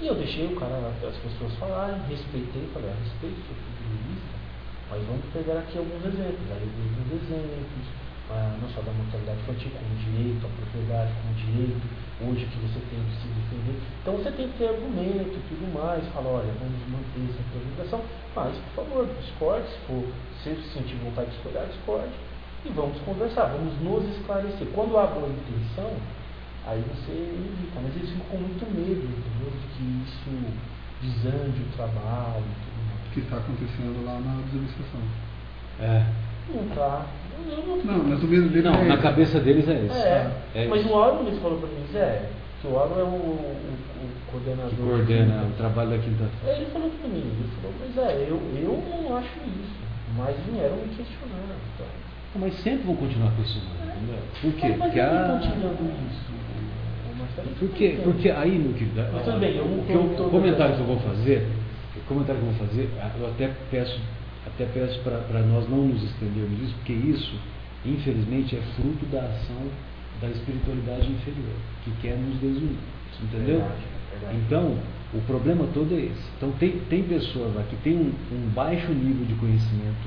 [0.00, 3.82] E eu deixei o cara, as pessoas falarem, respeitei, falei, ah, respeito o seu ponto
[3.82, 4.38] de
[4.90, 6.48] mas vamos pegar aqui alguns exemplos.
[6.48, 7.84] Aí eu dei alguns exemplos,
[8.30, 11.84] ah, não só da mortalidade infantil, como direito à propriedade, como direito,
[12.24, 13.76] hoje que você tem que se defender.
[14.00, 18.00] Então você tem que ter argumento e tudo mais, fala, olha, vamos manter essa apresentação,
[18.32, 20.04] mas, por favor, discorde, se for,
[20.40, 22.16] se sentir vontade de discordar, discorde.
[22.64, 24.66] E vamos conversar, vamos nos esclarecer.
[24.74, 25.92] Quando há boa intenção,
[26.66, 29.50] aí você evita, mas eles ficam com muito medo, entendeu?
[29.50, 30.30] De que isso
[31.02, 33.12] desande o trabalho e tudo mais.
[33.14, 35.00] que está acontecendo lá na desobsessão.
[35.80, 36.04] É.
[36.54, 37.06] Não tá.
[37.48, 39.02] Eu não, Não, mas o medo dele Não, é na esse.
[39.02, 39.94] cabeça deles é isso.
[39.96, 40.90] É, É mas isso.
[40.92, 42.28] o Aro mesmo falou pra mim, Zé,
[42.60, 43.54] que o Aro é o, o,
[44.02, 44.70] o coordenador.
[44.70, 46.56] Que coordena o trabalho da quinta-feira.
[46.56, 49.78] Aí ele falou pra mim, ele falou, mas é, eu, eu não acho isso.
[50.16, 51.54] Mas vieram me questionar.
[51.74, 51.86] Então.
[52.40, 54.22] Mas sempre vão continuar questionando, entendeu?
[54.42, 54.68] Por quê?
[54.68, 55.38] Mas, mas Porque a...
[55.40, 56.47] tirando isso, o- o?
[57.58, 60.30] Porque, porque aí, meu querido, Mas tudo bem, eu não o, que eu- tô- o
[60.30, 61.46] comentário que eu vou fazer,
[61.96, 64.00] o comentário que eu vou fazer, eu até peço,
[64.46, 67.34] até peço para nós não nos estendermos isso, porque isso,
[67.84, 69.62] infelizmente, é fruto da ação
[70.20, 71.54] da espiritualidade inferior,
[71.84, 72.78] que quer nos desunir.
[73.22, 73.60] Entendeu?
[73.60, 73.82] Verdade,
[74.12, 74.36] verdade.
[74.46, 74.76] Então,
[75.14, 76.28] O problema todo é esse.
[76.36, 80.06] Então tem, tem pessoas lá que têm um, um baixo nível de conhecimento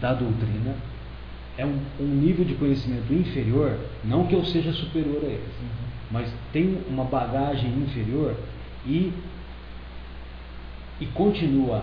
[0.00, 0.74] da doutrina,
[1.58, 5.54] é um, um nível de conhecimento inferior, não que eu seja superior a eles,
[6.14, 8.36] mas tem uma bagagem inferior
[8.86, 9.12] e,
[11.00, 11.82] e continua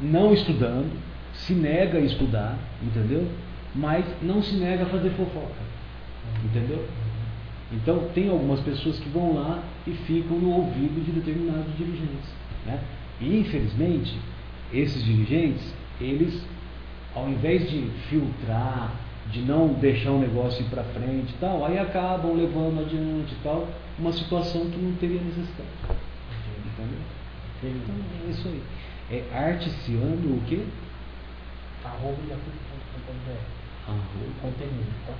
[0.00, 0.90] não estudando,
[1.32, 3.30] se nega a estudar, entendeu?
[3.76, 5.62] Mas não se nega a fazer fofoca,
[6.44, 6.84] entendeu?
[7.72, 12.34] Então tem algumas pessoas que vão lá e ficam no ouvido de determinados dirigentes,
[12.66, 12.80] né?
[13.20, 14.18] E infelizmente
[14.72, 16.44] esses dirigentes eles
[17.14, 18.92] ao invés de filtrar,
[19.30, 23.38] de não deixar o negócio ir para frente e tal, aí acabam levando adiante e
[23.42, 23.68] tal,
[23.98, 25.68] uma situação que não teria necessidade.
[26.78, 27.00] Entendeu?
[27.62, 27.94] Então
[28.26, 28.62] é isso aí.
[29.10, 30.64] É articiano o quê?
[31.84, 33.58] Arroba yahoo.com.br.
[34.42, 35.14] Conteúdo, tá?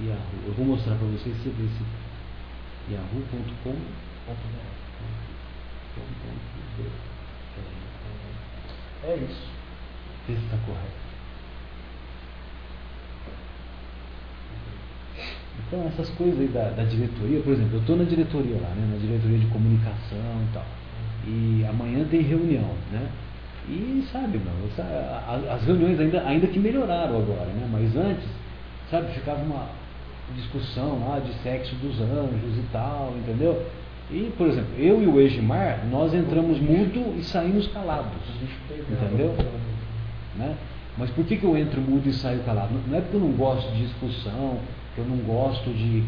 [0.00, 0.46] Yahoo.
[0.46, 3.74] Eu vou mostrar para vocês se ver se yahoo.com
[4.28, 4.88] Ponto BR.
[9.04, 9.48] É isso.
[10.26, 11.07] Vê se está correto.
[15.66, 18.88] Então essas coisas aí da, da diretoria, por exemplo, eu estou na diretoria lá, né,
[18.92, 20.18] na diretoria de comunicação
[20.48, 20.64] e tal.
[21.26, 23.06] E amanhã tem reunião, né?
[23.68, 24.40] E sabe,
[24.78, 27.68] a- as reuniões ainda, ainda que melhoraram agora, né?
[27.70, 28.24] Mas antes,
[28.90, 29.66] sabe, ficava uma
[30.34, 33.66] discussão lá de sexo dos anjos e tal, entendeu?
[34.10, 38.10] E, por exemplo, eu e o Egimar, nós entramos mudo e saímos calados.
[38.90, 39.34] Entendeu?
[40.36, 40.54] né?
[40.96, 42.70] Mas por que, que eu entro mudo e saio calado?
[42.86, 44.58] Não- é porque eu não gosto de discussão,
[44.98, 46.02] eu não gosto de,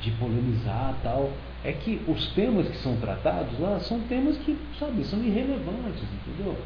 [0.00, 1.30] de polemizar tal.
[1.62, 6.56] É que os temas que são tratados lá são temas que, sabe, são irrelevantes, entendeu?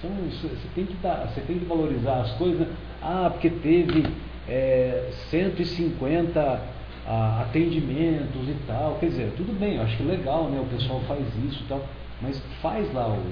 [0.00, 2.66] São, você tem que dar, você tem que valorizar as coisas.
[3.02, 4.06] Ah, porque teve
[4.48, 6.60] é, 150
[7.06, 8.96] ah, atendimentos e tal.
[8.98, 10.58] Quer dizer, tudo bem, eu acho que legal, né?
[10.60, 11.84] O pessoal faz isso e tal.
[12.22, 13.22] Mas faz lá o,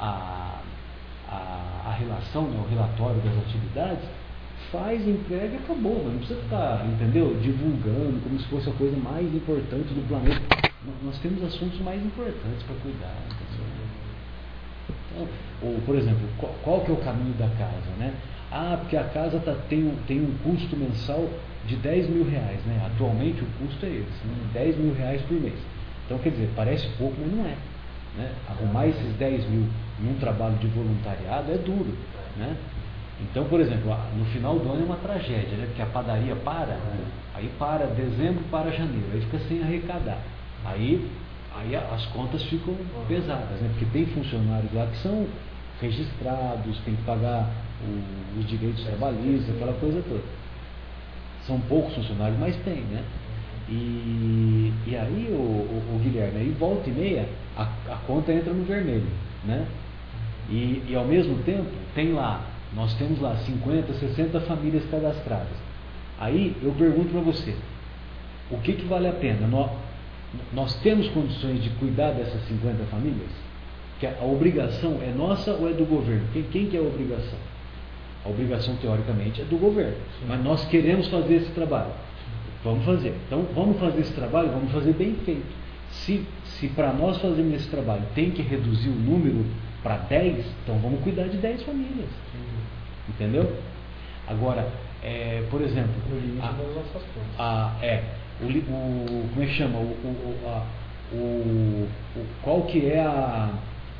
[0.00, 0.58] a,
[1.28, 4.04] a, a relação, né, o relatório das atividades,
[4.72, 6.02] faz, entrega e acabou.
[6.04, 7.38] Não precisa ficar, entendeu?
[7.40, 10.40] Divulgando como se fosse a coisa mais importante do planeta.
[11.04, 13.14] Nós temos assuntos mais importantes para cuidar.
[13.28, 13.82] entendeu?
[15.12, 15.28] Então,
[15.62, 18.14] ou, por exemplo, qual, qual que é o caminho da casa, né?
[18.50, 21.28] Ah, porque a casa tá, tem, um, tem um custo mensal
[21.66, 22.82] de 10 mil reais, né?
[22.86, 24.34] Atualmente o custo é esse, né?
[24.54, 25.58] 10 mil reais por mês.
[26.06, 27.56] Então, quer dizer, parece pouco, mas não é.
[28.16, 28.30] Né?
[28.48, 29.66] Arrumar esses 10 mil
[30.00, 31.96] num trabalho de voluntariado é duro,
[32.36, 32.56] né?
[33.30, 35.66] Então, por exemplo, no final do ano é uma tragédia, né?
[35.66, 36.78] Porque a padaria para,
[37.34, 40.18] aí para dezembro para janeiro, aí fica sem arrecadar.
[40.64, 41.08] Aí,
[41.56, 42.76] aí as contas ficam
[43.08, 43.68] pesadas, né?
[43.70, 45.26] Porque tem funcionários lá que são
[45.80, 47.48] registrados, tem que pagar
[47.84, 50.22] o- os direitos trabalhistas, aquela coisa toda.
[51.46, 53.02] São poucos funcionários, mas tem, né?
[53.68, 58.52] E, e aí, o, o, o Guilherme, aí volta e meia, a, a conta entra
[58.52, 59.06] no vermelho,
[59.44, 59.66] né?
[60.48, 62.40] E, e ao mesmo tempo, tem lá,
[62.74, 65.56] nós temos lá 50, 60 famílias cadastradas.
[66.18, 67.54] Aí eu pergunto para você,
[68.50, 69.46] o que, que vale a pena?
[69.46, 69.70] Nós,
[70.52, 73.30] nós temos condições de cuidar dessas 50 famílias?
[73.98, 76.26] Que a, a obrigação é nossa ou é do governo?
[76.32, 77.38] Quem, quem que é a obrigação?
[78.24, 79.96] A obrigação, teoricamente, é do governo.
[80.28, 81.92] Mas nós queremos fazer esse trabalho.
[82.62, 83.14] Vamos fazer.
[83.26, 85.62] Então, vamos fazer esse trabalho, vamos fazer bem feito.
[85.90, 89.44] Se, se para nós fazermos esse trabalho tem que reduzir o número
[89.82, 92.08] para 10, então vamos cuidar de 10 famílias.
[93.08, 93.56] Entendeu?
[94.28, 94.66] Agora,
[95.02, 97.38] é, por exemplo, No limite a- das nossas contas.
[97.38, 98.02] a, é,
[98.40, 99.78] o, o- como é que chama?
[99.78, 100.66] O, o, a-
[101.12, 103.50] o- o- qual que é a,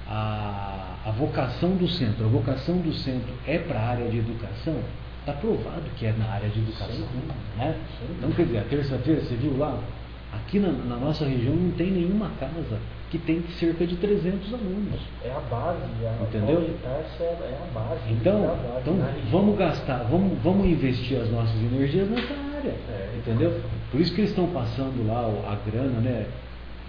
[0.09, 2.25] a, a vocação do centro?
[2.25, 4.77] A vocação do centro é para a área de educação?
[5.21, 6.97] Está provado que é na área de educação.
[6.97, 7.35] Dúvida.
[7.57, 7.77] Né?
[7.99, 9.79] Sem Então, quer dizer, a terça-feira, você viu lá?
[10.53, 12.79] Aqui na, na nossa região não tem nenhuma casa
[13.11, 15.01] que tem cerca de 300 alunos.
[15.25, 16.61] É a base, a Entendeu?
[16.85, 18.01] É, é a base.
[18.11, 19.31] Então, é a base então região.
[19.31, 23.15] vamos gastar, vamos, vamos investir as nossas energias nessa área, É.
[23.17, 23.63] entendeu?
[23.91, 26.27] Por isso que eles estão passando lá a grana, né?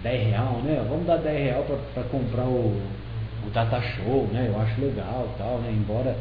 [0.02, 0.84] 10 real, né?
[0.86, 2.78] Vamos dar 10 real para comprar o,
[3.46, 4.52] o data show, né?
[4.54, 5.72] Eu acho legal tal, né?
[5.74, 6.14] Embora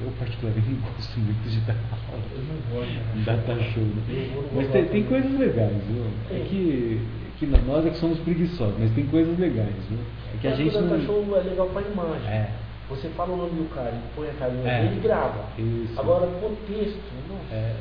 [0.00, 2.22] eu particularmente não gosto muito de dar aula.
[2.32, 4.46] Eu não gosto de em data show, né?
[4.54, 6.04] Mas tem, tem coisas legais, viu?
[6.30, 7.00] É que,
[7.38, 9.98] que nós é que somos preguiçosos, mas tem coisas legais, viu?
[10.34, 10.88] É que a gente o não...
[10.88, 12.28] Data Show é legal para imagem.
[12.28, 12.50] É.
[12.88, 14.82] Você fala o nome do cara e põe a carinha É.
[14.82, 15.44] dele e grava.
[15.56, 15.98] Isso.
[15.98, 17.74] Agora, contexto, nossa, É,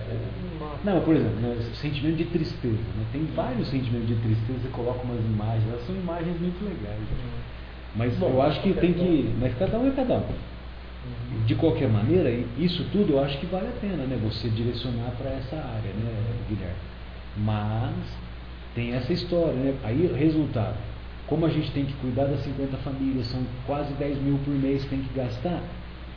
[0.59, 0.77] mata.
[0.85, 2.75] Não, por exemplo, né, sentimento de tristeza.
[2.95, 3.05] Né?
[3.11, 6.99] Tem vários sentimentos de tristeza, você coloca umas imagens, elas são imagens muito legais.
[6.99, 7.41] né?
[7.95, 9.33] Mas Bom, eu acho que tem que.
[9.41, 10.23] Mas cada um é cada um.
[11.03, 11.45] Uhum.
[11.45, 14.19] De qualquer maneira, isso tudo eu acho que vale a pena, né?
[14.23, 16.75] Você direcionar para essa área, né, Guilherme?
[17.37, 17.95] Mas
[18.75, 19.75] tem essa história, né?
[19.83, 20.77] Aí, resultado,
[21.27, 24.83] como a gente tem que cuidar das 50 famílias, são quase 10 mil por mês
[24.83, 25.61] que tem que gastar,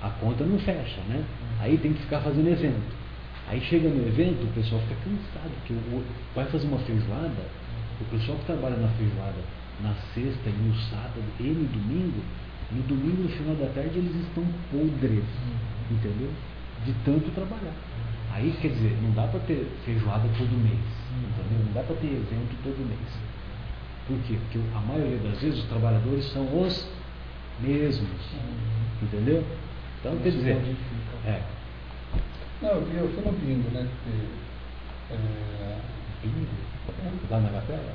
[0.02, 1.24] a conta não fecha, né?
[1.60, 3.04] Aí tem que ficar fazendo evento.
[3.48, 5.74] Aí chega no evento, o pessoal fica cansado, porque
[6.34, 7.42] vai fazer uma feijoada,
[8.00, 12.22] o pessoal que trabalha na feijoada na sexta e no sábado e no domingo,
[12.73, 15.25] no domingo, no final da tarde, eles estão podres,
[15.91, 16.31] entendeu?
[16.84, 17.75] De tanto trabalhar.
[18.33, 20.81] Aí, quer dizer, não dá para ter feijoada todo mês,
[21.12, 21.65] entendeu?
[21.67, 23.34] Não dá para ter evento todo mês.
[24.09, 24.39] Por quê?
[24.43, 26.86] Porque a maioria das vezes os trabalhadores são os
[27.60, 28.10] mesmos,
[29.02, 29.44] entendeu?
[30.01, 30.76] Então, quer dizer,
[31.25, 31.43] é,
[32.60, 33.89] Não, eu, fui no bingo, né?
[34.02, 35.78] Porque, é,
[36.23, 36.47] bingo,
[37.31, 37.94] lá na capela?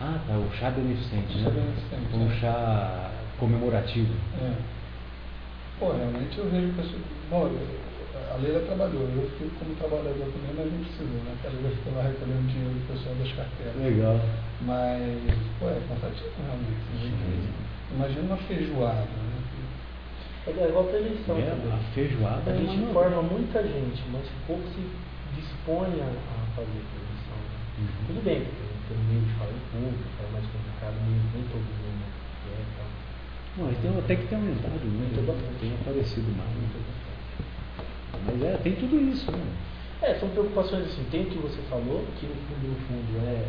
[0.00, 1.44] Ah, tá, o chá beneficente, né?
[1.44, 2.36] Chá beneficente, Um é.
[2.40, 3.10] chá
[3.40, 4.12] comemorativo.
[4.38, 4.52] É.
[5.80, 7.00] Pô, realmente eu vejo pessoas.
[7.30, 7.80] Bom, eu-
[8.30, 11.32] a Leila trabalhou, eu fui como trabalhador também, mas não precisou, né?
[11.40, 13.74] Porque a Leila ficou lá recolhendo dinheiro do pessoal das carteiras.
[13.80, 14.16] Legal.
[14.60, 16.84] Mas, pô, é cansativo realmente.
[16.94, 17.50] né?
[17.96, 19.40] Imagina uma feijoada, né?
[20.46, 21.72] É igual a eleição É, também.
[21.72, 24.82] a feijoada A é gente uma forma muita gente, mas pouco se
[25.36, 27.38] dispõe a, a fazer eleição.
[27.40, 27.56] né?
[27.78, 28.04] Uhum.
[28.08, 31.89] Tudo bem, porque pelo meio de falar em público, é mais complicado, nem, todo mundo?
[33.60, 35.04] Não, até que tem aumentado, né?
[35.26, 35.60] Bastante.
[35.60, 36.48] Tem aparecido mais.
[38.24, 39.44] Mas é, tem tudo isso, né?
[40.02, 43.44] É, são preocupações assim, tem o que você falou, que no fundo, no fundo é,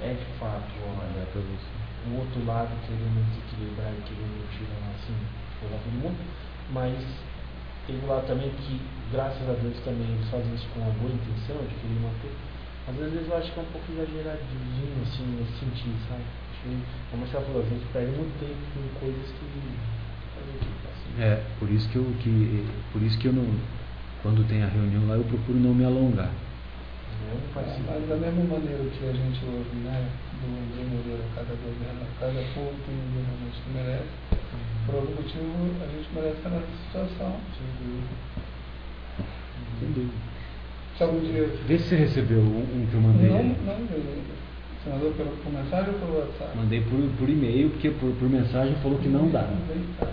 [0.00, 1.70] é de fato Olha, pra você.
[2.06, 5.18] o outro lado querendo desequilibrar e querendo tirar assim,
[5.58, 6.22] jogar todo mundo,
[6.70, 6.94] mas
[7.86, 8.78] tem um lado também que,
[9.10, 12.30] graças a Deus, também eles fazem isso com uma boa intenção de querer manter.
[12.86, 16.22] Às vezes eu acho que é um pouco exageradinho, assim, nesse sentido, sabe?
[17.10, 21.20] Como você falou, a gente perde muito tempo com coisas que.
[21.20, 23.46] É, por isso que eu, que, por isso que eu não,
[24.22, 26.30] quando tem a reunião lá, eu procuro não me alongar.
[27.30, 27.90] Eu participo.
[27.90, 30.08] Mas da mesma maneira que a gente ouve, né?
[30.40, 34.08] Do, Moreira, cada governo, cada povo tem um governante que merece.
[34.86, 35.46] Por algum motivo
[35.82, 37.40] a gente merece estar nessa situação.
[39.78, 40.14] Sem dúvida.
[40.96, 41.48] Se algum dia.
[41.66, 43.28] Vê se você recebeu um, um que eu mandei.
[43.30, 44.41] Não, não ainda.
[44.82, 46.56] Você mandou pelo, por mensagem ou pelo WhatsApp?
[46.56, 49.48] Mandei por, por e-mail, porque por, por mensagem falou que não dá.
[50.00, 50.12] É.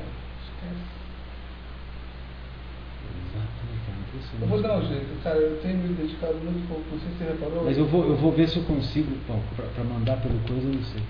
[4.42, 5.38] Eu vou dar um jeito, cara.
[5.38, 6.84] Eu tenho me dedicado muito pouco.
[6.92, 7.66] Não sei se você reparou.
[7.66, 10.68] Mas eu vou, eu vou ver se eu consigo, bom, pra, pra mandar pelo coisa,
[10.68, 11.02] eu não sei.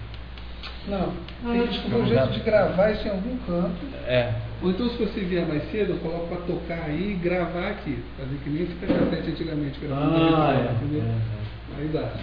[0.88, 1.13] Não,
[1.51, 3.85] tem que descobrir um jeito de gravar isso em algum canto.
[4.07, 4.33] É.
[4.61, 8.01] Ou então, se você vier mais cedo, eu coloco pra tocar aí e gravar aqui.
[8.17, 9.79] Fazer que nem fica cassete antigamente.
[9.79, 10.71] gravando Ah, é.
[10.73, 11.03] entendeu?
[11.03, 11.39] é,
[11.77, 12.14] Aí dá.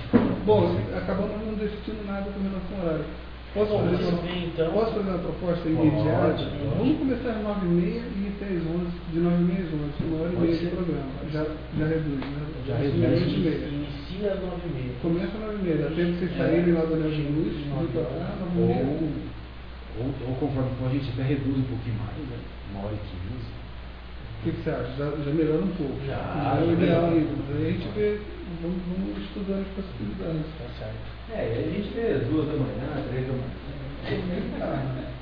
[0.45, 3.05] Bom, acabamos não decidindo nada com relação ao horário.
[3.57, 4.71] Posso fazer, uma, então?
[4.73, 6.29] posso fazer uma proposta imediata?
[6.29, 6.45] pode.
[6.77, 10.37] Vamos começar às 9h30 e até às 11 de 9h30 às 11 uma hora e
[10.37, 11.11] meia de programa.
[11.33, 11.43] Já,
[11.79, 12.43] já reduz, né?
[12.69, 13.33] Já Uma reduz.
[13.33, 15.01] Inicia às 9h30.
[15.01, 18.03] Começa às 9h30, dá tempo de vocês saírem lá do Anel de Luz, vir pra
[18.05, 18.61] cá, 9h30.
[18.61, 22.37] Ou, ou, ou conforme for, a gente até reduz um pouquinho mais, né?
[22.73, 23.49] Uma hora e quinze.
[24.37, 24.93] O que, que você acha?
[25.01, 25.97] Já, já melhora um pouco.
[26.07, 27.57] Já, é o já ideal melhora.
[27.57, 28.21] aí a gente vê,
[28.57, 30.49] então, vamos, vamos estudando as possibilidades.
[30.57, 30.97] Tá certo.
[31.29, 33.53] É, e a gente vê duas da manhã, três da manhã.
[34.09, 35.13] É, é né?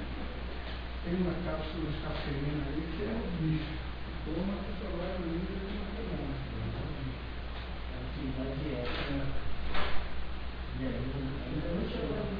[1.02, 3.74] Tem uma cápsula de cafeína aí que é um bicho.
[4.22, 4.78] Então, Toma é que uhum.
[4.78, 6.30] só assim, vai no livro de uma semana.
[7.98, 9.02] Assim, na dieta.
[10.78, 11.02] E aí,
[11.50, 12.33] ainda não chegou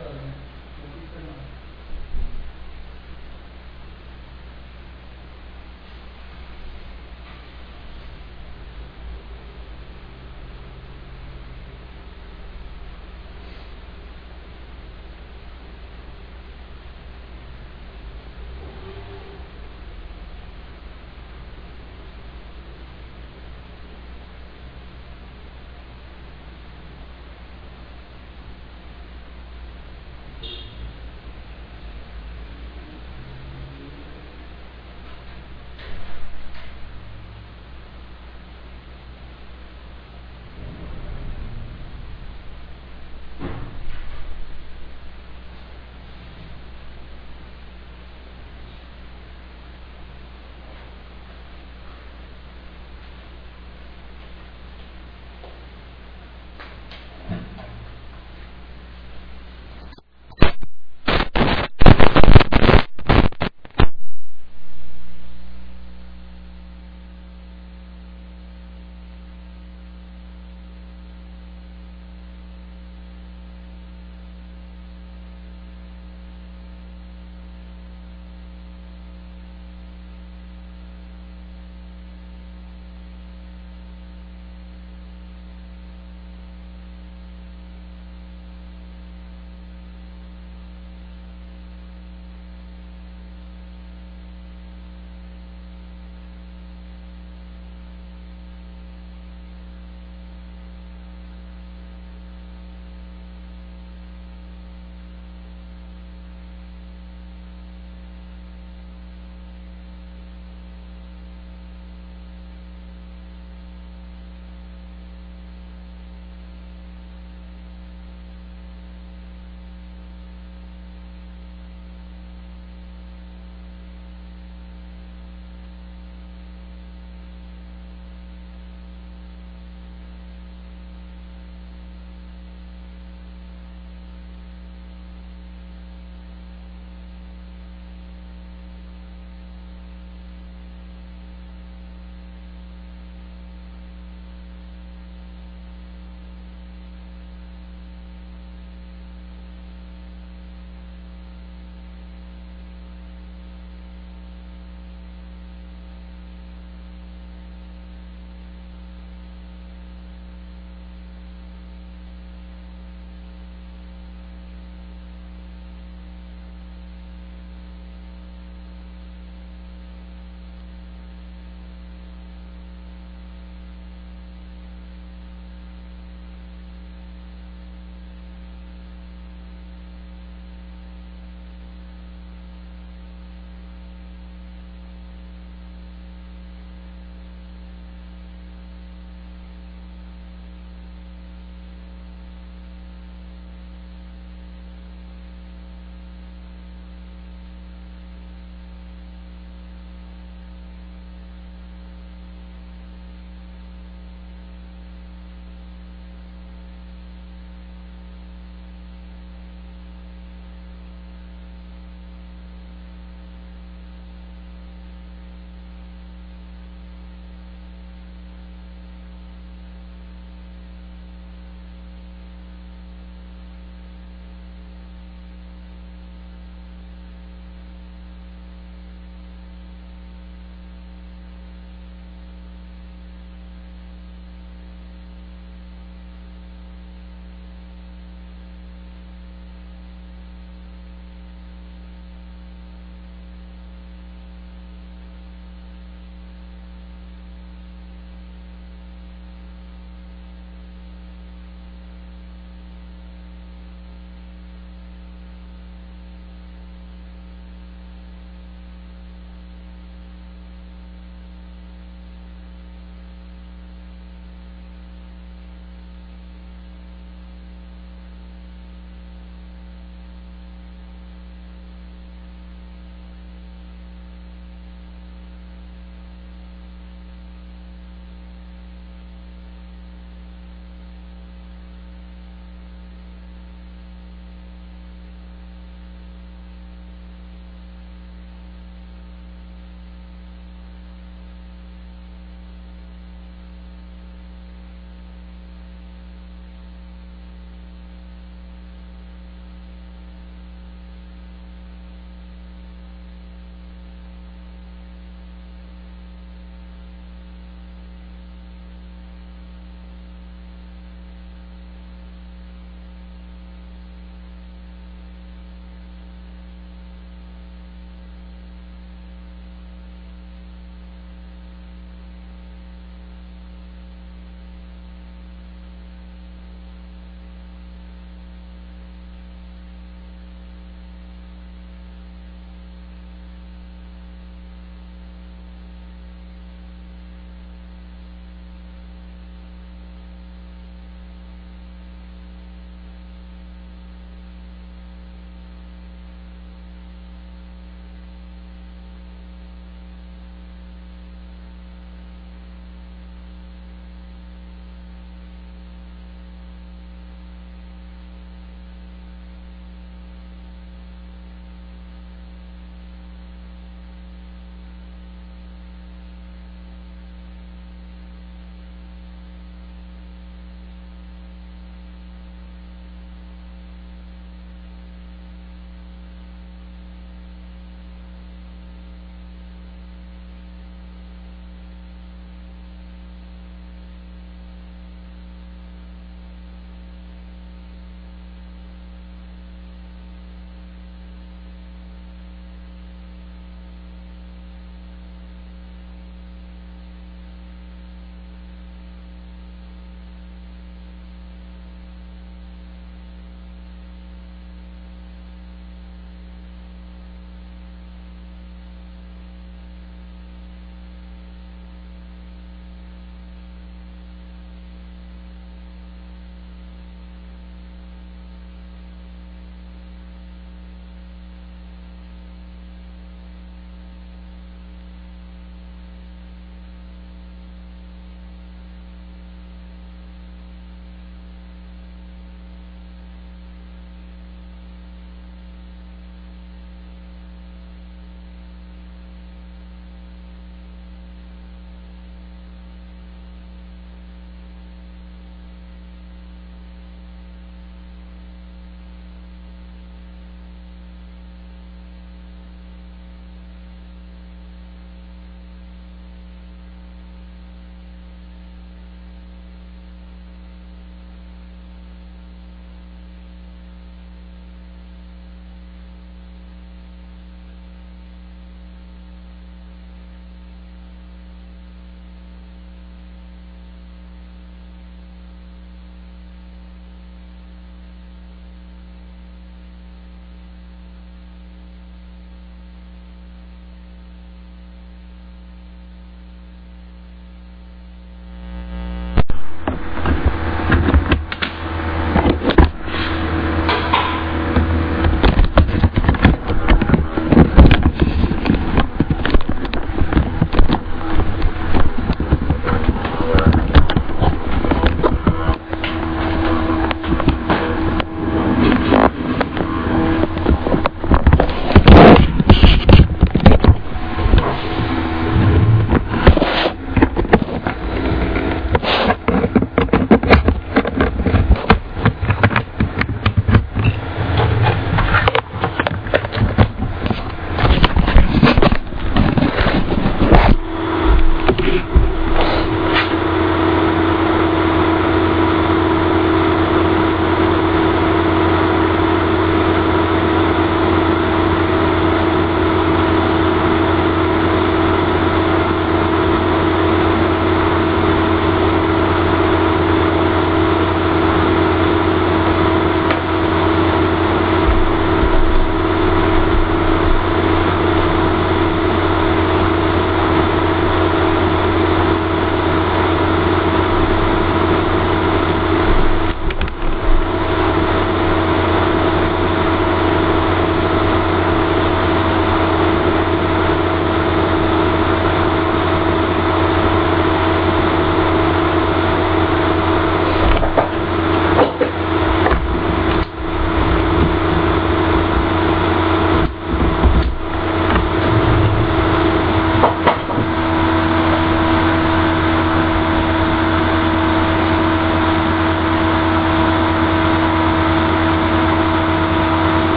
[0.00, 0.04] 嗯，
[0.80, 1.57] 我这边。